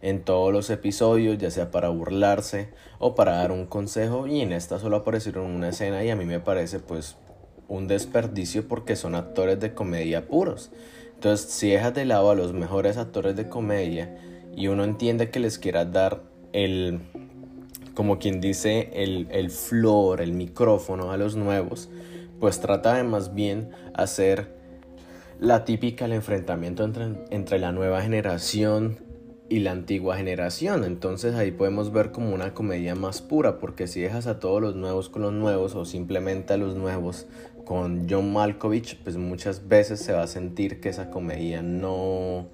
en 0.02 0.22
todos 0.22 0.52
los 0.52 0.70
episodios, 0.70 1.38
ya 1.38 1.50
sea 1.50 1.72
para 1.72 1.88
burlarse 1.88 2.68
o 3.00 3.16
para 3.16 3.36
dar 3.36 3.50
un 3.50 3.66
consejo, 3.66 4.26
y 4.28 4.40
en 4.42 4.52
esta 4.52 4.78
solo 4.78 4.98
aparecieron 4.98 5.46
una 5.46 5.70
escena 5.70 6.04
y 6.04 6.10
a 6.10 6.16
mí 6.16 6.26
me 6.26 6.40
parece 6.40 6.78
pues 6.78 7.16
un 7.68 7.86
desperdicio 7.88 8.68
porque 8.68 8.96
son 8.96 9.14
actores 9.14 9.60
de 9.60 9.74
comedia 9.74 10.26
puros. 10.26 10.70
Entonces, 11.14 11.50
si 11.50 11.70
dejas 11.70 11.94
de 11.94 12.04
lado 12.04 12.30
a 12.30 12.34
los 12.34 12.52
mejores 12.52 12.96
actores 12.96 13.36
de 13.36 13.48
comedia 13.48 14.18
y 14.56 14.68
uno 14.68 14.84
entiende 14.84 15.30
que 15.30 15.40
les 15.40 15.58
quieras 15.58 15.92
dar 15.92 16.22
el, 16.52 17.00
como 17.94 18.18
quien 18.18 18.40
dice, 18.40 18.90
el, 18.92 19.28
el 19.30 19.50
flor, 19.50 20.20
el 20.20 20.32
micrófono 20.32 21.12
a 21.12 21.16
los 21.16 21.36
nuevos, 21.36 21.88
pues 22.40 22.60
trata 22.60 22.94
de 22.94 23.04
más 23.04 23.34
bien 23.34 23.70
hacer 23.94 24.54
la 25.40 25.64
típica 25.64 26.04
el 26.04 26.12
enfrentamiento 26.12 26.84
entre, 26.84 27.06
entre 27.30 27.58
la 27.58 27.72
nueva 27.72 28.02
generación 28.02 28.98
y 29.48 29.60
la 29.60 29.72
antigua 29.72 30.16
generación. 30.16 30.84
Entonces 30.84 31.34
ahí 31.34 31.50
podemos 31.50 31.92
ver 31.92 32.12
como 32.12 32.34
una 32.34 32.54
comedia 32.54 32.94
más 32.94 33.20
pura, 33.20 33.58
porque 33.58 33.86
si 33.86 34.00
dejas 34.00 34.26
a 34.26 34.38
todos 34.38 34.60
los 34.60 34.74
nuevos 34.74 35.08
con 35.08 35.22
los 35.22 35.32
nuevos 35.32 35.74
o 35.74 35.84
simplemente 35.84 36.54
a 36.54 36.56
los 36.56 36.76
nuevos 36.76 37.26
con 37.64 38.06
John 38.08 38.32
Malkovich, 38.32 38.98
pues 39.02 39.16
muchas 39.16 39.68
veces 39.68 40.00
se 40.00 40.12
va 40.12 40.22
a 40.22 40.26
sentir 40.26 40.80
que 40.80 40.88
esa 40.88 41.10
comedia 41.10 41.62
no, 41.62 42.46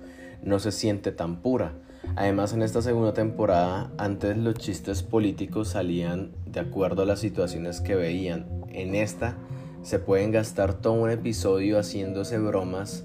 no 0.43 0.59
se 0.59 0.73
siente 0.73 1.13
tan 1.13 1.43
pura. 1.43 1.73
Además, 2.17 2.53
en 2.53 2.63
esta 2.63 2.83
segunda 2.83 3.13
temporada, 3.13 3.93
antes 3.99 4.37
los 4.37 4.55
chistes 4.55 5.03
políticos 5.03 5.69
salían 5.69 6.33
de 6.47 6.61
acuerdo 6.61 7.03
a 7.03 7.07
las 7.07 7.21
situaciones 7.21 7.81
que 7.81 7.95
veían. 7.95 8.47
En 8.71 8.95
esta 8.95 9.37
se 9.83 9.99
pueden 9.99 10.31
gastar 10.31 10.75
todo 10.75 10.95
un 10.95 11.11
episodio 11.11 11.79
haciéndose 11.79 12.39
bromas 12.39 13.05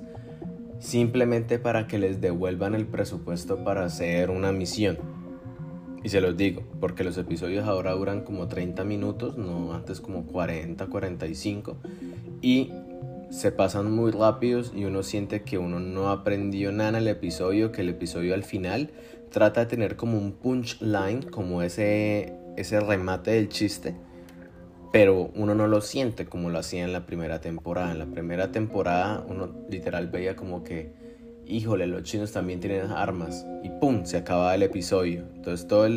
simplemente 0.80 1.58
para 1.60 1.88
que 1.88 1.97
les 1.97 2.22
devuelvan 2.22 2.76
el 2.76 2.86
presupuesto 2.86 3.64
para 3.64 3.86
hacer 3.86 4.30
una 4.30 4.51
misión. 4.51 5.14
Y 6.06 6.10
se 6.10 6.22
los 6.22 6.38
digo, 6.38 6.62
porque 6.80 7.03
los 7.03 7.18
episodios 7.18 7.66
ahora 7.66 7.93
duran 7.93 8.22
como 8.22 8.47
30 8.47 8.84
minutos, 8.84 9.39
no 9.39 9.74
antes 9.74 9.99
como 10.01 10.28
40, 10.28 10.86
45. 10.86 11.78
Y 12.43 12.72
se 13.32 13.51
pasan 13.51 13.91
muy 13.91 14.12
rápidos 14.12 14.72
y 14.76 14.86
uno 14.86 15.01
siente 15.01 15.41
que 15.41 15.58
uno 15.58 15.80
no 15.80 16.12
aprendió 16.12 16.72
nada 16.72 16.89
en 16.89 16.95
el 16.97 17.08
episodio, 17.08 17.72
que 17.72 17.82
el 17.82 17.89
episodio 17.89 18.36
al 18.36 18.43
final 18.43 18.91
trata 19.32 19.62
de 19.62 19.66
tener 19.66 19.95
como 19.95 20.20
un 20.20 20.34
punchline, 20.34 21.24
como 21.24 21.64
ese, 21.64 22.36
ese 22.56 22.80
remate 22.82 23.32
del 23.32 23.49
chiste, 23.49 23.95
pero 24.93 25.32
uno 25.34 25.56
no 25.56 25.68
lo 25.68 25.82
siente 25.82 26.28
como 26.28 26.51
lo 26.51 26.60
hacía 26.60 26.84
en 26.84 26.93
la 26.93 27.08
primera 27.08 27.41
temporada. 27.41 27.91
En 27.91 27.97
la 27.97 28.06
primera 28.06 28.51
temporada 28.51 29.26
uno 29.28 29.49
literal 29.72 30.10
veía 30.10 30.36
como 30.36 30.64
que 30.64 30.93
híjole, 31.48 31.88
los 31.88 32.04
chinos 32.04 32.32
también 32.32 32.60
tienen 32.60 32.91
armas. 32.91 33.46
Y 33.64 33.70
¡pum! 33.70 34.06
Se 34.06 34.18
acababa 34.18 34.56
el 34.56 34.64
episodio. 34.64 35.26
Entonces 35.36 35.68
todo 35.68 35.88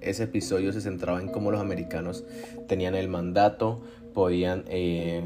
ese 0.00 0.24
episodio 0.24 0.72
se 0.72 0.80
centraba 0.80 1.20
en 1.20 1.28
cómo 1.28 1.50
los 1.50 1.60
americanos 1.60 2.24
tenían 2.66 2.94
el 2.94 3.08
mandato, 3.08 3.82
podían 4.14 4.64
eh, 4.68 5.22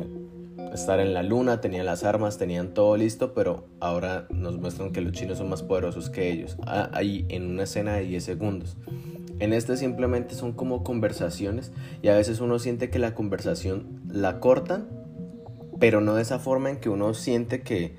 estar 0.72 1.00
en 1.00 1.14
la 1.14 1.22
luna, 1.22 1.60
tenían 1.60 1.86
las 1.86 2.04
armas, 2.04 2.38
tenían 2.38 2.74
todo 2.74 2.96
listo, 2.96 3.34
pero 3.34 3.66
ahora 3.80 4.26
nos 4.30 4.58
muestran 4.58 4.92
que 4.92 5.00
los 5.00 5.12
chinos 5.12 5.38
son 5.38 5.48
más 5.48 5.62
poderosos 5.62 6.10
que 6.10 6.30
ellos. 6.30 6.56
Ah, 6.66 6.90
ahí 6.92 7.26
en 7.28 7.50
una 7.50 7.64
escena 7.64 7.94
de 7.94 8.04
10 8.04 8.24
segundos. 8.24 8.76
En 9.38 9.52
este 9.52 9.76
simplemente 9.76 10.34
son 10.34 10.52
como 10.52 10.84
conversaciones 10.84 11.72
y 12.00 12.08
a 12.08 12.14
veces 12.14 12.40
uno 12.40 12.58
siente 12.58 12.90
que 12.90 12.98
la 12.98 13.14
conversación 13.14 14.00
la 14.08 14.38
cortan, 14.38 14.88
pero 15.80 16.00
no 16.00 16.14
de 16.14 16.22
esa 16.22 16.38
forma 16.38 16.70
en 16.70 16.78
que 16.78 16.88
uno 16.88 17.12
siente 17.12 17.62
que, 17.62 17.96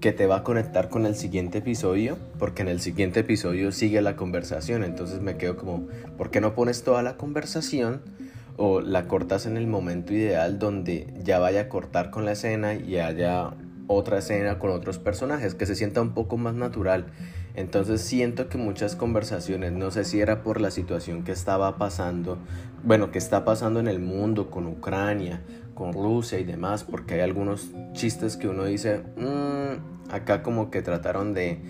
que 0.00 0.12
te 0.12 0.26
va 0.26 0.36
a 0.36 0.42
conectar 0.42 0.88
con 0.88 1.06
el 1.06 1.14
siguiente 1.14 1.58
episodio, 1.58 2.18
porque 2.38 2.62
en 2.62 2.68
el 2.68 2.80
siguiente 2.80 3.20
episodio 3.20 3.72
sigue 3.72 4.02
la 4.02 4.16
conversación. 4.16 4.84
Entonces 4.84 5.20
me 5.20 5.36
quedo 5.36 5.56
como, 5.56 5.86
¿por 6.16 6.30
qué 6.30 6.40
no 6.40 6.54
pones 6.54 6.82
toda 6.82 7.02
la 7.02 7.16
conversación? 7.16 8.02
o 8.56 8.80
la 8.80 9.06
cortas 9.06 9.46
en 9.46 9.56
el 9.56 9.66
momento 9.66 10.14
ideal 10.14 10.58
donde 10.58 11.12
ya 11.22 11.38
vaya 11.38 11.62
a 11.62 11.68
cortar 11.68 12.10
con 12.10 12.24
la 12.24 12.32
escena 12.32 12.74
y 12.74 12.96
haya 12.98 13.50
otra 13.86 14.18
escena 14.18 14.58
con 14.58 14.70
otros 14.70 14.98
personajes, 14.98 15.54
que 15.54 15.66
se 15.66 15.74
sienta 15.74 16.00
un 16.00 16.12
poco 16.12 16.36
más 16.36 16.54
natural. 16.54 17.06
Entonces 17.54 18.00
siento 18.00 18.48
que 18.48 18.58
muchas 18.58 18.96
conversaciones, 18.96 19.72
no 19.72 19.90
sé 19.90 20.04
si 20.04 20.20
era 20.20 20.42
por 20.42 20.60
la 20.60 20.70
situación 20.70 21.22
que 21.22 21.32
estaba 21.32 21.78
pasando, 21.78 22.38
bueno, 22.82 23.10
que 23.10 23.18
está 23.18 23.44
pasando 23.44 23.80
en 23.80 23.88
el 23.88 24.00
mundo 24.00 24.50
con 24.50 24.66
Ucrania, 24.66 25.42
con 25.76 25.92
Rusia 25.92 26.40
y 26.40 26.44
demás, 26.44 26.82
porque 26.82 27.14
hay 27.14 27.20
algunos 27.20 27.70
chistes 27.92 28.36
que 28.36 28.48
uno 28.48 28.64
dice, 28.64 29.02
mm, 29.16 30.12
acá 30.12 30.42
como 30.42 30.72
que 30.72 30.82
trataron 30.82 31.34
de, 31.34 31.60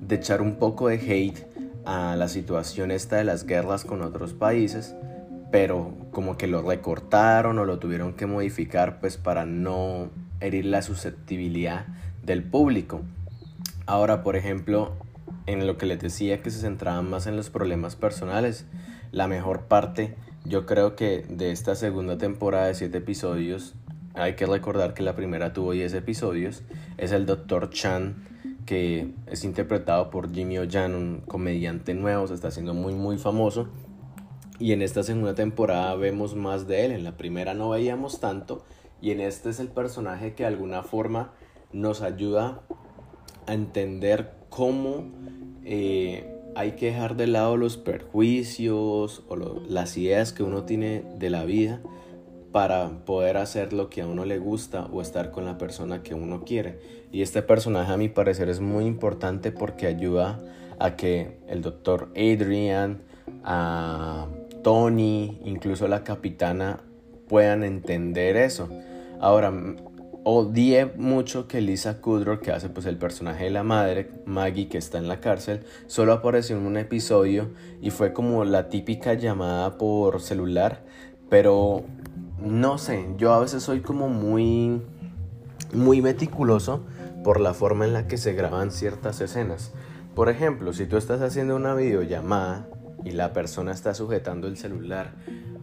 de 0.00 0.14
echar 0.14 0.40
un 0.40 0.56
poco 0.56 0.88
de 0.88 0.94
hate 0.96 1.46
a 1.84 2.16
la 2.16 2.28
situación 2.28 2.90
esta 2.90 3.16
de 3.16 3.24
las 3.24 3.44
guerras 3.44 3.84
con 3.84 4.00
otros 4.00 4.32
países 4.32 4.94
pero 5.50 5.94
como 6.10 6.36
que 6.36 6.46
lo 6.46 6.62
recortaron 6.62 7.58
o 7.58 7.64
lo 7.64 7.78
tuvieron 7.78 8.14
que 8.14 8.26
modificar 8.26 9.00
pues 9.00 9.16
para 9.16 9.46
no 9.46 10.10
herir 10.40 10.66
la 10.66 10.82
susceptibilidad 10.82 11.86
del 12.22 12.42
público. 12.42 13.02
Ahora, 13.86 14.22
por 14.22 14.36
ejemplo, 14.36 14.92
en 15.46 15.66
lo 15.66 15.78
que 15.78 15.86
les 15.86 16.00
decía 16.00 16.42
que 16.42 16.50
se 16.50 16.60
centraban 16.60 17.08
más 17.08 17.26
en 17.26 17.36
los 17.36 17.48
problemas 17.48 17.96
personales, 17.96 18.66
la 19.10 19.26
mejor 19.26 19.62
parte 19.62 20.14
yo 20.44 20.66
creo 20.66 20.96
que 20.96 21.24
de 21.28 21.50
esta 21.50 21.74
segunda 21.74 22.18
temporada 22.18 22.66
de 22.66 22.74
7 22.74 22.98
episodios, 22.98 23.74
hay 24.14 24.34
que 24.34 24.46
recordar 24.46 24.94
que 24.94 25.02
la 25.02 25.14
primera 25.14 25.52
tuvo 25.52 25.72
10 25.72 25.94
episodios, 25.94 26.62
es 26.96 27.12
el 27.12 27.26
Dr. 27.26 27.70
Chan, 27.70 28.16
que 28.66 29.12
es 29.26 29.44
interpretado 29.44 30.10
por 30.10 30.32
Jimmy 30.32 30.58
O'Jan, 30.58 30.94
un 30.94 31.20
comediante 31.20 31.94
nuevo, 31.94 32.26
se 32.26 32.34
está 32.34 32.48
haciendo 32.48 32.74
muy 32.74 32.94
muy 32.94 33.16
famoso 33.18 33.68
y 34.58 34.72
en 34.72 34.82
esta 34.82 35.02
segunda 35.02 35.34
temporada 35.34 35.94
vemos 35.94 36.34
más 36.34 36.66
de 36.66 36.84
él. 36.84 36.92
En 36.92 37.04
la 37.04 37.16
primera 37.16 37.54
no 37.54 37.70
veíamos 37.70 38.20
tanto. 38.20 38.64
Y 39.00 39.12
en 39.12 39.20
este 39.20 39.50
es 39.50 39.60
el 39.60 39.68
personaje 39.68 40.34
que 40.34 40.42
de 40.42 40.48
alguna 40.48 40.82
forma 40.82 41.32
nos 41.72 42.02
ayuda 42.02 42.62
a 43.46 43.54
entender 43.54 44.34
cómo 44.48 45.04
eh, 45.64 46.37
hay 46.58 46.72
que 46.72 46.86
dejar 46.86 47.14
de 47.14 47.28
lado 47.28 47.56
los 47.56 47.76
perjuicios 47.76 49.22
o 49.28 49.36
las 49.68 49.96
ideas 49.96 50.32
que 50.32 50.42
uno 50.42 50.64
tiene 50.64 51.04
de 51.16 51.30
la 51.30 51.44
vida 51.44 51.80
para 52.50 52.88
poder 53.04 53.36
hacer 53.36 53.72
lo 53.72 53.88
que 53.90 54.02
a 54.02 54.08
uno 54.08 54.24
le 54.24 54.38
gusta 54.38 54.86
o 54.86 55.00
estar 55.00 55.30
con 55.30 55.44
la 55.44 55.56
persona 55.56 56.02
que 56.02 56.14
uno 56.14 56.42
quiere. 56.44 56.80
Y 57.12 57.22
este 57.22 57.42
personaje 57.42 57.92
a 57.92 57.96
mi 57.96 58.08
parecer 58.08 58.48
es 58.48 58.58
muy 58.58 58.86
importante 58.86 59.52
porque 59.52 59.86
ayuda 59.86 60.40
a 60.80 60.96
que 60.96 61.38
el 61.46 61.62
doctor 61.62 62.08
Adrian, 62.16 63.02
a 63.44 64.26
Tony, 64.64 65.38
incluso 65.44 65.86
la 65.86 66.02
capitana 66.02 66.80
puedan 67.28 67.62
entender 67.62 68.36
eso. 68.36 68.68
Ahora, 69.20 69.52
odié 70.24 70.86
mucho 70.96 71.48
que 71.48 71.60
Lisa 71.60 72.00
Kudrow, 72.00 72.40
que 72.40 72.52
hace 72.52 72.68
pues 72.68 72.86
el 72.86 72.98
personaje 72.98 73.44
de 73.44 73.50
la 73.50 73.62
madre, 73.62 74.10
Maggie, 74.26 74.68
que 74.68 74.78
está 74.78 74.98
en 74.98 75.08
la 75.08 75.20
cárcel, 75.20 75.64
solo 75.86 76.12
apareció 76.12 76.56
en 76.56 76.66
un 76.66 76.76
episodio 76.76 77.50
y 77.80 77.90
fue 77.90 78.12
como 78.12 78.44
la 78.44 78.68
típica 78.68 79.14
llamada 79.14 79.78
por 79.78 80.20
celular, 80.20 80.84
pero 81.28 81.84
no 82.40 82.78
sé, 82.78 83.06
yo 83.16 83.32
a 83.32 83.40
veces 83.40 83.62
soy 83.62 83.80
como 83.80 84.08
muy 84.08 84.82
muy 85.72 86.00
meticuloso 86.00 86.84
por 87.24 87.40
la 87.40 87.54
forma 87.54 87.84
en 87.84 87.92
la 87.92 88.06
que 88.06 88.16
se 88.16 88.32
graban 88.32 88.70
ciertas 88.70 89.20
escenas. 89.20 89.72
Por 90.14 90.28
ejemplo, 90.28 90.72
si 90.72 90.86
tú 90.86 90.96
estás 90.96 91.20
haciendo 91.20 91.56
una 91.56 91.74
videollamada 91.74 92.68
y 93.04 93.10
la 93.10 93.32
persona 93.32 93.72
está 93.72 93.94
sujetando 93.94 94.48
el 94.48 94.56
celular, 94.56 95.12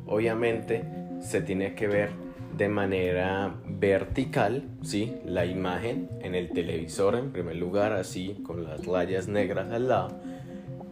obviamente 0.06 0.86
se 1.22 1.42
tiene 1.42 1.76
que 1.76 1.88
ver 1.88 2.25
de 2.58 2.70
manera 2.70 3.56
vertical, 3.68 4.64
¿sí? 4.82 5.18
La 5.26 5.46
imagen 5.46 6.10
en 6.22 6.36
el 6.36 6.52
televisor 6.52 7.16
en 7.16 7.32
primer 7.32 7.56
lugar, 7.56 7.94
así 7.94 8.42
con 8.46 8.64
las 8.64 8.86
rayas 8.86 9.28
negras 9.28 9.72
al 9.72 9.88
lado 9.88 10.20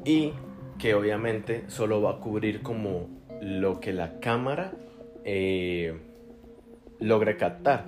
y 0.06 0.34
que 0.80 0.96
obviamente 0.96 1.64
solo 1.68 2.02
va 2.02 2.12
a 2.12 2.20
cubrir 2.20 2.62
como 2.62 3.10
lo 3.42 3.80
que 3.80 3.94
la 3.94 4.20
cámara 4.20 4.74
eh, 5.24 5.98
logre 7.00 7.38
captar, 7.38 7.86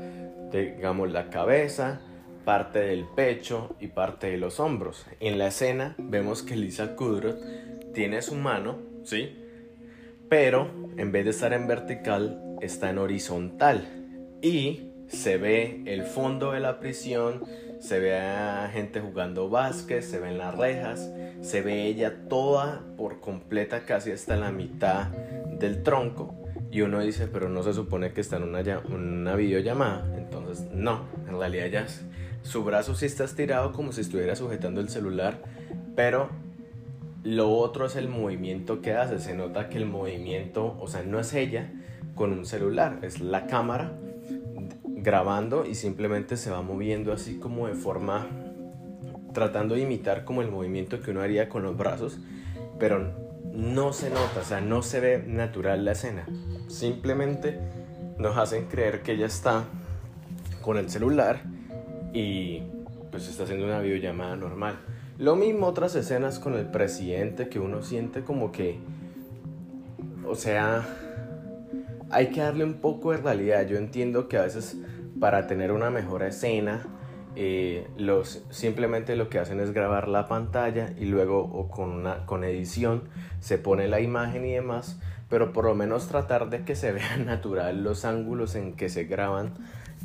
digamos 0.52 1.12
la 1.12 1.30
cabeza, 1.30 2.02
parte 2.46 2.80
del 2.80 3.06
pecho 3.06 3.76
y 3.80 3.88
parte 3.88 4.28
de 4.28 4.38
los 4.38 4.60
hombros. 4.60 5.06
En 5.20 5.38
la 5.38 5.48
escena 5.48 5.96
vemos 5.98 6.44
que 6.44 6.56
Lisa 6.56 6.96
Kudrow 6.96 7.36
tiene 7.94 8.22
su 8.22 8.36
mano, 8.36 8.78
¿sí? 9.04 9.42
Pero 10.30 10.70
en 10.98 11.12
vez 11.12 11.26
de 11.26 11.32
estar 11.32 11.54
en 11.54 11.68
vertical, 11.68 12.42
está 12.62 12.90
en 12.90 12.98
horizontal. 12.98 13.88
Y 14.42 14.92
se 15.08 15.38
ve 15.38 15.84
el 15.86 16.04
fondo 16.04 16.52
de 16.52 16.60
la 16.60 16.80
prisión, 16.80 17.44
se 17.80 18.00
ve 18.00 18.18
a 18.18 18.70
gente 18.72 19.02
jugando 19.02 19.50
básquet, 19.50 20.02
se 20.02 20.20
ven 20.20 20.38
las 20.38 20.56
rejas, 20.56 21.12
se 21.42 21.62
ve 21.62 21.86
ella 21.86 22.28
toda 22.28 22.84
por 22.98 23.20
completa, 23.20 23.86
casi 23.86 24.12
hasta 24.12 24.36
la 24.36 24.52
mitad 24.52 25.08
del 25.60 25.84
tronco. 25.84 26.36
Y 26.72 26.82
uno 26.82 27.00
dice, 27.00 27.28
pero 27.28 27.48
no 27.48 27.64
se 27.64 27.74
supone 27.74 28.12
que 28.12 28.22
está 28.22 28.38
en 28.38 28.44
una, 28.44 28.62
una 28.90 29.36
videollamada. 29.36 30.06
Entonces, 30.18 30.68
no, 30.74 31.06
en 31.28 31.38
realidad 31.38 31.68
ya 31.68 31.88
su 32.42 32.64
brazo 32.64 32.96
sí 32.96 33.06
está 33.06 33.24
estirado 33.24 33.72
como 33.72 33.92
si 33.92 34.02
estuviera 34.02 34.36
sujetando 34.36 34.82
el 34.82 34.90
celular, 34.90 35.40
pero 35.96 36.30
lo 37.24 37.50
otro 37.50 37.86
es 37.86 37.96
el 37.96 38.08
movimiento 38.08 38.82
que 38.82 38.94
hace. 38.94 39.20
Se 39.20 39.36
nota 39.36 39.70
que 39.70 39.78
el 39.78 39.86
movimiento, 39.86 40.78
o 40.80 40.88
sea, 40.88 41.04
no 41.04 41.20
es 41.20 41.34
ella 41.34 41.72
con 42.16 42.32
un 42.32 42.46
celular, 42.46 43.00
es 43.02 43.20
la 43.20 43.46
cámara 43.46 43.92
grabando 45.06 45.66
y 45.66 45.76
simplemente 45.76 46.38
se 46.38 46.50
va 46.50 46.62
moviendo 46.62 47.14
así 47.14 47.38
como 47.38 47.68
de 47.68 47.76
forma 47.76 48.28
tratando 49.34 49.76
de 49.76 49.82
imitar 49.82 50.26
como 50.26 50.42
el 50.42 50.50
movimiento 50.50 51.02
que 51.02 51.12
uno 51.12 51.22
haría 51.22 51.50
con 51.50 51.62
los 51.62 51.78
brazos, 51.78 52.20
pero 52.80 53.14
no 53.54 53.94
se 53.94 54.10
nota, 54.10 54.40
o 54.42 54.44
sea, 54.44 54.62
no 54.62 54.82
se 54.82 55.00
ve 55.00 55.24
natural 55.28 55.86
la 55.86 55.92
escena. 55.92 56.26
Simplemente 56.68 57.60
nos 58.18 58.38
hacen 58.38 58.66
creer 58.66 59.04
que 59.04 59.12
ella 59.12 59.28
está 59.28 59.66
con 60.62 60.78
el 60.78 60.90
celular 60.90 61.44
y 62.14 62.64
pues 63.12 63.28
está 63.28 63.44
haciendo 63.44 63.66
una 63.66 63.80
videollamada 63.80 64.36
normal. 64.36 64.80
Lo 65.18 65.36
mismo 65.36 65.68
otras 65.68 65.96
escenas 65.96 66.40
con 66.40 66.56
el 66.56 66.66
presidente 66.66 67.48
que 67.48 67.60
uno 67.60 67.84
siente 67.84 68.22
como 68.22 68.52
que, 68.52 68.80
o 70.28 70.36
sea, 70.36 70.86
hay 72.12 72.28
que 72.28 72.42
darle 72.42 72.64
un 72.64 72.76
poco 72.76 73.12
de 73.12 73.18
realidad. 73.18 73.68
Yo 73.68 73.78
entiendo 73.78 74.28
que 74.28 74.38
a 74.38 74.44
veces 74.44 74.78
para 75.20 75.48
tener 75.48 75.72
una 75.72 75.90
mejor 75.90 76.24
escena, 76.24 76.86
eh, 77.36 77.88
los, 77.98 78.44
simplemente 78.50 79.16
lo 79.16 79.30
que 79.30 79.40
hacen 79.40 79.60
es 79.60 79.72
grabar 79.72 80.08
la 80.08 80.28
pantalla 80.28 80.94
y 80.98 81.06
luego 81.06 81.42
o 81.42 81.70
con, 81.70 81.92
una, 81.92 82.26
con 82.26 82.44
edición 82.44 83.04
se 83.40 83.58
pone 83.58 83.88
la 83.88 84.00
imagen 84.00 84.46
y 84.46 84.54
demás, 84.54 85.00
pero 85.30 85.52
por 85.52 85.66
lo 85.66 85.76
menos 85.76 86.08
tratar 86.08 86.50
de 86.50 86.64
que 86.64 86.76
se 86.76 86.92
vean 86.94 87.26
natural 87.26 87.84
los 87.84 88.06
ángulos 88.06 88.56
en 88.56 88.76
que 88.76 88.90
se 88.90 89.06
graban 89.06 89.54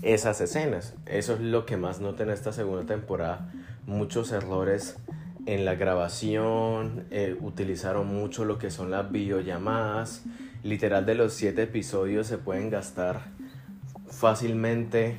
esas 0.03 0.41
escenas. 0.41 0.95
Eso 1.07 1.35
es 1.35 1.41
lo 1.41 1.67
que 1.67 1.77
más 1.77 2.01
noté 2.01 2.25
en 2.25 2.31
esta 2.31 2.53
segunda 2.53 2.87
temporada 2.87 3.51
muchos 3.87 4.33
errores 4.33 4.97
en 5.47 5.65
la 5.65 5.75
grabación, 5.75 7.07
eh, 7.11 7.37
utilizaron 7.41 8.07
mucho 8.07 8.45
lo 8.45 8.59
que 8.59 8.71
son 8.71 8.91
las 8.91 9.11
videollamadas. 9.11 10.23
Literal 10.63 11.07
de 11.07 11.15
los 11.15 11.33
siete 11.33 11.63
episodios 11.63 12.27
se 12.27 12.37
pueden 12.37 12.69
gastar 12.69 13.23
fácilmente 14.09 15.17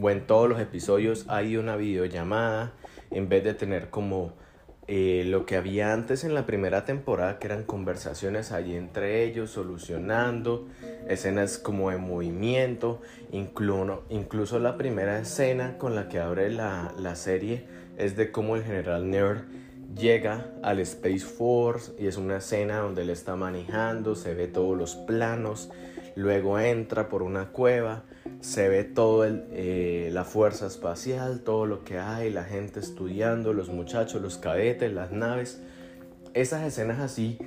o 0.00 0.10
en 0.10 0.26
todos 0.26 0.48
los 0.48 0.60
episodios 0.60 1.24
hay 1.28 1.56
una 1.56 1.76
videollamada 1.76 2.72
en 3.10 3.28
vez 3.28 3.42
de 3.42 3.54
tener 3.54 3.88
como 3.88 4.34
eh, 4.88 5.24
lo 5.26 5.46
que 5.46 5.56
había 5.56 5.94
antes 5.94 6.24
en 6.24 6.34
la 6.34 6.44
primera 6.44 6.84
temporada, 6.84 7.38
que 7.38 7.46
eran 7.46 7.62
conversaciones 7.62 8.52
allí 8.52 8.74
entre 8.74 9.24
ellos, 9.24 9.50
solucionando, 9.50 10.66
escenas 11.08 11.56
como 11.56 11.90
de 11.90 11.96
movimiento, 11.96 13.00
incluso, 13.30 14.02
incluso 14.10 14.58
la 14.58 14.76
primera 14.76 15.18
escena 15.20 15.78
con 15.78 15.94
la 15.94 16.08
que 16.08 16.18
abre 16.18 16.50
la, 16.50 16.92
la 16.98 17.14
serie 17.14 17.64
es 17.96 18.16
de 18.16 18.30
cómo 18.30 18.56
el 18.56 18.64
general 18.64 19.08
Nerd 19.08 19.44
llega 19.96 20.46
al 20.62 20.80
Space 20.80 21.20
Force 21.20 21.92
y 21.98 22.06
es 22.06 22.16
una 22.16 22.38
escena 22.38 22.78
donde 22.78 23.02
él 23.02 23.10
está 23.10 23.36
manejando, 23.36 24.14
se 24.14 24.34
ve 24.34 24.48
todos 24.48 24.76
los 24.76 24.94
planos, 24.94 25.70
luego 26.16 26.58
entra 26.58 27.08
por 27.08 27.22
una 27.22 27.48
cueva, 27.48 28.04
se 28.40 28.68
ve 28.68 28.84
todo 28.84 29.24
eh, 29.26 30.10
la 30.12 30.24
fuerza 30.24 30.66
espacial, 30.66 31.40
todo 31.40 31.66
lo 31.66 31.84
que 31.84 31.98
hay, 31.98 32.30
la 32.30 32.44
gente 32.44 32.80
estudiando, 32.80 33.52
los 33.52 33.68
muchachos, 33.68 34.20
los 34.22 34.38
cadetes, 34.38 34.92
las 34.92 35.12
naves. 35.12 35.60
Esas 36.34 36.62
escenas 36.62 37.00
así 37.00 37.38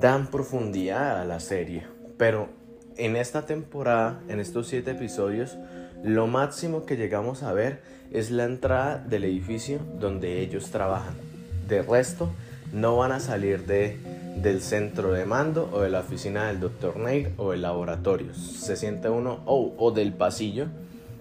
dan 0.00 0.28
profundidad 0.28 1.20
a 1.20 1.24
la 1.24 1.40
serie, 1.40 1.86
pero 2.16 2.48
en 2.96 3.16
esta 3.16 3.46
temporada, 3.46 4.20
en 4.28 4.40
estos 4.40 4.68
siete 4.68 4.92
episodios, 4.92 5.56
lo 6.02 6.26
máximo 6.26 6.86
que 6.86 6.96
llegamos 6.96 7.42
a 7.42 7.52
ver 7.52 7.82
es 8.10 8.30
la 8.30 8.44
entrada 8.44 8.98
del 8.98 9.24
edificio 9.24 9.80
donde 9.98 10.40
ellos 10.40 10.70
trabajan. 10.70 11.29
De 11.70 11.82
resto, 11.82 12.28
no 12.72 12.96
van 12.96 13.12
a 13.12 13.20
salir 13.20 13.64
de, 13.64 13.96
del 14.36 14.60
centro 14.60 15.12
de 15.12 15.24
mando 15.24 15.70
o 15.72 15.82
de 15.82 15.88
la 15.88 16.00
oficina 16.00 16.48
del 16.48 16.58
Dr. 16.58 16.96
Neil 16.96 17.28
o 17.36 17.52
el 17.52 17.62
laboratorio. 17.62 18.34
Se 18.34 18.76
siente 18.76 19.08
uno, 19.08 19.40
o 19.46 19.92
del 19.92 20.12
pasillo. 20.12 20.66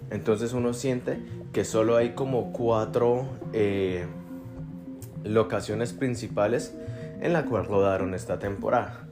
Entonces 0.10 0.54
uno 0.54 0.74
siente 0.74 1.20
que 1.54 1.64
solo 1.64 1.98
hay 1.98 2.14
como 2.14 2.52
cuatro 2.52 3.28
eh, 3.54 4.08
locaciones 5.24 5.94
principales 5.94 6.74
en 7.22 7.34
la 7.34 7.46
cual 7.46 7.66
rodaron 7.66 8.16
esta 8.16 8.40
temporada. 8.40 9.08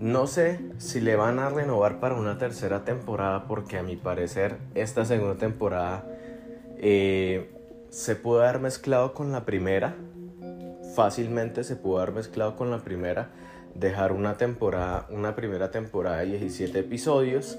No 0.00 0.26
sé 0.26 0.60
si 0.78 1.02
le 1.02 1.14
van 1.14 1.40
a 1.40 1.50
renovar 1.50 2.00
para 2.00 2.14
una 2.14 2.38
tercera 2.38 2.84
temporada 2.84 3.46
porque 3.46 3.76
a 3.76 3.82
mi 3.82 3.96
parecer 3.96 4.56
esta 4.74 5.04
segunda 5.04 5.36
temporada 5.36 6.06
eh, 6.78 7.50
se 7.90 8.16
pudo 8.16 8.42
haber 8.42 8.60
mezclado 8.60 9.12
con 9.12 9.30
la 9.30 9.44
primera. 9.44 9.94
Fácilmente 10.94 11.64
se 11.64 11.74
pudo 11.74 11.98
haber 11.98 12.14
mezclado 12.14 12.54
con 12.54 12.70
la 12.70 12.78
primera. 12.78 13.30
Dejar 13.74 14.12
una 14.12 14.36
temporada, 14.36 15.08
una 15.10 15.34
primera 15.34 15.72
temporada 15.72 16.18
de 16.18 16.26
17 16.26 16.78
episodios, 16.78 17.58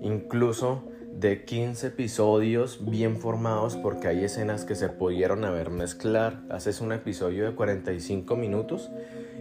incluso 0.00 0.82
de 1.12 1.44
15 1.44 1.88
episodios 1.88 2.80
bien 2.84 3.18
formados 3.18 3.76
porque 3.76 4.08
hay 4.08 4.24
escenas 4.24 4.64
que 4.64 4.74
se 4.74 4.88
pudieron 4.88 5.44
haber 5.44 5.70
mezclar. 5.70 6.42
Haces 6.50 6.80
un 6.80 6.90
episodio 6.90 7.44
de 7.44 7.54
45 7.54 8.34
minutos 8.34 8.90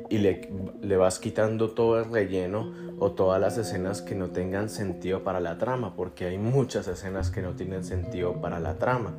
y 0.10 0.20
le, 0.20 0.50
le, 0.82 0.98
vas 0.98 1.18
quitando 1.18 1.72
todo 1.72 1.98
el 1.98 2.12
relleno 2.12 2.72
o 3.00 3.14
todas 3.14 3.42
las 3.42 3.58
escenas 3.58 4.04
que 4.04 4.14
no 4.14 4.30
tengan 4.30 4.70
sentido 4.70 5.24
para 5.24 5.40
la 5.40 5.58
trama, 5.58 5.96
porque 5.96 6.26
hay 6.26 6.38
muchas 6.38 6.88
escenas 6.88 7.32
que 7.32 7.42
no 7.42 7.56
tienen 7.56 7.84
sentido 7.84 8.40
para 8.40 8.60
la 8.60 8.78
trama. 8.78 9.18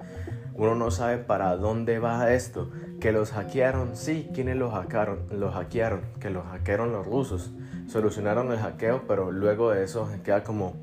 Uno 0.55 0.75
no 0.75 0.91
sabe 0.91 1.19
para 1.19 1.57
dónde 1.57 1.99
va 1.99 2.33
esto. 2.33 2.71
Que 3.01 3.13
los 3.13 3.33
hackearon, 3.33 3.97
sí, 3.97 4.29
¿quiénes 4.35 4.57
los 4.57 4.73
hackearon? 4.73 5.21
Los 5.31 5.55
hackearon, 5.55 6.01
que 6.21 6.31
los 6.31 6.45
hackearon 6.45 6.93
los 6.93 7.07
rusos. 7.07 7.53
Solucionaron 7.89 8.53
el 8.53 8.59
hackeo, 8.59 9.03
pero 9.07 9.31
luego 9.31 9.71
de 9.71 9.85
eso 9.85 10.09
queda 10.25 10.45
como 10.45 10.75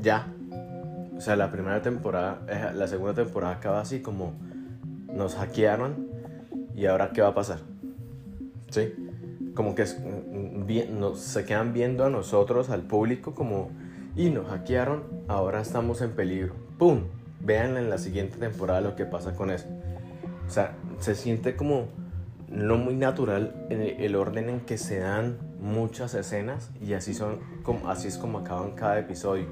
ya. 0.00 0.28
O 1.16 1.20
sea, 1.20 1.36
la 1.36 1.50
primera 1.50 1.82
temporada, 1.82 2.40
la 2.74 2.86
segunda 2.86 3.14
temporada 3.14 3.54
acaba 3.54 3.80
así 3.80 4.00
como 4.00 4.34
nos 5.12 5.34
hackearon 5.34 6.08
y 6.74 6.86
ahora 6.86 7.10
qué 7.12 7.22
va 7.22 7.28
a 7.28 7.34
pasar. 7.34 7.58
¿sí? 8.70 8.92
Como 9.54 9.74
que 9.74 9.84
mm, 9.84 11.14
se 11.16 11.44
quedan 11.44 11.72
viendo 11.72 12.04
a 12.04 12.10
nosotros, 12.10 12.70
al 12.70 12.82
público, 12.82 13.34
como, 13.34 13.70
y 14.16 14.30
nos 14.30 14.46
hackearon, 14.48 15.02
ahora 15.26 15.60
estamos 15.60 16.00
en 16.02 16.12
peligro. 16.12 16.54
¡Pum! 16.78 17.02
Vean 17.40 17.76
en 17.76 17.90
la 17.90 17.98
siguiente 17.98 18.38
temporada 18.38 18.80
lo 18.80 18.96
que 18.96 19.04
pasa 19.04 19.34
con 19.34 19.50
eso. 19.50 19.66
O 20.46 20.50
sea, 20.50 20.76
se 20.98 21.14
siente 21.14 21.56
como 21.56 21.88
no 22.48 22.78
muy 22.78 22.94
natural 22.94 23.66
el 23.68 24.16
orden 24.16 24.48
en 24.48 24.60
que 24.60 24.78
se 24.78 24.98
dan 24.98 25.36
muchas 25.60 26.14
escenas 26.14 26.70
y 26.80 26.94
así, 26.94 27.12
son, 27.12 27.40
así 27.86 28.08
es 28.08 28.16
como 28.16 28.38
acaban 28.38 28.72
cada 28.72 28.98
episodio. 28.98 29.46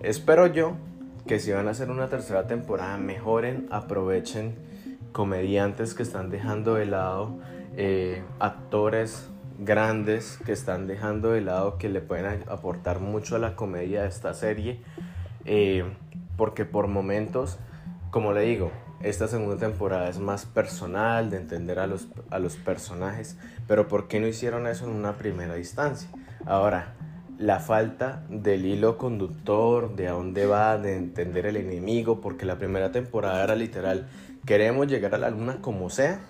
Espero 0.00 0.46
yo 0.46 0.76
que 1.26 1.38
si 1.38 1.52
van 1.52 1.68
a 1.68 1.72
hacer 1.72 1.90
una 1.90 2.08
tercera 2.08 2.46
temporada 2.46 2.96
mejoren, 2.96 3.66
aprovechen 3.70 4.54
comediantes 5.12 5.94
que 5.94 6.02
están 6.02 6.30
dejando 6.30 6.74
de 6.74 6.86
lado 6.86 7.38
eh, 7.76 8.22
actores 8.38 9.28
grandes 9.58 10.38
que 10.46 10.52
están 10.52 10.86
dejando 10.86 11.32
de 11.32 11.40
lado 11.40 11.78
que 11.78 11.88
le 11.88 12.00
pueden 12.00 12.44
aportar 12.48 13.00
mucho 13.00 13.36
a 13.36 13.38
la 13.38 13.56
comedia 13.56 14.02
de 14.02 14.08
esta 14.08 14.32
serie 14.32 14.80
eh, 15.44 15.84
porque 16.38 16.64
por 16.64 16.86
momentos 16.86 17.58
como 18.10 18.32
le 18.32 18.40
digo 18.40 18.72
esta 19.02 19.28
segunda 19.28 19.58
temporada 19.58 20.08
es 20.08 20.18
más 20.18 20.46
personal 20.46 21.28
de 21.28 21.36
entender 21.36 21.78
a 21.78 21.86
los, 21.86 22.08
a 22.30 22.38
los 22.38 22.56
personajes 22.56 23.36
pero 23.66 23.88
¿por 23.88 24.08
qué 24.08 24.20
no 24.20 24.26
hicieron 24.26 24.66
eso 24.66 24.86
en 24.86 24.92
una 24.92 25.18
primera 25.18 25.58
instancia? 25.58 26.08
ahora 26.46 26.94
la 27.38 27.60
falta 27.60 28.24
del 28.28 28.66
hilo 28.66 28.98
conductor, 28.98 29.94
de 29.94 30.08
a 30.08 30.12
dónde 30.12 30.44
va, 30.46 30.76
de 30.76 30.96
entender 30.96 31.46
el 31.46 31.56
enemigo, 31.56 32.20
porque 32.20 32.44
la 32.44 32.58
primera 32.58 32.90
temporada 32.90 33.44
era 33.44 33.54
literal, 33.54 34.08
queremos 34.44 34.88
llegar 34.88 35.14
a 35.14 35.18
la 35.18 35.30
luna 35.30 35.58
como 35.60 35.88
sea, 35.88 36.20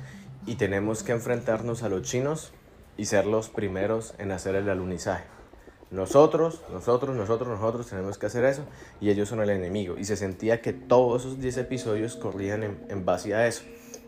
y 0.45 0.57
tenemos 0.57 1.03
que 1.03 1.13
enfrentarnos 1.13 1.83
a 1.83 1.89
los 1.89 2.03
chinos 2.03 2.53
y 2.99 3.07
ser 3.07 3.27
los 3.27 3.49
primeros 3.49 4.15
en 4.19 4.33
hacer 4.33 4.55
el 4.55 4.69
alunizaje. 4.69 5.25
Nosotros, 5.91 6.61
nosotros, 6.71 7.17
nosotros, 7.17 7.49
nosotros 7.49 7.87
tenemos 7.87 8.19
que 8.19 8.27
hacer 8.27 8.45
eso 8.45 8.63
y 9.01 9.09
ellos 9.09 9.29
son 9.29 9.41
el 9.41 9.51
enemigo. 9.51 9.97
Y 9.99 10.05
se 10.05 10.17
sentía 10.17 10.61
que 10.61 10.73
todos 10.73 11.23
esos 11.25 11.41
10 11.41 11.59
episodios 11.59 12.17
corrían 12.17 12.63
en, 12.63 13.05
base 13.05 13.35
a 13.35 13.47
eso. 13.47 13.63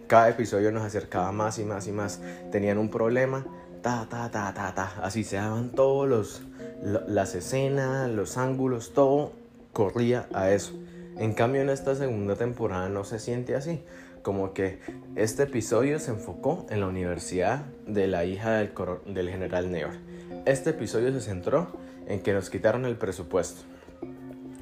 Cada 0.06 0.28
episodio 0.28 0.72
nos 0.72 0.82
acercaba 0.82 1.32
más 1.32 1.58
y 1.58 1.64
más 1.64 1.86
y 1.86 1.92
más. 1.92 2.20
Tenían 2.52 2.76
un 2.78 2.90
problema, 2.90 3.46
ta, 3.80 4.06
ta, 4.10 4.30
ta, 4.30 4.52
ta, 4.52 4.74
ta. 4.74 4.92
Así 5.02 5.24
se 5.24 5.36
daban 5.36 5.70
todos 5.70 6.06
los, 6.06 6.42
las 6.82 7.34
escenas, 7.34 8.10
los 8.10 8.36
ángulos, 8.36 8.92
todo 8.92 9.32
corría 9.72 10.28
a 10.34 10.50
eso. 10.50 10.74
En 11.16 11.32
cambio 11.32 11.62
en 11.62 11.70
esta 11.70 11.94
segunda 11.94 12.36
temporada 12.36 12.88
no 12.88 13.04
se 13.04 13.18
siente 13.18 13.54
así 13.54 13.82
como 14.22 14.52
que 14.52 14.80
este 15.16 15.44
episodio 15.44 15.98
se 15.98 16.10
enfocó 16.10 16.66
en 16.70 16.80
la 16.80 16.86
universidad 16.86 17.64
de 17.86 18.06
la 18.06 18.24
hija 18.24 18.52
del, 18.52 18.72
del 19.06 19.30
general 19.30 19.72
Neur. 19.72 20.09
Este 20.46 20.70
episodio 20.70 21.12
se 21.12 21.20
centró 21.20 21.68
en 22.06 22.20
que 22.20 22.32
nos 22.32 22.48
quitaron 22.48 22.86
el 22.86 22.96
presupuesto. 22.96 23.62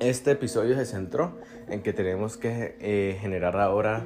Este 0.01 0.33
episodio 0.33 0.75
se 0.75 0.85
centró 0.85 1.39
en 1.69 1.83
que 1.83 1.93
tenemos 1.93 2.37
que 2.37 2.77
eh, 2.81 3.17
generar 3.21 3.57
ahora 3.57 4.05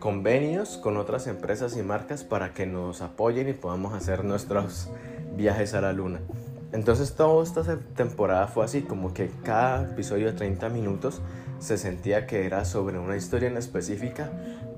convenios 0.00 0.76
con 0.76 0.98
otras 0.98 1.26
empresas 1.26 1.78
y 1.78 1.82
marcas 1.82 2.24
para 2.24 2.52
que 2.52 2.66
nos 2.66 3.00
apoyen 3.00 3.48
y 3.48 3.54
podamos 3.54 3.94
hacer 3.94 4.22
nuestros 4.22 4.90
viajes 5.34 5.72
a 5.72 5.80
la 5.80 5.94
luna. 5.94 6.20
Entonces 6.72 7.14
toda 7.14 7.42
esta 7.42 7.78
temporada 7.96 8.46
fue 8.46 8.66
así, 8.66 8.82
como 8.82 9.14
que 9.14 9.30
cada 9.44 9.92
episodio 9.92 10.26
de 10.26 10.32
30 10.34 10.68
minutos 10.68 11.22
se 11.58 11.78
sentía 11.78 12.26
que 12.26 12.44
era 12.44 12.66
sobre 12.66 12.98
una 12.98 13.16
historia 13.16 13.48
en 13.48 13.56
específica, 13.56 14.30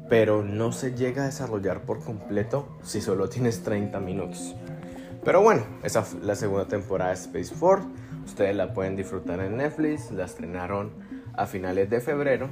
pero 0.09 0.45
no 0.45 0.71
se 0.71 0.95
llega 0.95 1.25
a 1.25 1.27
desarrollar 1.27 1.83
por 1.83 2.05
completo 2.05 2.69
si 2.85 3.01
solo 3.01 3.29
tienes 3.29 3.65
30 3.65 3.99
minutos. 3.99 4.55
Pero 5.27 5.41
bueno, 5.41 5.65
esa 5.83 6.03
es 6.03 6.15
la 6.23 6.37
segunda 6.37 6.67
temporada 6.67 7.11
de 7.11 7.17
Space 7.17 7.53
Force. 7.53 7.85
Ustedes 8.25 8.55
la 8.55 8.73
pueden 8.73 8.95
disfrutar 8.95 9.41
en 9.41 9.57
Netflix. 9.57 10.13
La 10.13 10.25
estrenaron 10.25 10.93
a 11.35 11.47
finales 11.47 11.91
de 11.91 12.01
febrero. 12.01 12.49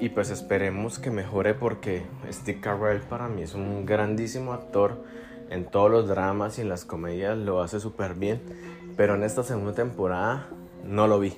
Y 0.00 0.08
pues 0.08 0.30
esperemos 0.30 0.98
que 0.98 1.12
mejore 1.12 1.54
porque 1.54 2.02
Steve 2.32 2.60
Carell 2.60 3.02
para 3.02 3.28
mí 3.28 3.42
es 3.42 3.54
un 3.54 3.86
grandísimo 3.86 4.52
actor. 4.52 5.04
En 5.50 5.66
todos 5.66 5.88
los 5.88 6.08
dramas 6.08 6.58
y 6.58 6.62
en 6.62 6.68
las 6.68 6.84
comedias 6.84 7.38
lo 7.38 7.62
hace 7.62 7.78
súper 7.78 8.14
bien. 8.14 8.42
Pero 8.96 9.14
en 9.14 9.22
esta 9.22 9.44
segunda 9.44 9.74
temporada 9.74 10.48
no 10.84 11.06
lo 11.06 11.20
vi. 11.20 11.36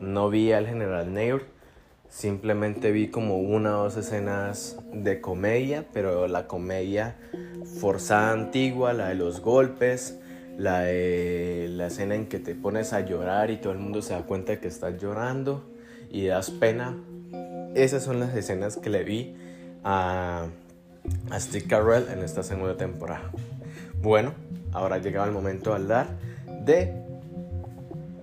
No 0.00 0.28
vi 0.28 0.50
al 0.50 0.66
general 0.66 1.14
Nair 1.14 1.46
Simplemente 2.08 2.92
vi 2.92 3.08
como 3.08 3.38
una 3.38 3.78
o 3.78 3.84
dos 3.84 3.96
escenas 3.96 4.76
de 4.92 5.20
comedia, 5.20 5.84
pero 5.92 6.28
la 6.28 6.46
comedia 6.46 7.16
forzada 7.80 8.32
antigua, 8.32 8.92
la 8.92 9.08
de 9.08 9.14
los 9.14 9.40
golpes, 9.40 10.18
la 10.56 10.80
de 10.80 11.66
la 11.70 11.88
escena 11.88 12.14
en 12.14 12.26
que 12.26 12.38
te 12.38 12.54
pones 12.54 12.92
a 12.92 13.00
llorar 13.00 13.50
y 13.50 13.56
todo 13.56 13.72
el 13.72 13.78
mundo 13.78 14.02
se 14.02 14.14
da 14.14 14.22
cuenta 14.22 14.52
de 14.52 14.60
que 14.60 14.68
estás 14.68 15.00
llorando 15.00 15.64
y 16.10 16.26
das 16.26 16.50
pena. 16.50 16.96
Esas 17.74 18.04
son 18.04 18.20
las 18.20 18.34
escenas 18.36 18.76
que 18.76 18.90
le 18.90 19.02
vi 19.02 19.36
a, 19.82 20.46
a 21.30 21.40
Steve 21.40 21.66
Carell 21.66 22.08
en 22.12 22.20
esta 22.20 22.42
segunda 22.44 22.76
temporada. 22.76 23.30
Bueno, 24.00 24.34
ahora 24.72 24.96
ha 24.96 24.98
llegado 24.98 25.26
el 25.26 25.32
momento 25.32 25.70
de 25.70 25.76
hablar 25.76 26.06
de 26.64 26.92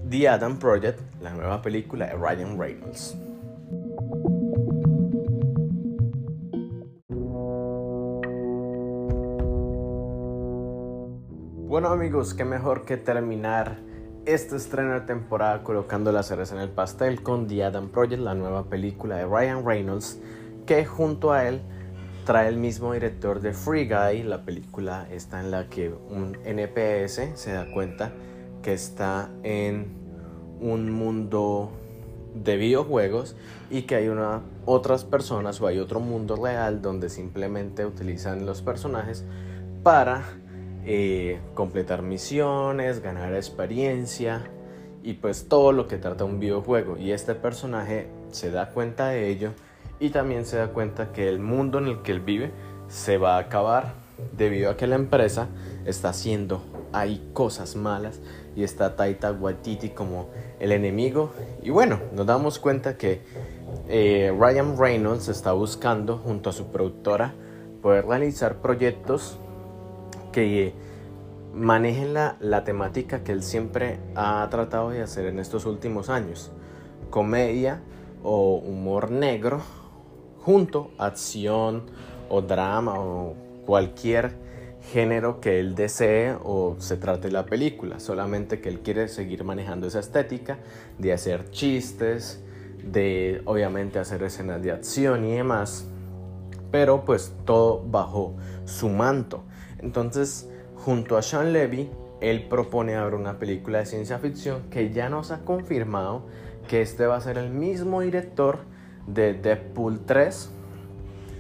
The 0.10 0.30
Adam 0.30 0.60
Project, 0.60 1.00
la 1.22 1.34
nueva 1.34 1.62
película 1.62 2.08
de 2.08 2.14
Ryan 2.14 2.58
Reynolds. 2.58 3.18
Bueno 11.72 11.88
amigos, 11.88 12.34
qué 12.34 12.44
mejor 12.44 12.84
que 12.84 12.98
terminar 12.98 13.78
este 14.26 14.58
estreno 14.58 14.92
de 14.92 15.00
temporada 15.00 15.64
colocando 15.64 16.12
las 16.12 16.28
cereza 16.28 16.54
en 16.54 16.60
el 16.60 16.68
pastel 16.68 17.24
con 17.24 17.48
The 17.48 17.64
Adam 17.64 17.88
Project, 17.88 18.22
la 18.22 18.36
nueva 18.36 18.66
película 18.66 19.16
de 19.16 19.26
Ryan 19.26 19.66
Reynolds, 19.66 20.20
que 20.66 20.84
junto 20.84 21.32
a 21.32 21.48
él 21.48 21.62
trae 22.26 22.50
el 22.50 22.58
mismo 22.58 22.92
director 22.92 23.40
de 23.40 23.54
Free 23.54 23.88
Guy, 23.88 24.24
la 24.24 24.44
película 24.44 25.08
está 25.12 25.40
en 25.40 25.50
la 25.50 25.70
que 25.70 25.88
un 26.10 26.38
NPS 26.44 27.40
se 27.40 27.54
da 27.54 27.72
cuenta 27.72 28.12
que 28.62 28.74
está 28.74 29.30
en 29.44 29.94
un 30.60 30.92
mundo 30.92 31.72
de 32.36 32.58
videojuegos 32.58 33.38
y 33.70 33.84
que 33.84 33.96
hay 33.96 34.10
una, 34.10 34.42
otras 34.66 35.06
personas 35.06 35.62
o 35.62 35.68
hay 35.68 35.80
otro 35.80 36.02
mundo 36.02 36.36
real 36.36 36.82
donde 36.82 37.08
simplemente 37.08 37.86
utilizan 37.86 38.46
los 38.46 38.62
personajes 38.62 39.24
para 39.84 40.41
eh, 40.86 41.40
completar 41.54 42.02
misiones, 42.02 43.02
ganar 43.02 43.36
experiencia 43.36 44.44
y 45.04 45.14
pues 45.14 45.48
todo 45.48 45.72
lo 45.72 45.88
que 45.88 45.98
trata 45.98 46.24
un 46.24 46.40
videojuego. 46.40 46.98
Y 46.98 47.12
este 47.12 47.36
personaje 47.36 48.08
se 48.32 48.52
da 48.52 48.70
cuenta 48.70 49.08
de 49.08 49.30
ello 49.30 49.52
y 50.00 50.10
también 50.10 50.46
se 50.46 50.58
da 50.58 50.68
cuenta 50.68 51.12
que 51.12 51.30
el 51.30 51.40
mundo 51.40 51.80
en 51.80 51.88
el 51.88 52.02
que 52.02 52.12
él 52.12 52.22
vive 52.22 52.52
se 52.88 53.18
va 53.18 53.38
a 53.38 53.40
acabar 53.40 53.94
debido 54.38 54.70
a 54.70 54.78
que 54.78 54.88
la 54.88 54.96
empresa 54.96 55.48
está 55.86 56.10
haciendo 56.10 56.62
hay 56.94 57.30
cosas 57.34 57.76
malas 57.76 58.20
y 58.56 58.64
está 58.64 58.96
Taita 58.96 59.32
Waititi 59.32 59.90
como 59.90 60.30
el 60.60 60.72
enemigo. 60.72 61.32
Y 61.62 61.70
bueno, 61.70 62.00
nos 62.14 62.26
damos 62.26 62.60
cuenta 62.60 62.98
que 62.98 63.22
eh, 63.88 64.36
Ryan 64.38 64.78
Reynolds 64.78 65.28
está 65.30 65.54
buscando 65.54 66.18
junto 66.18 66.50
a 66.50 66.54
su 66.54 66.68
productora 66.68 67.34
poder 67.82 68.06
realizar 68.06 68.58
proyectos 68.58 69.40
que 70.32 70.74
manejen 71.54 72.14
la, 72.14 72.38
la 72.40 72.64
temática 72.64 73.24
que 73.24 73.32
él 73.32 73.44
siempre 73.44 74.00
ha 74.16 74.48
tratado 74.50 74.90
de 74.90 75.02
hacer 75.02 75.26
en 75.26 75.40
estos 75.40 75.66
últimos 75.66 76.10
años. 76.10 76.52
Comedia 77.10 77.82
o 78.24 78.56
humor 78.56 79.12
negro 79.12 79.62
junto 80.44 80.92
a 80.98 81.08
acción 81.08 81.84
o 82.30 82.42
drama 82.42 83.00
o 83.00 83.36
cualquier 83.66 84.34
género 84.92 85.40
que 85.40 85.60
él 85.60 85.76
desee 85.76 86.36
o 86.44 86.76
se 86.80 86.98
trate 86.98 87.30
la 87.32 87.46
película, 87.46 88.00
solamente 88.00 88.62
que 88.62 88.70
él 88.70 88.80
quiere 88.80 89.08
seguir 89.08 89.44
manejando 89.44 89.88
esa 89.88 90.00
estética 90.00 90.58
de 90.98 91.14
hacer 91.14 91.52
chistes, 91.52 92.44
de 92.84 93.42
obviamente 93.46 94.00
hacer 94.00 94.24
escenas 94.24 94.62
de 94.62 94.72
acción 94.72 95.26
y 95.26 95.36
demás, 95.36 95.86
pero 96.72 97.06
pues 97.06 97.34
todo 97.46 97.84
bajo 97.86 98.36
su 98.66 98.90
manto. 98.90 99.44
Entonces, 99.82 100.50
junto 100.76 101.18
a 101.18 101.22
Sean 101.22 101.54
Levy, 101.54 101.90
él 102.22 102.48
propone 102.48 102.96
ahora 102.96 103.16
una 103.16 103.40
película 103.40 103.80
de 103.80 103.86
ciencia 103.86 104.20
ficción 104.20 104.70
que 104.70 104.92
ya 104.92 105.10
nos 105.10 105.32
ha 105.32 105.40
confirmado 105.40 106.28
que 106.68 106.82
este 106.82 107.08
va 107.08 107.16
a 107.16 107.22
ser 107.22 107.38
el 107.38 107.50
mismo 107.50 108.02
director 108.02 108.60
de 109.08 109.34
Deadpool 109.34 110.06
3, 110.06 110.52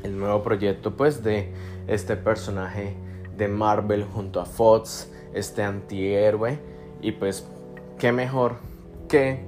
el 0.04 0.18
nuevo 0.18 0.42
proyecto 0.42 0.98
pues 0.98 1.24
de 1.24 1.54
este 1.88 2.16
personaje 2.16 2.96
de 3.38 3.48
Marvel 3.48 4.04
junto 4.04 4.42
a 4.42 4.46
Fox, 4.46 5.12
este 5.34 5.64
antihéroe. 5.64 6.60
Y 7.02 7.14
pues, 7.14 7.48
qué 7.98 8.12
mejor 8.12 8.58
que 9.08 9.44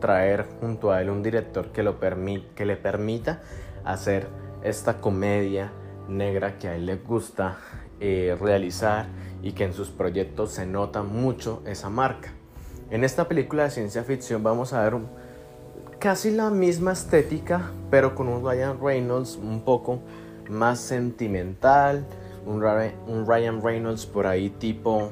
traer 0.00 0.46
junto 0.60 0.92
a 0.92 1.00
él 1.00 1.10
un 1.10 1.22
director 1.22 1.72
que, 1.72 1.82
lo 1.82 1.98
que 1.98 2.66
le 2.66 2.76
permita 2.76 3.42
hacer 3.84 4.28
esta 4.62 5.00
comedia 5.00 5.72
negra 6.08 6.58
que 6.58 6.68
a 6.68 6.76
él 6.76 6.86
le 6.86 6.96
gusta 6.96 7.58
eh, 8.00 8.36
realizar 8.40 9.06
y 9.42 9.52
que 9.52 9.64
en 9.64 9.72
sus 9.72 9.90
proyectos 9.90 10.52
se 10.52 10.66
nota 10.66 11.02
mucho 11.02 11.62
esa 11.66 11.90
marca. 11.90 12.32
En 12.90 13.04
esta 13.04 13.26
película 13.28 13.64
de 13.64 13.70
ciencia 13.70 14.04
ficción 14.04 14.42
vamos 14.42 14.72
a 14.72 14.82
ver 14.82 15.00
casi 15.98 16.30
la 16.30 16.50
misma 16.50 16.92
estética, 16.92 17.70
pero 17.90 18.14
con 18.14 18.28
un 18.28 18.44
Ryan 18.44 18.78
Reynolds 18.80 19.36
un 19.36 19.62
poco 19.62 20.00
más 20.48 20.78
sentimental, 20.78 22.06
un, 22.46 22.60
Ryan 23.26 23.62
Reynolds 23.62 24.06
por 24.06 24.26
ahí 24.26 24.50
tipo, 24.50 25.10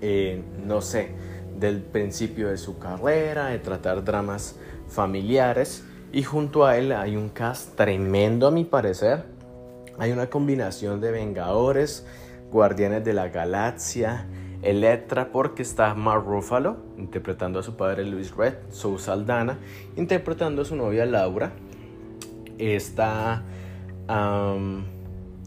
eh, 0.00 0.42
no 0.64 0.80
sé, 0.80 1.10
del 1.58 1.80
principio 1.80 2.48
de 2.48 2.56
su 2.56 2.78
carrera, 2.78 3.46
de 3.46 3.58
tratar 3.58 4.04
dramas 4.04 4.56
familiares. 4.88 5.84
Y 6.12 6.22
junto 6.22 6.64
a 6.64 6.76
él 6.76 6.92
hay 6.92 7.16
un 7.16 7.28
cast 7.28 7.74
tremendo 7.74 8.46
a 8.46 8.50
mi 8.50 8.64
parecer. 8.64 9.24
Hay 9.98 10.12
una 10.12 10.28
combinación 10.28 11.00
de 11.00 11.10
Vengadores, 11.10 12.06
Guardianes 12.50 13.04
de 13.04 13.12
la 13.14 13.28
Galaxia, 13.28 14.26
Electra 14.62 15.30
porque 15.32 15.62
está 15.62 15.94
Mark 15.94 16.24
Ruffalo 16.26 16.76
interpretando 16.98 17.58
a 17.58 17.62
su 17.62 17.76
padre 17.76 18.04
Luis 18.04 18.34
Red, 18.34 18.54
Sue 18.70 18.98
Saldana 18.98 19.58
interpretando 19.96 20.62
a 20.62 20.64
su 20.64 20.76
novia 20.76 21.06
Laura. 21.06 21.52
Está 22.58 23.42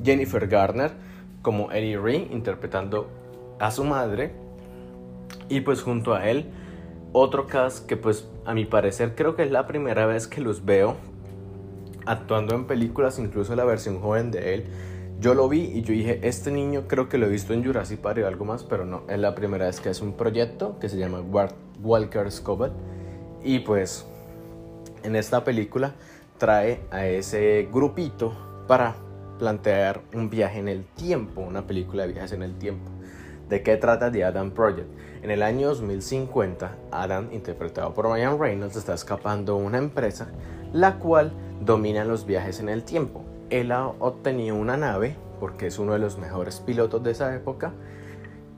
Jennifer 0.04 0.48
Garner 0.48 0.92
como 1.42 1.72
Eddie 1.72 1.98
Ring 1.98 2.32
interpretando 2.32 3.10
a 3.60 3.72
su 3.72 3.84
madre 3.84 4.34
y 5.48 5.62
pues 5.62 5.82
junto 5.82 6.14
a 6.14 6.30
él 6.30 6.50
otro 7.12 7.48
cast 7.48 7.88
que 7.88 7.98
pues 7.98 8.28
a 8.46 8.54
mi 8.54 8.66
parecer 8.66 9.16
creo 9.16 9.36
que 9.36 9.44
es 9.44 9.52
la 9.52 9.66
primera 9.66 10.06
vez 10.06 10.28
que 10.28 10.42
los 10.42 10.66
veo 10.66 10.96
actuando 12.10 12.56
en 12.56 12.66
películas, 12.66 13.20
incluso 13.20 13.56
la 13.56 13.66
versión 13.66 14.02
joven 14.02 14.32
de 14.32 14.56
él. 14.56 14.66
Yo 15.20 15.36
lo 15.36 15.48
vi 15.48 15.62
y 15.62 15.84
yo 15.84 15.94
dije, 15.94 16.20
este 16.24 16.50
niño 16.50 16.86
creo 16.88 17.08
que 17.08 17.20
lo 17.20 17.28
he 17.28 17.30
visto 17.30 17.54
en 17.54 17.64
Jurassic 17.64 18.00
Park 18.00 18.22
o 18.24 18.28
algo 18.28 18.46
más, 18.46 18.64
pero 18.64 18.84
no, 18.84 19.04
es 19.08 19.20
la 19.20 19.36
primera 19.36 19.68
vez 19.68 19.80
que 19.80 19.90
es 19.90 20.02
un 20.02 20.14
proyecto 20.14 20.80
que 20.80 20.90
se 20.90 20.98
llama 20.98 21.22
Walker 21.84 22.32
Scott 22.32 22.72
y 23.44 23.60
pues 23.60 24.08
en 25.04 25.16
esta 25.16 25.44
película 25.44 25.94
trae 26.40 26.82
a 26.90 27.06
ese 27.06 27.70
grupito 27.72 28.34
para 28.68 28.96
plantear 29.38 30.02
un 30.16 30.32
viaje 30.32 30.58
en 30.58 30.68
el 30.68 30.86
tiempo, 30.86 31.42
una 31.42 31.68
película 31.68 32.08
de 32.08 32.14
viajes 32.14 32.32
en 32.32 32.42
el 32.42 32.58
tiempo. 32.58 32.90
¿De 33.50 33.62
qué 33.62 33.78
trata 33.78 34.12
The 34.12 34.24
Adam 34.24 34.52
Project? 34.52 34.90
En 35.22 35.30
el 35.30 35.44
año 35.44 35.68
2050, 35.68 36.76
Adam, 36.92 37.30
interpretado 37.32 37.94
por 37.94 38.06
Ryan 38.06 38.40
Reynolds, 38.40 38.78
está 38.78 38.94
escapando 38.96 39.58
de 39.58 39.64
una 39.64 39.78
empresa 39.78 40.30
la 40.74 41.00
cual 41.00 41.32
domina 41.62 42.06
los 42.06 42.26
viajes 42.26 42.60
en 42.60 42.70
el 42.70 42.84
tiempo. 42.84 43.24
Él 43.50 43.72
ha 43.72 43.88
obtenido 43.88 44.56
una 44.56 44.78
nave 44.78 45.16
porque 45.40 45.68
es 45.68 45.80
uno 45.80 45.94
de 45.94 46.00
los 46.00 46.18
mejores 46.18 46.60
pilotos 46.60 47.04
de 47.04 47.12
esa 47.12 47.34
época 47.36 47.74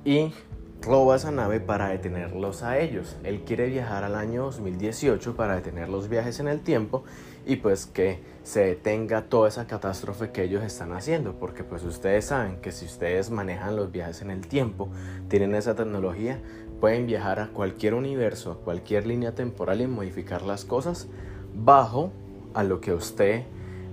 y 0.04 0.34
roba 0.82 1.16
esa 1.16 1.32
nave 1.32 1.60
para 1.60 1.89
detenerlos 1.89 2.64
a 2.64 2.80
ellos. 2.80 3.16
Él 3.24 3.41
quiere 3.45 3.68
viajar 3.68 4.04
al 4.04 4.16
año 4.16 4.43
2018 4.43 5.36
para 5.36 5.56
detener 5.56 5.89
los 5.89 6.10
viajes 6.10 6.39
en 6.39 6.47
el 6.47 6.62
tiempo 6.62 7.04
y 7.45 7.58
pues 7.58 7.86
que 7.86 8.20
se 8.43 8.62
detenga 8.62 9.24
toda 9.24 9.47
esa 9.47 9.68
catástrofe 9.68 10.32
que 10.32 10.43
ellos 10.43 10.64
están 10.64 10.93
haciendo, 10.93 11.34
porque 11.34 11.64
pues 11.64 11.84
ustedes 11.84 12.26
saben 12.26 12.58
que 12.58 12.72
si 12.72 12.86
ustedes 12.86 13.30
manejan 13.30 13.76
los 13.76 13.91
viajes 13.91 14.22
en 14.22 14.32
el 14.32 14.47
tiempo, 14.47 14.89
tienen 15.28 15.56
esa 15.56 15.76
tecnología, 15.76 16.39
pueden 16.80 17.06
viajar 17.06 17.39
a 17.39 17.49
cualquier 17.49 17.93
universo, 17.93 18.52
a 18.52 18.58
cualquier 18.58 19.06
línea 19.06 19.36
temporal 19.36 19.82
y 19.82 19.88
modificar 19.88 20.41
las 20.41 20.66
cosas 20.66 21.08
bajo 21.54 22.12
a 22.54 22.64
lo 22.64 22.82
que 22.82 22.91
a 22.91 22.95
usted 22.95 23.43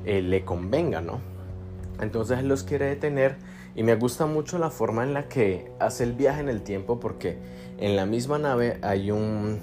eh, 0.05 0.23
le 0.23 0.45
convenga, 0.45 1.01
¿no? 1.01 1.21
Entonces 2.01 2.39
él 2.39 2.49
los 2.49 2.63
quiere 2.63 2.87
detener 2.87 3.37
y 3.75 3.83
me 3.83 3.95
gusta 3.97 4.27
mucho 4.27 4.59
la 4.59 4.71
forma 4.71 5.03
en 5.03 5.15
la 5.15 5.29
que 5.29 5.71
hace 5.79 6.05
el 6.05 6.13
viaje 6.13 6.41
en 6.41 6.49
el 6.49 6.63
tiempo 6.63 7.01
porque 7.01 7.39
en 7.79 7.97
la 7.97 8.07
misma 8.07 8.39
nave 8.39 8.79
hay 8.83 9.11
un 9.11 9.59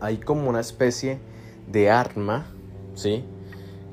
hay 0.00 0.18
como 0.18 0.48
una 0.48 0.60
especie 0.60 1.18
de 1.66 1.90
arma, 1.90 2.46
¿sí? 2.94 3.24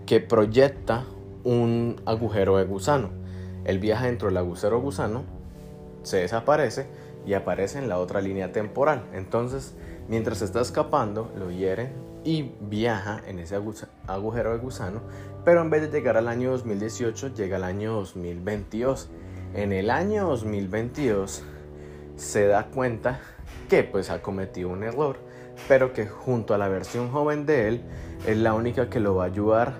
que 0.06 0.20
proyecta 0.20 1.06
un 1.44 2.02
agujero 2.06 2.58
de 2.58 2.66
gusano. 2.66 3.10
Él 3.66 3.80
viaja 3.80 4.06
dentro 4.06 4.28
del 4.28 4.38
agujero 4.38 4.80
gusano, 4.80 5.24
se 6.04 6.18
desaparece 6.18 6.86
y 7.26 7.34
aparece 7.34 7.80
en 7.80 7.90
la 7.90 7.98
otra 7.98 8.22
línea 8.22 8.52
temporal. 8.52 9.04
Entonces, 9.14 9.74
mientras 10.08 10.42
está 10.42 10.62
escapando, 10.62 11.32
lo 11.38 11.52
hiere 11.52 11.92
y 12.24 12.52
viaja 12.60 13.22
en 13.28 13.40
ese 13.40 13.56
agujero 14.08 14.52
de 14.52 14.58
gusano, 14.58 15.02
pero 15.44 15.62
en 15.62 15.70
vez 15.70 15.84
de 15.84 15.90
llegar 15.90 16.18
al 16.18 16.28
año 16.28 16.52
2018, 16.52 17.34
llega 17.34 17.58
al 17.58 17.64
año 17.64 17.94
2022. 17.94 19.10
En 19.54 19.72
el 19.72 19.90
año 19.90 20.28
2022 20.28 21.44
se 22.16 22.48
da 22.48 22.68
cuenta 22.68 23.20
que 23.70 23.84
pues 23.84 24.10
ha 24.10 24.22
cometido 24.22 24.70
un 24.70 24.84
error, 24.84 25.18
pero 25.68 25.94
que 25.94 26.08
junto 26.08 26.54
a 26.54 26.58
la 26.58 26.68
versión 26.68 27.10
joven 27.10 27.46
de 27.46 27.68
él 27.68 27.82
es 28.26 28.38
la 28.38 28.54
única 28.54 28.90
que 28.90 29.00
lo 29.00 29.16
va 29.16 29.26
a 29.26 29.28
ayudar 29.28 29.74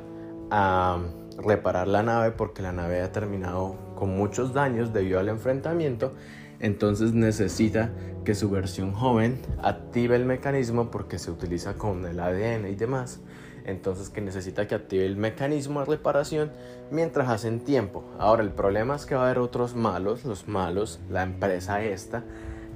a 0.52 1.00
reparar 1.38 1.88
la 1.88 2.04
nave 2.04 2.32
porque 2.32 2.62
la 2.62 2.72
nave 2.72 3.02
ha 3.02 3.12
terminado 3.12 3.76
con 3.96 4.16
muchos 4.16 4.54
daños 4.54 4.94
debido 4.94 5.20
al 5.20 5.30
enfrentamiento 5.30 6.14
entonces 6.60 7.14
necesita 7.14 7.92
que 8.24 8.36
su 8.36 8.50
versión 8.50 8.92
joven 8.92 9.40
active 9.62 10.16
el 10.16 10.26
mecanismo 10.26 10.90
porque 10.92 11.20
se 11.20 11.32
utiliza 11.32 11.76
con 11.76 12.06
el 12.06 12.20
ADN 12.20 12.68
y 12.68 12.76
demás. 12.76 13.22
entonces 13.66 14.10
que 14.10 14.22
necesita 14.22 14.68
que 14.68 14.76
active 14.76 15.06
el 15.06 15.18
mecanismo 15.18 15.80
de 15.80 15.86
reparación 15.88 16.52
mientras 16.92 17.30
hacen 17.30 17.62
tiempo. 17.62 18.04
Ahora 18.20 18.44
el 18.44 18.52
problema 18.52 18.96
es 18.96 19.06
que 19.06 19.16
va 19.16 19.22
a 19.22 19.26
haber 19.26 19.40
otros 19.40 19.76
malos, 19.76 20.24
los 20.24 20.48
malos, 20.48 21.00
la 21.10 21.24
empresa 21.24 21.84
esta, 21.84 22.24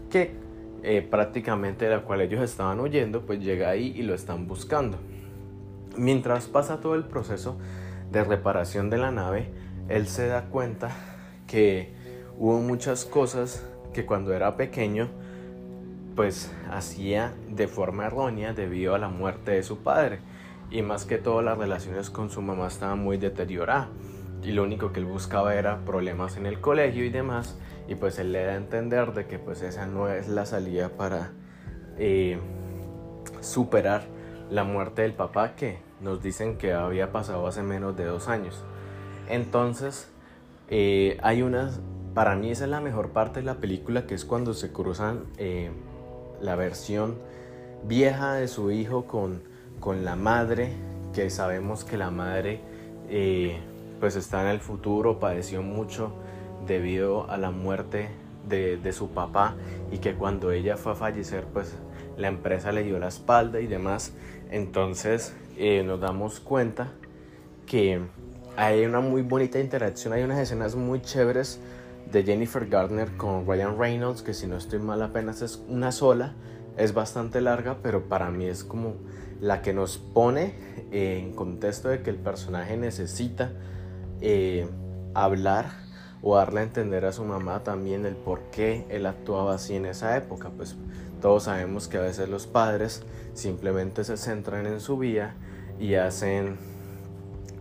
que 0.10 0.32
eh, 0.82 1.02
prácticamente 1.02 1.86
de 1.86 1.96
la 1.96 2.04
cual 2.04 2.22
ellos 2.22 2.42
estaban 2.42 2.80
huyendo, 2.80 3.26
pues 3.26 3.40
llega 3.40 3.70
ahí 3.70 3.94
y 3.96 4.02
lo 4.02 4.16
están 4.16 4.48
buscando. 4.48 4.98
Mientras 5.98 6.48
pasa 6.48 6.80
todo 6.80 6.96
el 6.96 7.04
proceso 7.04 7.58
de 8.12 8.24
reparación 8.24 8.90
de 8.90 8.98
la 8.98 9.12
nave, 9.12 9.50
él 9.90 10.08
se 10.08 10.28
da 10.28 10.46
cuenta 10.46 10.90
que 11.48 11.94
hubo 12.38 12.60
muchas 12.62 13.06
cosas 13.06 13.66
que 14.00 14.06
cuando 14.06 14.34
era 14.34 14.56
pequeño 14.56 15.10
pues 16.16 16.54
hacía 16.72 17.34
de 17.50 17.68
forma 17.68 18.06
errónea 18.06 18.54
debido 18.54 18.96
a 18.96 18.98
la 18.98 19.10
muerte 19.10 19.52
de 19.52 19.64
su 19.64 19.80
padre. 19.80 20.20
Y 20.72 20.82
más 20.82 21.04
que 21.04 21.18
todo 21.18 21.42
las 21.42 21.58
relaciones 21.58 22.10
con 22.10 22.30
su 22.30 22.42
mamá 22.42 22.68
estaban 22.68 23.00
muy 23.00 23.18
deterioradas. 23.18 23.88
Y 24.42 24.52
lo 24.52 24.64
único 24.64 24.94
que 24.94 25.02
él 25.02 25.06
buscaba 25.06 25.54
era 25.56 25.84
problemas 25.84 26.38
en 26.38 26.46
el 26.46 26.62
colegio 26.62 27.04
y 27.04 27.10
demás. 27.10 27.58
Y 27.90 27.96
pues 27.96 28.20
él 28.20 28.32
le 28.32 28.46
da 28.46 28.54
a 28.54 28.56
entender 28.56 29.14
de 29.14 29.28
que 29.28 29.38
pues 29.38 29.62
esa 29.62 29.86
no 29.86 30.08
es 30.08 30.30
la 30.30 30.46
salida 30.46 30.90
para 30.90 31.32
eh, 31.98 32.38
superar 33.42 34.04
la 34.50 34.64
muerte 34.64 35.02
del 35.02 35.14
papá 35.14 35.56
que 35.56 35.80
nos 36.00 36.22
dicen 36.22 36.58
que 36.58 36.72
había 36.74 37.12
pasado 37.12 37.46
hace 37.48 37.64
menos 37.64 37.98
de 37.98 38.06
dos 38.06 38.30
años. 38.30 38.64
Entonces 39.28 40.10
eh, 40.70 41.18
hay 41.22 41.42
unas 41.42 41.82
para 42.14 42.36
mí 42.36 42.52
esa 42.52 42.66
es 42.66 42.70
la 42.70 42.82
mejor 42.82 43.10
parte 43.10 43.40
de 43.40 43.46
la 43.46 43.56
película 43.56 44.06
que 44.06 44.16
es 44.16 44.26
cuando 44.26 44.54
se 44.54 44.72
cruzan 44.72 45.26
eh, 45.38 45.72
la 46.42 46.56
versión 46.56 47.16
vieja 47.84 48.34
de 48.34 48.48
su 48.48 48.72
hijo 48.72 49.06
con, 49.06 49.42
con 49.80 50.06
la 50.06 50.16
madre 50.16 50.74
que 51.14 51.30
sabemos 51.30 51.84
que 51.84 51.98
la 51.98 52.12
madre 52.12 52.62
pues 54.00 54.16
está 54.16 54.42
en 54.42 54.48
el 54.50 54.60
futuro 54.60 55.20
padeció 55.20 55.62
mucho 55.62 56.14
debido 56.68 57.30
a 57.30 57.38
la 57.38 57.52
muerte 57.52 58.10
de, 58.48 58.94
su 58.94 59.10
papá 59.10 59.56
y 59.92 60.00
que 60.00 60.16
cuando 60.16 60.52
ella 60.52 60.78
fue 60.78 60.94
a 60.94 60.96
fallecer 60.96 61.46
pues 61.54 61.76
la 62.18 62.28
empresa 62.28 62.72
le 62.72 62.84
dio 62.84 63.00
la 63.00 63.08
espalda 63.08 63.60
y 63.60 63.68
demás. 63.68 64.14
Entonces 64.50 65.34
eh, 65.58 65.84
nos 65.84 66.00
damos 66.00 66.40
cuenta 66.40 66.92
que 67.66 68.02
hay 68.58 68.86
una 68.86 69.00
muy 69.00 69.22
bonita 69.22 69.60
interacción, 69.60 70.14
hay 70.14 70.24
unas 70.24 70.40
escenas 70.40 70.76
muy 70.76 71.02
chéveres 71.02 71.62
de 72.12 72.24
Jennifer 72.24 72.68
Gardner 72.68 73.16
con 73.18 73.46
Ryan 73.46 73.78
Reynolds, 73.78 74.22
que 74.22 74.34
si 74.34 74.48
no 74.48 74.58
estoy 74.58 74.80
mal 74.80 75.02
apenas 75.02 75.42
es 75.42 75.64
una 75.68 75.92
sola, 75.92 76.34
es 76.78 76.94
bastante 76.94 77.42
larga, 77.42 77.78
pero 77.84 78.08
para 78.08 78.32
mí 78.32 78.46
es 78.46 78.64
como 78.64 78.96
la 79.42 79.62
que 79.62 79.74
nos 79.74 79.98
pone 79.98 80.54
en 80.92 81.34
contexto 81.34 81.90
de 81.90 82.02
que 82.02 82.10
el 82.10 82.18
personaje 82.18 82.78
necesita 82.78 83.52
eh, 84.22 84.68
hablar 85.14 85.72
o 86.22 86.36
darle 86.36 86.62
a 86.62 86.64
entender 86.64 87.06
a 87.06 87.12
su 87.12 87.24
mamá 87.24 87.64
también 87.64 88.06
el 88.06 88.16
por 88.16 88.42
qué 88.52 88.86
él 88.90 89.06
actuaba 89.06 89.56
así 89.56 89.76
en 89.76 89.86
esa 89.86 90.18
época. 90.18 90.50
Pues 90.50 90.76
todos 91.22 91.44
sabemos 91.44 91.88
que 91.88 91.98
a 91.98 92.02
veces 92.02 92.28
los 92.30 92.48
padres 92.48 93.04
simplemente 93.34 94.04
se 94.04 94.18
centran 94.18 94.66
en 94.66 94.80
su 94.80 94.98
vida 94.98 95.36
y 95.80 95.96
hacen 95.96 96.58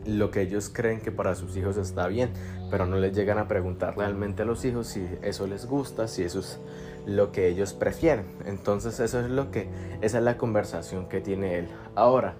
lo 0.06 0.30
que 0.30 0.40
ellos 0.42 0.70
creen 0.70 1.00
que 1.00 1.12
para 1.12 1.34
sus 1.34 1.56
hijos 1.56 1.76
está 1.76 2.08
bien, 2.08 2.30
pero 2.70 2.86
no 2.86 2.96
les 2.96 3.14
llegan 3.14 3.38
a 3.38 3.48
preguntar 3.48 3.96
realmente 3.96 4.42
a 4.42 4.44
los 4.44 4.64
hijos 4.64 4.88
si 4.88 5.06
eso 5.22 5.46
les 5.46 5.66
gusta, 5.66 6.08
si 6.08 6.22
eso 6.22 6.40
es 6.40 6.60
lo 7.06 7.32
que 7.32 7.48
ellos 7.48 7.72
prefieren. 7.72 8.26
Entonces 8.44 9.00
eso 9.00 9.20
es 9.20 9.30
lo 9.30 9.50
que 9.50 9.68
esa 10.00 10.18
es 10.18 10.24
la 10.24 10.36
conversación 10.36 11.08
que 11.08 11.20
tiene 11.20 11.58
él. 11.58 11.68
Ahora, 11.94 12.34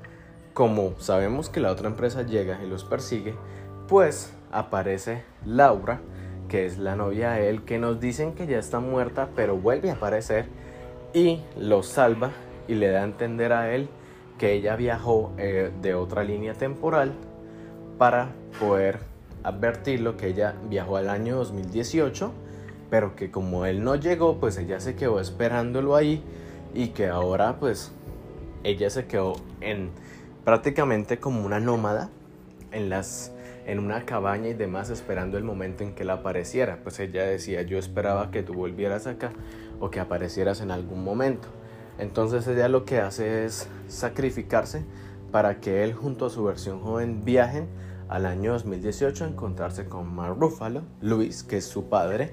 como 0.54 0.98
sabemos 0.98 1.48
que 1.48 1.60
la 1.60 1.70
otra 1.70 1.88
empresa 1.88 2.22
llega 2.22 2.62
y 2.62 2.68
los 2.68 2.84
persigue, 2.84 3.34
pues 3.86 4.32
aparece 4.52 5.22
Laura, 5.44 6.00
que 6.48 6.66
es 6.66 6.78
la 6.78 6.96
novia 6.96 7.32
de 7.32 7.48
él, 7.48 7.64
que 7.64 7.78
nos 7.78 8.00
dicen 8.00 8.34
que 8.34 8.46
ya 8.46 8.58
está 8.58 8.80
muerta, 8.80 9.28
pero 9.34 9.56
vuelve 9.56 9.90
a 9.90 9.94
aparecer 9.94 10.46
y 11.14 11.40
lo 11.56 11.82
salva 11.82 12.32
y 12.66 12.74
le 12.74 12.88
da 12.88 13.00
a 13.00 13.04
entender 13.04 13.52
a 13.52 13.74
él 13.74 13.88
que 14.38 14.52
ella 14.52 14.76
viajó 14.76 15.32
eh, 15.38 15.70
de 15.82 15.94
otra 15.94 16.22
línea 16.22 16.54
temporal 16.54 17.12
para 17.98 18.30
poder 18.60 19.00
advertirlo 19.42 20.16
que 20.16 20.28
ella 20.28 20.54
viajó 20.68 20.96
al 20.96 21.08
año 21.08 21.36
2018, 21.36 22.32
pero 22.90 23.16
que 23.16 23.30
como 23.30 23.66
él 23.66 23.84
no 23.84 23.96
llegó, 23.96 24.38
pues 24.38 24.56
ella 24.58 24.80
se 24.80 24.94
quedó 24.94 25.20
esperándolo 25.20 25.96
ahí 25.96 26.22
y 26.74 26.88
que 26.88 27.08
ahora 27.08 27.58
pues 27.58 27.92
ella 28.64 28.90
se 28.90 29.06
quedó 29.06 29.34
en 29.60 29.90
prácticamente 30.44 31.18
como 31.18 31.44
una 31.44 31.60
nómada 31.60 32.10
en 32.72 32.88
las 32.88 33.32
en 33.66 33.78
una 33.78 34.06
cabaña 34.06 34.48
y 34.48 34.54
demás 34.54 34.88
esperando 34.88 35.36
el 35.36 35.44
momento 35.44 35.84
en 35.84 35.94
que 35.94 36.02
él 36.02 36.08
apareciera. 36.08 36.78
Pues 36.82 36.98
ella 37.00 37.24
decía, 37.24 37.60
yo 37.60 37.78
esperaba 37.78 38.30
que 38.30 38.42
tú 38.42 38.54
volvieras 38.54 39.06
acá 39.06 39.30
o 39.78 39.90
que 39.90 40.00
aparecieras 40.00 40.62
en 40.62 40.70
algún 40.70 41.04
momento. 41.04 41.48
Entonces 41.98 42.46
ella 42.46 42.68
lo 42.68 42.86
que 42.86 42.98
hace 42.98 43.44
es 43.44 43.68
sacrificarse 43.86 44.84
para 45.30 45.60
que 45.60 45.84
él 45.84 45.92
junto 45.92 46.24
a 46.24 46.30
su 46.30 46.44
versión 46.44 46.80
joven 46.80 47.26
viajen 47.26 47.68
al 48.08 48.26
año 48.26 48.52
2018 48.52 49.24
a 49.24 49.28
encontrarse 49.28 49.86
con 49.86 50.14
Mark 50.14 50.36
Ruffalo, 50.38 50.82
Luis, 51.00 51.42
que 51.42 51.58
es 51.58 51.66
su 51.66 51.88
padre, 51.88 52.32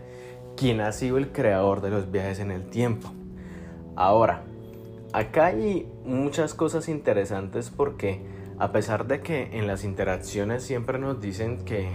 quien 0.56 0.82
ha 0.82 0.92
sido 0.92 1.18
el 1.18 1.32
creador 1.32 1.82
de 1.82 1.90
los 1.90 2.12
viajes 2.12 2.40
en 2.40 2.52
el 2.52 2.66
tiempo. 2.70 3.12
Ahora, 3.96 4.44
acá 5.14 5.48
hay 5.48 5.88
muchas 6.06 6.54
cosas 6.54 6.90
interesantes 6.90 7.70
porque 7.70 8.22
a 8.58 8.72
pesar 8.72 9.08
de 9.08 9.22
que 9.22 9.58
en 9.58 9.68
las 9.68 9.84
interacciones 9.84 10.64
siempre 10.64 10.98
nos 10.98 11.20
dicen 11.20 11.66
que 11.66 11.88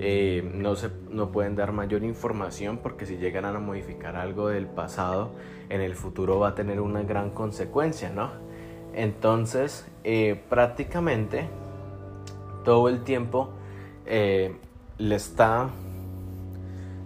eh, 0.00 0.48
no, 0.54 0.76
se, 0.76 0.90
no 1.10 1.32
pueden 1.32 1.56
dar 1.56 1.72
mayor 1.72 2.04
información 2.04 2.78
porque 2.78 3.06
si 3.06 3.16
llegan 3.16 3.44
a 3.44 3.58
modificar 3.58 4.16
algo 4.16 4.48
del 4.48 4.66
pasado, 4.66 5.32
en 5.68 5.80
el 5.80 5.94
futuro 5.94 6.38
va 6.38 6.48
a 6.48 6.54
tener 6.54 6.80
una 6.80 7.02
gran 7.02 7.30
consecuencia, 7.30 8.10
¿no? 8.10 8.30
Entonces, 8.94 9.86
eh, 10.04 10.40
prácticamente 10.48 11.48
todo 12.64 12.88
el 12.88 13.04
tiempo 13.04 13.50
eh, 14.06 14.56
le 14.98 15.14
está 15.14 15.70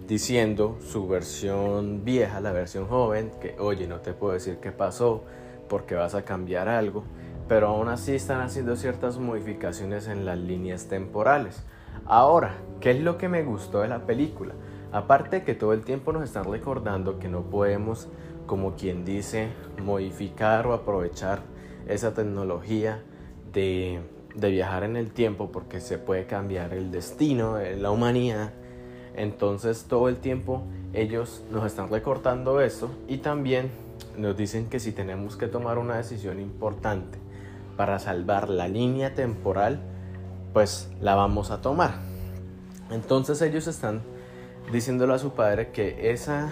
diciendo 0.07 0.77
su 0.81 1.07
versión 1.07 2.03
vieja, 2.03 2.39
la 2.41 2.51
versión 2.51 2.87
joven, 2.87 3.31
que 3.41 3.55
oye, 3.59 3.87
no 3.87 3.99
te 3.99 4.13
puedo 4.13 4.33
decir 4.33 4.57
qué 4.61 4.71
pasó 4.71 5.23
porque 5.69 5.95
vas 5.95 6.13
a 6.15 6.23
cambiar 6.23 6.67
algo 6.67 7.03
pero 7.47 7.67
aún 7.67 7.89
así 7.89 8.15
están 8.15 8.41
haciendo 8.41 8.75
ciertas 8.75 9.17
modificaciones 9.17 10.07
en 10.07 10.25
las 10.25 10.37
líneas 10.37 10.87
temporales. 10.87 11.63
Ahora, 12.05 12.55
¿qué 12.79 12.91
es 12.91 13.01
lo 13.01 13.17
que 13.17 13.29
me 13.29 13.43
gustó 13.43 13.81
de 13.81 13.87
la 13.87 14.05
película? 14.05 14.53
Aparte 14.91 15.43
que 15.43 15.55
todo 15.55 15.73
el 15.73 15.83
tiempo 15.83 16.13
nos 16.13 16.23
están 16.23 16.45
recordando 16.45 17.19
que 17.19 17.27
no 17.27 17.43
podemos, 17.43 18.07
como 18.45 18.75
quien 18.75 19.05
dice, 19.05 19.49
modificar 19.83 20.67
o 20.67 20.73
aprovechar 20.73 21.41
esa 21.87 22.13
tecnología 22.13 23.03
de, 23.51 23.99
de 24.35 24.49
viajar 24.49 24.83
en 24.83 24.95
el 24.95 25.11
tiempo 25.11 25.51
porque 25.51 25.79
se 25.79 25.97
puede 25.97 26.25
cambiar 26.25 26.73
el 26.73 26.91
destino 26.91 27.55
de 27.55 27.75
la 27.77 27.91
humanidad. 27.91 28.51
Entonces 29.15 29.85
todo 29.87 30.09
el 30.09 30.17
tiempo 30.17 30.63
ellos 30.93 31.43
nos 31.51 31.65
están 31.65 31.89
recortando 31.89 32.61
eso 32.61 32.89
y 33.07 33.17
también 33.17 33.71
nos 34.17 34.35
dicen 34.35 34.69
que 34.69 34.79
si 34.79 34.91
tenemos 34.91 35.35
que 35.37 35.47
tomar 35.47 35.77
una 35.77 35.97
decisión 35.97 36.39
importante 36.39 37.19
para 37.77 37.99
salvar 37.99 38.49
la 38.49 38.67
línea 38.67 39.13
temporal, 39.13 39.81
pues 40.53 40.89
la 40.99 41.15
vamos 41.15 41.51
a 41.51 41.61
tomar. 41.61 41.95
Entonces 42.91 43.41
ellos 43.41 43.67
están 43.67 44.01
diciéndole 44.71 45.13
a 45.13 45.19
su 45.19 45.33
padre 45.33 45.71
que, 45.71 46.11
esa, 46.11 46.51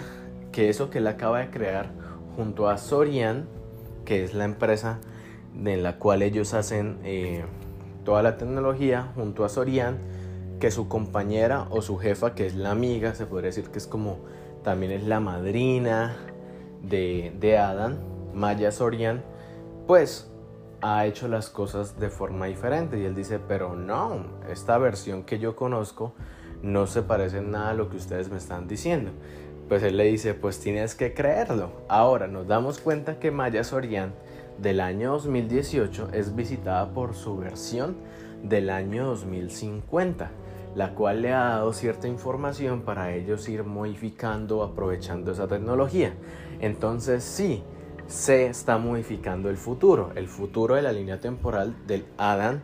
que 0.50 0.68
eso 0.68 0.90
que 0.90 0.98
él 0.98 1.06
acaba 1.06 1.40
de 1.40 1.50
crear 1.50 1.90
junto 2.36 2.68
a 2.68 2.78
Sorian, 2.78 3.46
que 4.04 4.24
es 4.24 4.34
la 4.34 4.44
empresa 4.44 4.98
en 5.64 5.82
la 5.82 5.98
cual 5.98 6.22
ellos 6.22 6.54
hacen 6.54 6.98
eh, 7.04 7.44
toda 8.04 8.22
la 8.22 8.36
tecnología, 8.36 9.12
junto 9.14 9.44
a 9.44 9.48
Sorian, 9.48 9.98
que 10.60 10.70
su 10.70 10.88
compañera 10.88 11.66
o 11.70 11.82
su 11.82 11.98
jefa, 11.98 12.34
que 12.34 12.46
es 12.46 12.54
la 12.54 12.70
amiga, 12.70 13.14
se 13.14 13.26
podría 13.26 13.48
decir 13.48 13.70
que 13.70 13.78
es 13.78 13.86
como 13.86 14.18
también 14.62 14.92
es 14.92 15.04
la 15.04 15.20
madrina 15.20 16.16
de, 16.82 17.32
de 17.40 17.58
Adam, 17.58 17.96
Maya 18.32 18.70
Sorian, 18.70 19.22
pues 19.86 20.30
ha 20.80 21.06
hecho 21.06 21.28
las 21.28 21.48
cosas 21.48 21.98
de 21.98 22.10
forma 22.10 22.46
diferente. 22.46 22.98
Y 22.98 23.04
él 23.04 23.14
dice, 23.14 23.38
pero 23.38 23.74
no, 23.74 24.26
esta 24.50 24.78
versión 24.78 25.22
que 25.24 25.38
yo 25.38 25.56
conozco 25.56 26.12
no 26.62 26.86
se 26.86 27.02
parece 27.02 27.38
en 27.38 27.50
nada 27.50 27.70
a 27.70 27.74
lo 27.74 27.88
que 27.88 27.96
ustedes 27.96 28.30
me 28.30 28.36
están 28.36 28.68
diciendo. 28.68 29.12
Pues 29.68 29.82
él 29.82 29.96
le 29.96 30.04
dice, 30.04 30.34
pues 30.34 30.60
tienes 30.60 30.94
que 30.94 31.14
creerlo. 31.14 31.72
Ahora 31.88 32.26
nos 32.26 32.46
damos 32.46 32.78
cuenta 32.78 33.18
que 33.18 33.30
Maya 33.30 33.64
Sorian 33.64 34.12
del 34.62 34.80
año 34.80 35.12
2018 35.12 36.10
es 36.12 36.36
visitada 36.36 36.94
por 36.94 37.14
su 37.14 37.36
versión 37.36 37.96
del 38.44 38.70
año 38.70 39.06
2050, 39.06 40.30
la 40.76 40.94
cual 40.94 41.22
le 41.22 41.32
ha 41.32 41.40
dado 41.40 41.72
cierta 41.72 42.06
información 42.06 42.82
para 42.82 43.12
ellos 43.12 43.48
ir 43.48 43.64
modificando, 43.64 44.62
aprovechando 44.62 45.32
esa 45.32 45.48
tecnología. 45.48 46.14
Entonces 46.60 47.24
sí, 47.24 47.64
se 48.06 48.46
está 48.46 48.78
modificando 48.78 49.50
el 49.50 49.56
futuro, 49.56 50.12
el 50.14 50.28
futuro 50.28 50.76
de 50.76 50.82
la 50.82 50.92
línea 50.92 51.18
temporal 51.18 51.74
del 51.88 52.04
Adam 52.16 52.60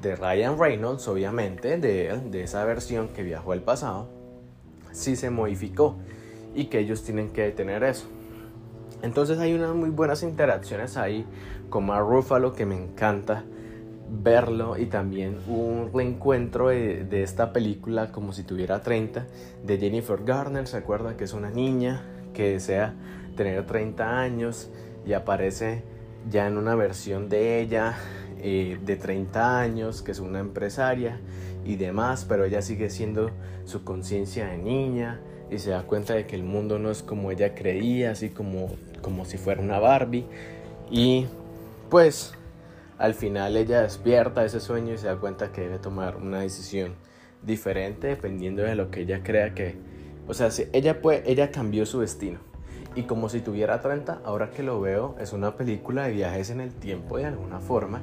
de 0.00 0.14
Ryan 0.14 0.58
Reynolds, 0.58 1.08
obviamente, 1.08 1.76
de, 1.76 2.20
de 2.30 2.42
esa 2.42 2.64
versión 2.64 3.08
que 3.08 3.24
viajó 3.24 3.52
al 3.52 3.62
pasado, 3.62 4.08
sí 4.92 5.16
se 5.16 5.30
modificó 5.30 5.96
y 6.54 6.66
que 6.66 6.78
ellos 6.78 7.02
tienen 7.02 7.30
que 7.30 7.42
detener 7.42 7.82
eso. 7.82 8.06
Entonces 9.02 9.38
hay 9.38 9.52
unas 9.54 9.74
muy 9.74 9.90
buenas 9.90 10.22
interacciones 10.22 10.96
ahí 10.96 11.26
con 11.68 11.86
Mark 11.86 12.06
Ruffalo 12.08 12.52
que 12.52 12.66
me 12.66 12.76
encanta 12.76 13.44
verlo 14.08 14.76
y 14.76 14.86
también 14.86 15.38
un 15.48 15.90
reencuentro 15.92 16.68
de, 16.68 17.22
esta 17.22 17.52
película 17.52 18.12
como 18.12 18.32
si 18.32 18.42
tuviera 18.42 18.82
30 18.82 19.26
de 19.64 19.78
Jennifer 19.78 20.22
Garner, 20.24 20.66
se 20.66 20.76
acuerda 20.76 21.16
que 21.16 21.24
es 21.24 21.32
una 21.32 21.50
niña 21.50 22.02
que 22.34 22.50
desea 22.52 22.94
tener 23.36 23.66
30 23.66 24.20
años 24.20 24.70
y 25.06 25.14
aparece 25.14 25.82
ya 26.30 26.46
en 26.46 26.58
una 26.58 26.74
versión 26.74 27.28
de 27.28 27.60
ella 27.60 27.96
eh, 28.38 28.78
de 28.84 28.96
30 28.96 29.60
años, 29.60 30.02
que 30.02 30.12
es 30.12 30.20
una 30.20 30.40
empresaria 30.40 31.18
y 31.64 31.76
demás, 31.76 32.26
pero 32.28 32.44
ella 32.44 32.60
sigue 32.60 32.90
siendo 32.90 33.30
su 33.64 33.82
conciencia 33.82 34.46
de 34.46 34.58
niña 34.58 35.20
y 35.50 35.58
se 35.58 35.70
da 35.70 35.82
cuenta 35.82 36.14
de 36.14 36.26
que 36.26 36.36
el 36.36 36.44
mundo 36.44 36.78
no 36.78 36.90
es 36.90 37.02
como 37.02 37.30
ella 37.30 37.54
creía, 37.54 38.12
así 38.12 38.30
como, 38.30 38.70
como 39.02 39.24
si 39.24 39.36
fuera 39.36 39.60
una 39.60 39.78
Barbie. 39.78 40.26
Y 40.90 41.26
pues 41.90 42.32
al 42.98 43.14
final 43.14 43.56
ella 43.56 43.82
despierta 43.82 44.44
ese 44.44 44.60
sueño 44.60 44.94
y 44.94 44.98
se 44.98 45.08
da 45.08 45.16
cuenta 45.16 45.52
que 45.52 45.62
debe 45.62 45.78
tomar 45.78 46.16
una 46.16 46.40
decisión 46.40 46.94
diferente 47.42 48.06
dependiendo 48.06 48.62
de 48.62 48.74
lo 48.74 48.90
que 48.90 49.00
ella 49.02 49.22
crea 49.22 49.54
que... 49.54 49.76
O 50.28 50.34
sea, 50.34 50.50
si 50.50 50.68
ella, 50.72 51.02
puede, 51.02 51.30
ella 51.30 51.50
cambió 51.50 51.84
su 51.84 52.00
destino 52.00 52.38
y 52.94 53.02
como 53.04 53.28
si 53.28 53.40
tuviera 53.40 53.80
30, 53.80 54.20
ahora 54.24 54.50
que 54.50 54.62
lo 54.62 54.80
veo, 54.80 55.16
es 55.18 55.32
una 55.32 55.56
película 55.56 56.04
de 56.04 56.12
viajes 56.12 56.50
en 56.50 56.60
el 56.60 56.74
tiempo 56.74 57.16
de 57.16 57.24
alguna 57.24 57.58
forma, 57.58 58.00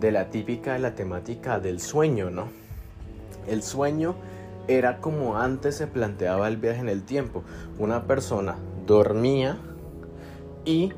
de 0.00 0.10
la 0.10 0.30
típica 0.30 0.72
de 0.72 0.78
la 0.78 0.94
temática 0.94 1.60
del 1.60 1.80
sueño, 1.80 2.30
¿no? 2.30 2.48
El 3.46 3.62
sueño 3.62 4.14
era 4.68 5.00
como 5.00 5.36
antes 5.36 5.76
se 5.76 5.86
planteaba 5.86 6.48
el 6.48 6.56
viaje 6.56 6.80
en 6.80 6.88
el 6.88 7.02
tiempo. 7.02 7.42
Una 7.78 8.06
persona 8.06 8.56
dormía 8.86 9.58
y 10.64 10.92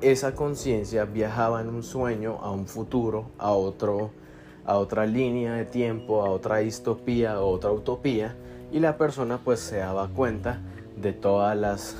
esa 0.00 0.34
conciencia 0.34 1.04
viajaba 1.04 1.60
en 1.60 1.68
un 1.68 1.82
sueño 1.82 2.38
a 2.40 2.50
un 2.50 2.66
futuro, 2.66 3.30
a 3.38 3.52
otro 3.52 4.12
a 4.68 4.76
otra 4.76 5.06
línea 5.06 5.54
de 5.54 5.64
tiempo, 5.64 6.22
a 6.22 6.28
otra 6.28 6.58
distopía, 6.58 7.32
a 7.32 7.40
otra 7.40 7.72
utopía 7.72 8.36
y 8.70 8.80
la 8.80 8.98
persona 8.98 9.38
pues 9.42 9.60
se 9.60 9.78
daba 9.78 10.08
cuenta 10.08 10.60
de 10.94 11.14
todas 11.14 11.56
las 11.56 11.96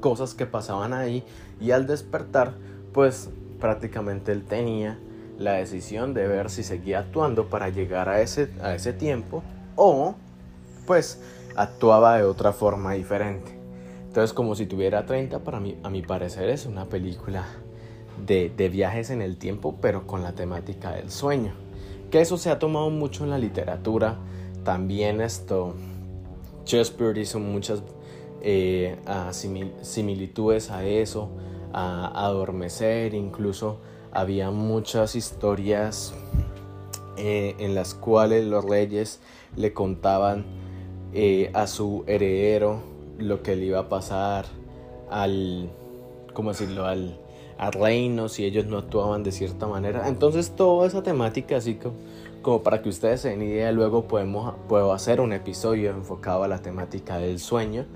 cosas 0.00 0.32
que 0.34 0.46
pasaban 0.46 0.92
ahí 0.92 1.24
y 1.60 1.72
al 1.72 1.88
despertar 1.88 2.54
pues 2.92 3.30
prácticamente 3.58 4.30
él 4.30 4.44
tenía 4.44 4.96
la 5.38 5.54
decisión 5.54 6.14
de 6.14 6.28
ver 6.28 6.50
si 6.50 6.62
seguía 6.62 7.00
actuando 7.00 7.46
para 7.48 7.68
llegar 7.68 8.08
a 8.08 8.20
ese, 8.20 8.48
a 8.62 8.76
ese 8.76 8.92
tiempo 8.92 9.42
o 9.74 10.14
pues 10.86 11.20
actuaba 11.56 12.16
de 12.16 12.22
otra 12.22 12.52
forma 12.52 12.92
diferente. 12.92 13.61
Entonces 14.12 14.34
como 14.34 14.54
si 14.54 14.66
tuviera 14.66 15.06
30 15.06 15.38
para 15.38 15.58
mí, 15.58 15.78
a 15.82 15.88
mi 15.88 16.02
parecer 16.02 16.50
es 16.50 16.66
una 16.66 16.84
película 16.84 17.46
de, 18.26 18.50
viajes 18.68 19.08
en 19.08 19.22
el 19.22 19.38
tiempo 19.38 19.76
pero 19.80 20.06
con 20.06 20.22
la 20.22 20.32
temática 20.32 20.90
del 20.90 21.10
sueño. 21.10 21.54
Que 22.10 22.20
eso 22.20 22.36
se 22.36 22.50
ha 22.50 22.58
tomado 22.58 22.90
mucho 22.90 23.24
en 23.24 23.30
la 23.30 23.38
literatura. 23.38 24.18
También 24.64 25.22
esto, 25.22 25.72
Shakespeare 26.66 27.16
hizo 27.16 27.38
muchas 27.38 27.82
eh, 28.42 28.98
similitudes 29.80 30.70
a 30.70 30.84
eso, 30.84 31.30
a, 31.72 32.26
adormecer, 32.26 33.14
incluso 33.14 33.78
había 34.12 34.50
muchas 34.50 35.16
historias 35.16 36.12
eh, 37.16 37.54
en 37.58 37.74
las 37.74 37.94
cuales 37.94 38.44
los 38.44 38.62
reyes 38.62 39.20
le 39.56 39.72
contaban 39.72 40.44
eh, 41.14 41.50
a 41.54 41.66
su 41.66 42.04
heredero 42.06 42.91
lo 43.22 43.42
que 43.42 43.56
le 43.56 43.66
iba 43.66 43.80
a 43.80 43.88
pasar 43.88 44.46
al, 45.10 45.70
¿cómo 46.32 46.50
decirlo?, 46.50 46.86
al, 46.86 47.18
al, 47.58 47.72
reino 47.72 48.28
si 48.28 48.44
ellos 48.44 48.66
no 48.66 48.78
actuaban 48.78 49.22
de 49.22 49.32
cierta 49.32 49.66
manera. 49.66 50.08
Entonces 50.08 50.50
toda 50.56 50.86
esa 50.86 51.02
temática 51.02 51.56
así 51.56 51.78
como, 52.42 52.62
para 52.62 52.82
que 52.82 52.88
ustedes 52.88 53.20
se 53.20 53.30
den 53.30 53.42
idea, 53.42 53.72
luego 53.72 54.08
podemos, 54.08 54.54
puedo 54.68 54.92
hacer 54.92 55.20
un 55.20 55.32
episodio 55.32 55.90
enfocado 55.90 56.42
a 56.42 56.48
la 56.48 56.58
temática 56.58 57.18
del 57.18 57.38
sueño 57.38 57.86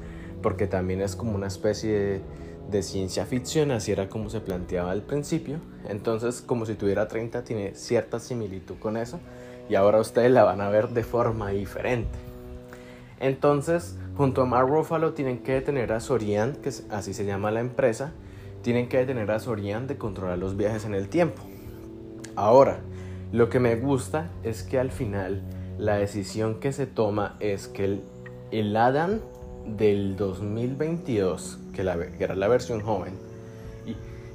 porque 0.42 0.66
también 0.66 1.00
es 1.00 1.16
como 1.16 1.34
una 1.34 1.48
especie 1.48 2.22
de, 2.70 2.82
ciencia 2.82 3.24
ficción, 3.26 3.70
así 3.70 3.90
era 3.90 4.08
como 4.08 4.28
se 4.28 4.40
planteaba 4.40 4.90
al 4.90 5.02
principio. 5.02 5.58
Entonces, 5.88 6.42
como 6.42 6.66
si 6.66 6.74
tuviera 6.74 7.08
30, 7.08 7.42
tiene 7.42 7.74
cierta 7.74 8.20
similitud 8.20 8.76
con 8.78 8.96
eso 8.96 9.18
y 9.68 9.74
ahora 9.74 9.98
ustedes 9.98 10.30
la 10.30 10.44
van 10.44 10.60
a 10.60 10.68
ver 10.68 10.90
de 10.90 11.02
forma 11.02 11.50
diferente. 11.50 12.25
Entonces, 13.20 13.98
junto 14.16 14.42
a 14.42 14.46
Mark 14.46 14.68
Ruffalo 14.68 15.12
tienen 15.12 15.38
que 15.38 15.54
detener 15.54 15.92
a 15.92 16.00
Sorian, 16.00 16.56
que 16.56 16.70
así 16.90 17.14
se 17.14 17.24
llama 17.24 17.50
la 17.50 17.60
empresa, 17.60 18.12
tienen 18.62 18.88
que 18.88 18.98
detener 18.98 19.30
a 19.30 19.38
Sorian 19.38 19.86
de 19.86 19.96
controlar 19.96 20.38
los 20.38 20.56
viajes 20.56 20.84
en 20.84 20.94
el 20.94 21.08
tiempo. 21.08 21.42
Ahora, 22.34 22.80
lo 23.32 23.48
que 23.48 23.60
me 23.60 23.76
gusta 23.76 24.30
es 24.42 24.62
que 24.62 24.78
al 24.78 24.90
final 24.90 25.42
la 25.78 25.96
decisión 25.96 26.60
que 26.60 26.72
se 26.72 26.86
toma 26.86 27.36
es 27.40 27.68
que 27.68 28.00
el, 28.50 28.76
Adam 28.76 29.20
del 29.66 30.16
2022, 30.16 31.58
que, 31.74 31.82
era 32.18 32.34
la 32.34 32.48
versión 32.48 32.80
joven, 32.80 33.14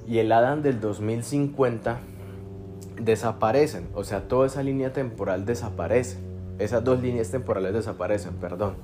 y, 0.07 0.17
el 0.17 0.31
Adam 0.31 0.61
del 0.61 0.79
2050 0.79 1.99
desaparecen, 2.99 3.87
o 3.93 4.03
sea, 4.03 4.27
toda 4.27 4.47
esa 4.47 4.61
línea 4.63 4.93
temporal 4.93 5.45
desaparece, 5.45 6.17
esas 6.63 6.83
dos 6.83 7.01
líneas 7.01 7.29
temporales 7.29 7.73
desaparecen, 7.73 8.35
perdón, 8.35 8.75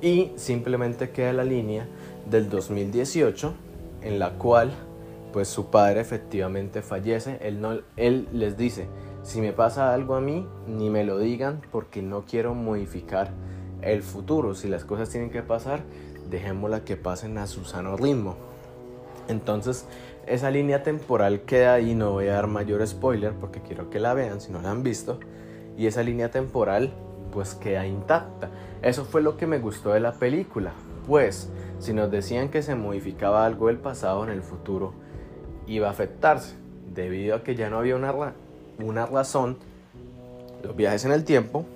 y 0.00 0.32
simplemente 0.36 1.10
queda 1.10 1.32
la 1.32 1.44
línea 1.44 1.88
del 2.28 2.50
2018 2.50 3.54
en 4.02 4.18
la 4.18 4.34
cual 4.34 4.72
pues 5.32 5.48
su 5.48 5.70
padre 5.70 6.00
efectivamente 6.00 6.82
fallece, 6.82 7.38
él, 7.42 7.60
no, 7.60 7.78
él 7.96 8.28
les 8.32 8.56
dice, 8.56 8.88
si 9.22 9.40
me 9.40 9.52
pasa 9.52 9.92
algo 9.92 10.14
a 10.14 10.20
mí, 10.20 10.46
ni 10.66 10.88
me 10.88 11.04
lo 11.04 11.18
digan 11.18 11.60
porque 11.72 12.00
no 12.00 12.24
quiero 12.24 12.54
modificar 12.54 13.32
el 13.82 14.02
futuro. 14.02 14.54
Si 14.54 14.68
las 14.68 14.84
cosas 14.84 15.10
tienen 15.10 15.30
que 15.30 15.42
pasar, 15.42 15.82
dejémosla 16.30 16.84
que 16.84 16.96
pasen 16.96 17.36
a 17.38 17.46
su 17.46 17.64
sano 17.64 17.96
ritmo. 17.96 18.36
Entonces, 19.28 19.86
esa 20.26 20.50
línea 20.50 20.82
temporal 20.82 21.42
queda 21.42 21.74
ahí, 21.74 21.94
no 21.94 22.12
voy 22.12 22.28
a 22.28 22.34
dar 22.34 22.46
mayor 22.46 22.86
spoiler 22.86 23.32
porque 23.32 23.60
quiero 23.60 23.90
que 23.90 23.98
la 23.98 24.14
vean 24.14 24.40
si 24.40 24.52
no 24.52 24.62
la 24.62 24.70
han 24.70 24.82
visto. 24.82 25.18
Y 25.76 25.86
esa 25.86 26.02
línea 26.02 26.30
temporal 26.30 26.92
pues 27.32 27.54
queda 27.54 27.86
intacta. 27.86 28.50
Eso 28.82 29.04
fue 29.04 29.22
lo 29.22 29.36
que 29.36 29.46
me 29.46 29.58
gustó 29.58 29.92
de 29.92 30.00
la 30.00 30.12
película. 30.12 30.72
Pues, 31.06 31.50
si 31.78 31.92
nos 31.92 32.10
decían 32.10 32.48
que 32.48 32.62
se 32.62 32.74
modificaba 32.74 33.44
algo 33.44 33.68
del 33.68 33.78
pasado 33.78 34.24
en 34.24 34.30
el 34.30 34.42
futuro, 34.42 34.94
iba 35.66 35.88
a 35.88 35.90
afectarse. 35.90 36.56
Debido 36.94 37.36
a 37.36 37.42
que 37.42 37.54
ya 37.54 37.68
no 37.68 37.78
había 37.78 37.96
una, 37.96 38.14
una 38.78 39.06
razón, 39.06 39.58
los 40.62 40.74
viajes 40.74 41.04
en 41.04 41.12
el 41.12 41.24
tiempo, 41.24 41.66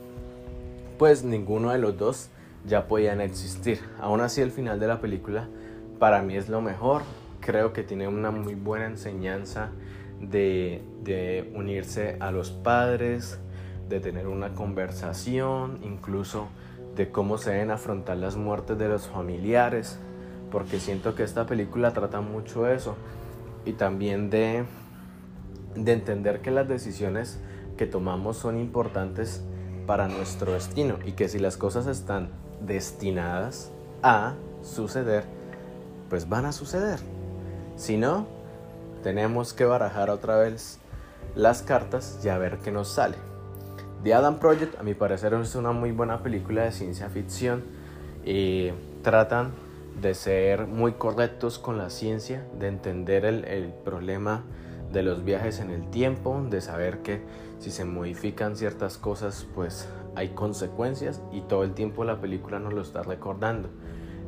pues 0.98 1.24
ninguno 1.24 1.70
de 1.70 1.78
los 1.78 1.96
dos 1.98 2.28
ya 2.66 2.86
podían 2.86 3.20
existir. 3.20 3.80
Aún 4.00 4.20
así 4.20 4.40
el 4.40 4.50
final 4.50 4.80
de 4.80 4.86
la 4.86 5.00
película 5.00 5.48
para 5.98 6.22
mí 6.22 6.36
es 6.36 6.48
lo 6.48 6.60
mejor. 6.60 7.02
Creo 7.40 7.72
que 7.72 7.82
tiene 7.82 8.08
una 8.08 8.30
muy 8.30 8.54
buena 8.54 8.86
enseñanza 8.86 9.70
de, 10.20 10.82
de 11.02 11.50
unirse 11.54 12.16
a 12.20 12.30
los 12.30 12.50
padres, 12.50 13.38
de 13.90 14.00
tener 14.00 14.28
una 14.28 14.54
conversación, 14.54 15.80
incluso 15.82 16.48
de 16.96 17.10
cómo 17.10 17.36
se 17.38 17.50
deben 17.50 17.72
afrontar 17.72 18.16
las 18.16 18.36
muertes 18.36 18.78
de 18.78 18.88
los 18.88 19.08
familiares, 19.08 19.98
porque 20.50 20.80
siento 20.80 21.14
que 21.14 21.24
esta 21.24 21.44
película 21.44 21.92
trata 21.92 22.20
mucho 22.20 22.66
eso 22.68 22.96
y 23.64 23.72
también 23.72 24.30
de, 24.30 24.64
de 25.74 25.92
entender 25.92 26.40
que 26.40 26.50
las 26.50 26.68
decisiones 26.68 27.40
que 27.76 27.86
tomamos 27.86 28.36
son 28.36 28.58
importantes 28.58 29.42
para 29.86 30.08
nuestro 30.08 30.52
destino 30.52 30.98
y 31.04 31.12
que 31.12 31.28
si 31.28 31.38
las 31.38 31.56
cosas 31.56 31.86
están 31.86 32.30
destinadas 32.60 33.72
a 34.02 34.34
suceder, 34.62 35.24
pues 36.08 36.28
van 36.28 36.46
a 36.46 36.52
suceder. 36.52 37.00
Si 37.76 37.96
no, 37.96 38.26
tenemos 39.02 39.52
que 39.52 39.64
barajar 39.64 40.10
otra 40.10 40.36
vez 40.36 40.78
las 41.34 41.62
cartas 41.62 42.20
y 42.24 42.28
a 42.28 42.38
ver 42.38 42.58
qué 42.58 42.70
nos 42.70 42.88
sale. 42.88 43.29
The 44.02 44.14
Adam 44.14 44.38
Project, 44.38 44.80
a 44.80 44.82
mi 44.82 44.94
parecer, 44.94 45.34
es 45.34 45.54
una 45.54 45.72
muy 45.72 45.92
buena 45.92 46.22
película 46.22 46.62
de 46.62 46.72
ciencia 46.72 47.10
ficción 47.10 47.64
y 48.24 48.70
tratan 49.02 49.52
de 50.00 50.14
ser 50.14 50.66
muy 50.66 50.92
correctos 50.92 51.58
con 51.58 51.76
la 51.76 51.90
ciencia, 51.90 52.42
de 52.58 52.68
entender 52.68 53.26
el, 53.26 53.44
el 53.44 53.74
problema 53.74 54.42
de 54.90 55.02
los 55.02 55.22
viajes 55.22 55.60
en 55.60 55.70
el 55.70 55.90
tiempo, 55.90 56.42
de 56.48 56.62
saber 56.62 57.02
que 57.02 57.20
si 57.58 57.70
se 57.70 57.84
modifican 57.84 58.56
ciertas 58.56 58.96
cosas, 58.96 59.46
pues 59.54 59.86
hay 60.16 60.30
consecuencias 60.30 61.20
y 61.30 61.42
todo 61.42 61.62
el 61.62 61.74
tiempo 61.74 62.02
la 62.04 62.22
película 62.22 62.58
nos 62.58 62.72
lo 62.72 62.80
está 62.80 63.02
recordando. 63.02 63.68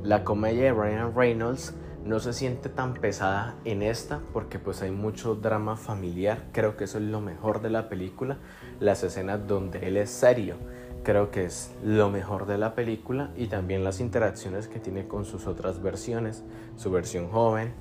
La 0.03 0.23
comedia 0.23 0.65
de 0.65 0.73
Ryan 0.73 1.15
Reynolds 1.15 1.75
no 2.05 2.19
se 2.19 2.33
siente 2.33 2.69
tan 2.69 2.95
pesada 2.95 3.55
en 3.65 3.83
esta 3.83 4.21
porque 4.33 4.59
pues 4.59 4.83
hay 4.83 4.91
mucho 4.91 5.37
drama 5.37 5.77
familiar. 5.77 6.45
Creo 6.53 6.77
que 6.77 6.85
eso 6.85 6.99
es 6.99 7.05
lo 7.05 7.21
mejor 7.21 7.63
de 7.63 7.71
la 7.71 7.89
película. 7.89 8.39
Las 8.83 9.05
escenas 9.05 9.47
donde 9.47 9.87
él 9.87 9.97
es 9.97 10.11
serio. 10.11 10.57
Creo 11.05 11.31
que 11.31 11.45
es 11.45 11.71
lo 11.85 12.11
mejor 12.11 12.47
de 12.47 12.59
la 12.59 12.75
película 12.75 13.31
y 13.37 13.47
también 13.47 13.85
las 13.85 14.01
interacciones 14.01 14.67
que 14.67 14.81
tiene 14.81 15.07
con 15.07 15.25
sus 15.25 15.47
otras 15.47 15.83
versiones, 15.83 16.43
su 16.77 16.91
versión 16.91 17.29
joven 17.29 17.73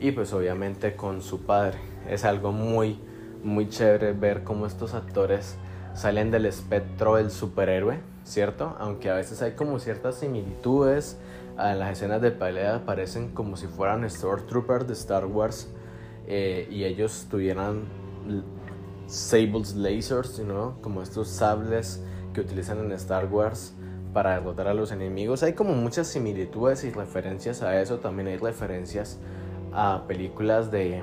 y 0.00 0.10
pues 0.10 0.32
obviamente 0.32 0.96
con 0.96 1.22
su 1.22 1.42
padre. 1.42 1.78
Es 2.08 2.24
algo 2.24 2.52
muy 2.52 2.98
muy 3.42 3.68
chévere 3.68 4.12
ver 4.14 4.42
cómo 4.42 4.66
estos 4.66 4.94
actores 4.94 5.56
salen 5.94 6.32
del 6.32 6.44
espectro 6.44 7.14
del 7.14 7.30
superhéroe, 7.30 8.00
¿cierto? 8.24 8.76
Aunque 8.80 9.10
a 9.10 9.14
veces 9.14 9.40
hay 9.42 9.52
como 9.52 9.78
ciertas 9.78 10.16
similitudes 10.16 11.18
en 11.58 11.78
las 11.80 11.92
escenas 11.92 12.22
de 12.22 12.30
pelea 12.30 12.84
parecen 12.86 13.30
como 13.30 13.56
si 13.56 13.66
fueran 13.66 14.08
Stormtroopers 14.08 14.86
de 14.86 14.92
Star 14.92 15.26
Wars 15.26 15.68
eh, 16.28 16.68
y 16.70 16.84
ellos 16.84 17.26
tuvieran 17.28 17.82
sables 19.08 19.74
lasers, 19.74 20.38
¿no? 20.38 20.80
Como 20.80 21.02
estos 21.02 21.28
sables 21.28 22.00
que 22.32 22.40
utilizan 22.40 22.78
en 22.78 22.92
Star 22.92 23.26
Wars 23.26 23.74
para 24.12 24.34
derrotar 24.34 24.68
a 24.68 24.74
los 24.74 24.92
enemigos. 24.92 25.42
Hay 25.42 25.54
como 25.54 25.74
muchas 25.74 26.06
similitudes 26.06 26.84
y 26.84 26.90
referencias 26.90 27.62
a 27.62 27.80
eso. 27.80 27.98
También 27.98 28.28
hay 28.28 28.36
referencias 28.36 29.18
a 29.72 30.04
películas 30.06 30.70
de, 30.70 31.02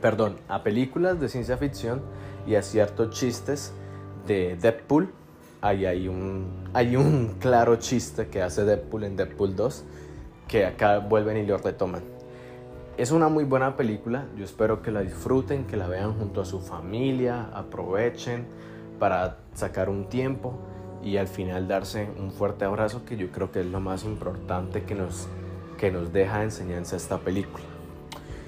perdón, 0.00 0.36
a 0.48 0.62
películas 0.62 1.18
de 1.18 1.28
ciencia 1.28 1.56
ficción 1.56 2.02
y 2.46 2.54
a 2.54 2.62
ciertos 2.62 3.10
chistes 3.10 3.72
de 4.26 4.56
Deadpool 4.56 5.12
hay 5.60 6.08
un, 6.08 6.68
hay 6.72 6.96
un 6.96 7.36
claro 7.40 7.76
chiste 7.76 8.28
que 8.28 8.42
hace 8.42 8.64
Deadpool 8.64 9.04
en 9.04 9.16
Deadpool 9.16 9.56
2 9.56 9.84
que 10.46 10.64
acá 10.64 10.98
vuelven 10.98 11.36
y 11.36 11.46
lo 11.46 11.58
retoman. 11.58 12.17
Es 12.98 13.12
una 13.12 13.28
muy 13.28 13.44
buena 13.44 13.76
película, 13.76 14.26
yo 14.36 14.44
espero 14.44 14.82
que 14.82 14.90
la 14.90 15.02
disfruten, 15.02 15.66
que 15.66 15.76
la 15.76 15.86
vean 15.86 16.18
junto 16.18 16.40
a 16.40 16.44
su 16.44 16.58
familia, 16.58 17.48
aprovechen 17.54 18.44
para 18.98 19.36
sacar 19.54 19.88
un 19.88 20.08
tiempo 20.08 20.58
y 21.00 21.16
al 21.16 21.28
final 21.28 21.68
darse 21.68 22.08
un 22.18 22.32
fuerte 22.32 22.64
abrazo 22.64 23.04
que 23.04 23.16
yo 23.16 23.30
creo 23.30 23.52
que 23.52 23.60
es 23.60 23.66
lo 23.66 23.78
más 23.78 24.02
importante 24.02 24.82
que 24.82 24.96
nos, 24.96 25.28
que 25.78 25.92
nos 25.92 26.12
deja 26.12 26.42
enseñanza 26.42 26.96
esta 26.96 27.18
película. 27.18 27.62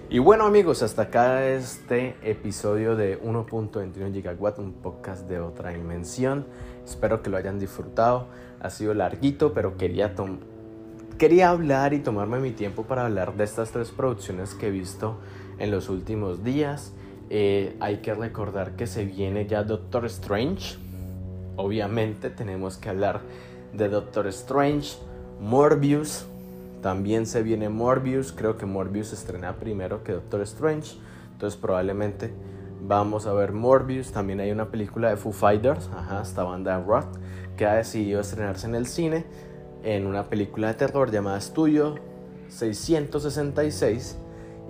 Y 0.09 0.19
bueno 0.19 0.47
amigos, 0.47 0.83
hasta 0.83 1.03
acá 1.03 1.47
este 1.47 2.17
episodio 2.21 2.97
de 2.97 3.23
1.21 3.23 4.13
Gigawatt, 4.13 4.59
un 4.59 4.73
podcast 4.73 5.29
de 5.29 5.39
otra 5.39 5.71
dimensión. 5.71 6.45
Espero 6.85 7.23
que 7.23 7.31
lo 7.31 7.37
hayan 7.37 7.61
disfrutado. 7.61 8.27
Ha 8.59 8.71
sido 8.71 8.95
larguito, 8.95 9.55
pero 9.55 9.77
quería, 9.77 10.17
quería 11.21 11.51
hablar 11.51 11.93
y 11.93 11.99
tomarme 11.99 12.41
mi 12.41 12.51
tiempo 12.51 12.85
para 12.85 13.05
hablar 13.05 13.37
de 13.37 13.45
estas 13.45 13.73
tres 13.73 13.91
producciones 13.91 14.55
que 14.55 14.69
he 14.69 14.71
visto 14.71 15.19
en 15.59 15.71
los 15.71 15.91
últimos 15.91 16.43
días. 16.43 16.95
Eh, 17.29 17.77
hay 17.79 17.99
que 17.99 18.15
recordar 18.15 18.75
que 18.75 18.87
se 18.87 19.05
viene 19.05 19.47
ya 19.47 19.63
Doctor 19.63 20.07
Strange. 20.07 20.79
Obviamente 21.57 22.31
tenemos 22.31 22.79
que 22.79 22.89
hablar 22.89 23.21
de 23.75 23.91
Doctor 23.91 24.29
Strange, 24.29 24.97
Morbius, 25.43 26.25
también 26.81 27.27
se 27.27 27.43
viene 27.43 27.69
Morbius, 27.69 28.33
creo 28.33 28.57
que 28.57 28.65
Morbius 28.65 29.09
se 29.09 29.17
estrena 29.17 29.57
primero 29.57 30.03
que 30.03 30.13
Doctor 30.13 30.41
Strange, 30.41 30.97
entonces 31.33 31.61
probablemente 31.61 32.33
vamos 32.81 33.27
a 33.27 33.35
ver 33.35 33.53
Morbius. 33.53 34.11
También 34.11 34.41
hay 34.41 34.53
una 34.53 34.71
película 34.71 35.11
de 35.11 35.19
Foo 35.19 35.33
Fighters, 35.33 35.91
ajá, 35.95 36.23
esta 36.23 36.45
banda 36.45 36.79
de 36.79 36.85
rock, 36.87 37.09
que 37.59 37.67
ha 37.67 37.75
decidido 37.75 38.23
estrenarse 38.23 38.67
en 38.67 38.75
el 38.75 38.87
cine 38.87 39.27
en 39.83 40.07
una 40.07 40.25
película 40.25 40.69
de 40.69 40.75
terror 40.75 41.11
llamada 41.11 41.41
Studio 41.41 41.97
666 42.49 44.19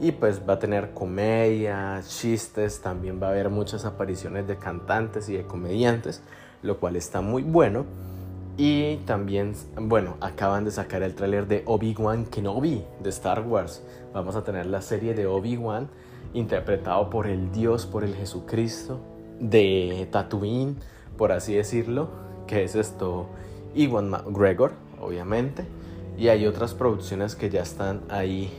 y 0.00 0.12
pues 0.12 0.40
va 0.48 0.54
a 0.54 0.58
tener 0.58 0.92
comedia, 0.92 2.02
chistes, 2.06 2.80
también 2.80 3.20
va 3.22 3.28
a 3.28 3.30
haber 3.30 3.50
muchas 3.50 3.84
apariciones 3.84 4.48
de 4.48 4.56
cantantes 4.56 5.28
y 5.28 5.36
de 5.36 5.44
comediantes, 5.44 6.22
lo 6.62 6.78
cual 6.78 6.96
está 6.96 7.20
muy 7.20 7.42
bueno. 7.42 7.84
Y 8.56 8.96
también, 9.06 9.54
bueno, 9.76 10.16
acaban 10.20 10.64
de 10.64 10.70
sacar 10.70 11.02
el 11.02 11.14
tráiler 11.14 11.46
de 11.46 11.62
Obi-Wan 11.66 12.26
Kenobi 12.26 12.84
de 13.02 13.10
Star 13.10 13.46
Wars. 13.46 13.82
Vamos 14.12 14.36
a 14.36 14.44
tener 14.44 14.66
la 14.66 14.82
serie 14.82 15.14
de 15.14 15.26
Obi-Wan 15.26 15.88
interpretado 16.34 17.10
por 17.10 17.26
el 17.26 17.52
Dios, 17.52 17.86
por 17.86 18.04
el 18.04 18.14
Jesucristo 18.14 19.00
de 19.38 20.08
Tatooine, 20.10 20.76
por 21.16 21.32
así 21.32 21.54
decirlo, 21.54 22.08
que 22.46 22.64
es 22.64 22.74
esto 22.74 23.28
Iwan 23.74 24.10
McGregor, 24.10 24.72
obviamente. 25.00 25.64
Y 26.18 26.28
hay 26.28 26.46
otras 26.46 26.74
producciones 26.74 27.34
que 27.34 27.50
ya 27.50 27.62
están 27.62 28.02
ahí 28.10 28.52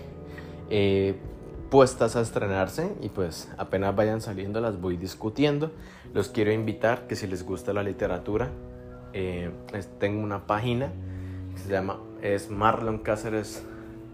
eh, 0.70 1.16
puestas 1.70 2.16
a 2.16 2.22
estrenarse 2.22 2.94
y 3.02 3.10
pues 3.10 3.50
apenas 3.58 3.96
vayan 3.96 4.22
saliendo 4.22 4.60
las 4.62 4.80
voy 4.80 4.98
discutiendo. 4.98 5.72
Los 6.14 6.30
quiero 6.30 6.52
invitar 6.52 7.08
que 7.08 7.16
si 7.16 7.28
les 7.28 7.46
gusta 7.46 7.72
la 7.72 7.84
literatura, 7.84 8.50
eh, 9.14 9.52
tengo 10.00 10.22
una 10.22 10.48
página 10.48 10.92
que 11.54 11.60
se 11.60 11.70
llama 11.70 12.00
es 12.22 12.50
Marlon 12.50 13.00
Cáceres. 13.00 13.64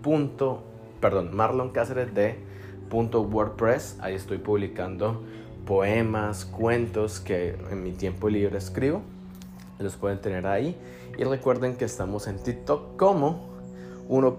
Punto, 0.02 0.64
perdón, 1.02 1.36
Marlon 1.36 1.70
Cáceres 1.72 2.14
de 2.14 2.38
punto 2.90 3.22
WordPress. 3.22 3.98
Ahí 4.02 4.16
estoy 4.16 4.38
publicando 4.38 5.24
poemas, 5.66 6.46
cuentos 6.46 7.20
que 7.20 7.58
en 7.70 7.84
mi 7.84 7.92
tiempo 7.92 8.30
libre 8.30 8.58
escribo. 8.58 9.02
Los 9.80 9.96
pueden 9.96 10.20
tener 10.20 10.48
ahí. 10.48 10.78
Y 11.18 11.24
recuerden 11.24 11.76
que 11.78 11.86
estamos 11.86 12.28
en 12.28 12.38
TikTok 12.38 12.96
como 12.96 13.50
1. 14.08 14.38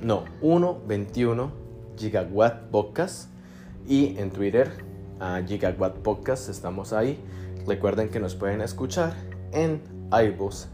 no, 0.00 0.24
1.21 0.40 1.50
Gigawatt 1.98 2.70
Podcast. 2.70 3.28
Y 3.86 4.18
en 4.18 4.30
Twitter 4.30 4.70
a 5.20 5.42
Gigawatt 5.46 5.96
Podcast 5.98 6.48
estamos 6.48 6.94
ahí. 6.94 7.22
Recuerden 7.66 8.08
que 8.08 8.20
nos 8.20 8.34
pueden 8.34 8.62
escuchar 8.62 9.12
en 9.52 9.82
iBooks, 10.10 10.68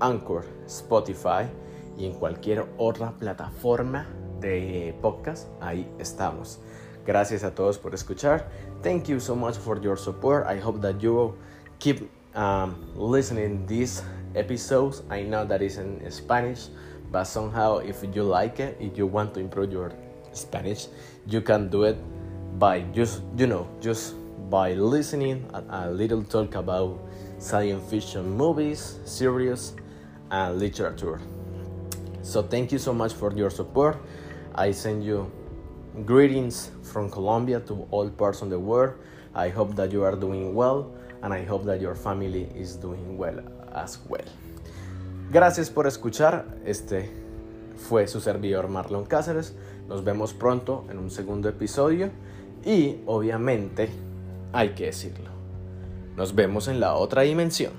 Anchor, 0.00 0.44
Spotify 0.66 1.48
y 1.96 2.04
en 2.04 2.12
cualquier 2.12 2.66
otra 2.76 3.12
plataforma 3.12 4.06
de 4.40 4.94
podcast. 5.00 5.48
Ahí 5.62 5.90
estamos. 5.98 6.60
Gracias 7.06 7.42
a 7.42 7.54
todos 7.54 7.78
por 7.78 7.94
escuchar. 7.94 8.50
Thank 8.82 9.04
you 9.04 9.18
so 9.18 9.34
much 9.34 9.54
for 9.54 9.80
your 9.80 9.98
support. 9.98 10.46
I 10.46 10.60
hope 10.60 10.80
that 10.82 11.00
you 11.00 11.14
will 11.14 11.34
keep 11.78 12.10
um, 12.34 12.74
listening 12.96 13.66
these 13.66 14.02
episodes. 14.34 15.02
I 15.10 15.22
know 15.22 15.44
that 15.44 15.62
is 15.62 15.78
in 15.78 16.00
Spanish, 16.10 16.68
but 17.10 17.24
somehow 17.24 17.78
if 17.78 18.04
you 18.14 18.22
like 18.22 18.60
it, 18.60 18.76
if 18.80 18.96
you 18.96 19.06
want 19.06 19.34
to 19.34 19.40
improve 19.40 19.72
your 19.72 19.92
Spanish, 20.32 20.86
you 21.26 21.40
can 21.40 21.68
do 21.68 21.84
it 21.84 21.96
by 22.58 22.80
just 22.92 23.22
you 23.36 23.46
know 23.46 23.68
just 23.80 24.14
by 24.50 24.74
listening 24.74 25.48
a, 25.54 25.88
a 25.88 25.90
little 25.90 26.22
talk 26.22 26.54
about 26.54 26.98
science 27.38 27.82
fiction 27.90 28.28
movies, 28.30 28.98
series, 29.04 29.74
and 30.30 30.58
literature. 30.58 31.20
So 32.22 32.42
thank 32.42 32.72
you 32.72 32.78
so 32.78 32.92
much 32.92 33.12
for 33.12 33.32
your 33.32 33.50
support. 33.50 33.98
I 34.54 34.70
send 34.70 35.04
you 35.04 35.30
greetings 36.04 36.70
from 36.82 37.10
Colombia 37.10 37.60
to 37.60 37.86
all 37.90 38.08
parts 38.08 38.42
of 38.42 38.50
the 38.50 38.58
world. 38.58 38.94
I 39.34 39.48
hope 39.48 39.74
that 39.76 39.92
you 39.92 40.04
are 40.04 40.14
doing 40.14 40.54
well 40.54 40.92
and 41.22 41.32
I 41.32 41.44
hope 41.44 41.64
that 41.64 41.80
your 41.80 41.94
family 41.94 42.48
is 42.54 42.76
doing 42.76 43.16
well 43.16 43.40
as 43.74 44.00
well. 44.08 44.24
Gracias 45.30 45.70
por 45.70 45.86
escuchar. 45.86 46.46
Este 46.64 47.10
fue 47.76 48.06
su 48.06 48.20
servidor 48.20 48.68
Marlon 48.68 49.04
Cáceres. 49.04 49.54
Nos 49.88 50.04
vemos 50.04 50.34
pronto 50.34 50.84
en 50.90 50.98
un 50.98 51.10
segundo 51.10 51.48
episodio 51.48 52.10
y 52.64 52.98
obviamente 53.06 53.90
hay 54.52 54.70
que 54.70 54.86
decirlo. 54.86 55.30
Nos 56.16 56.34
vemos 56.34 56.68
en 56.68 56.80
la 56.80 56.94
otra 56.94 57.22
dimensión. 57.22 57.72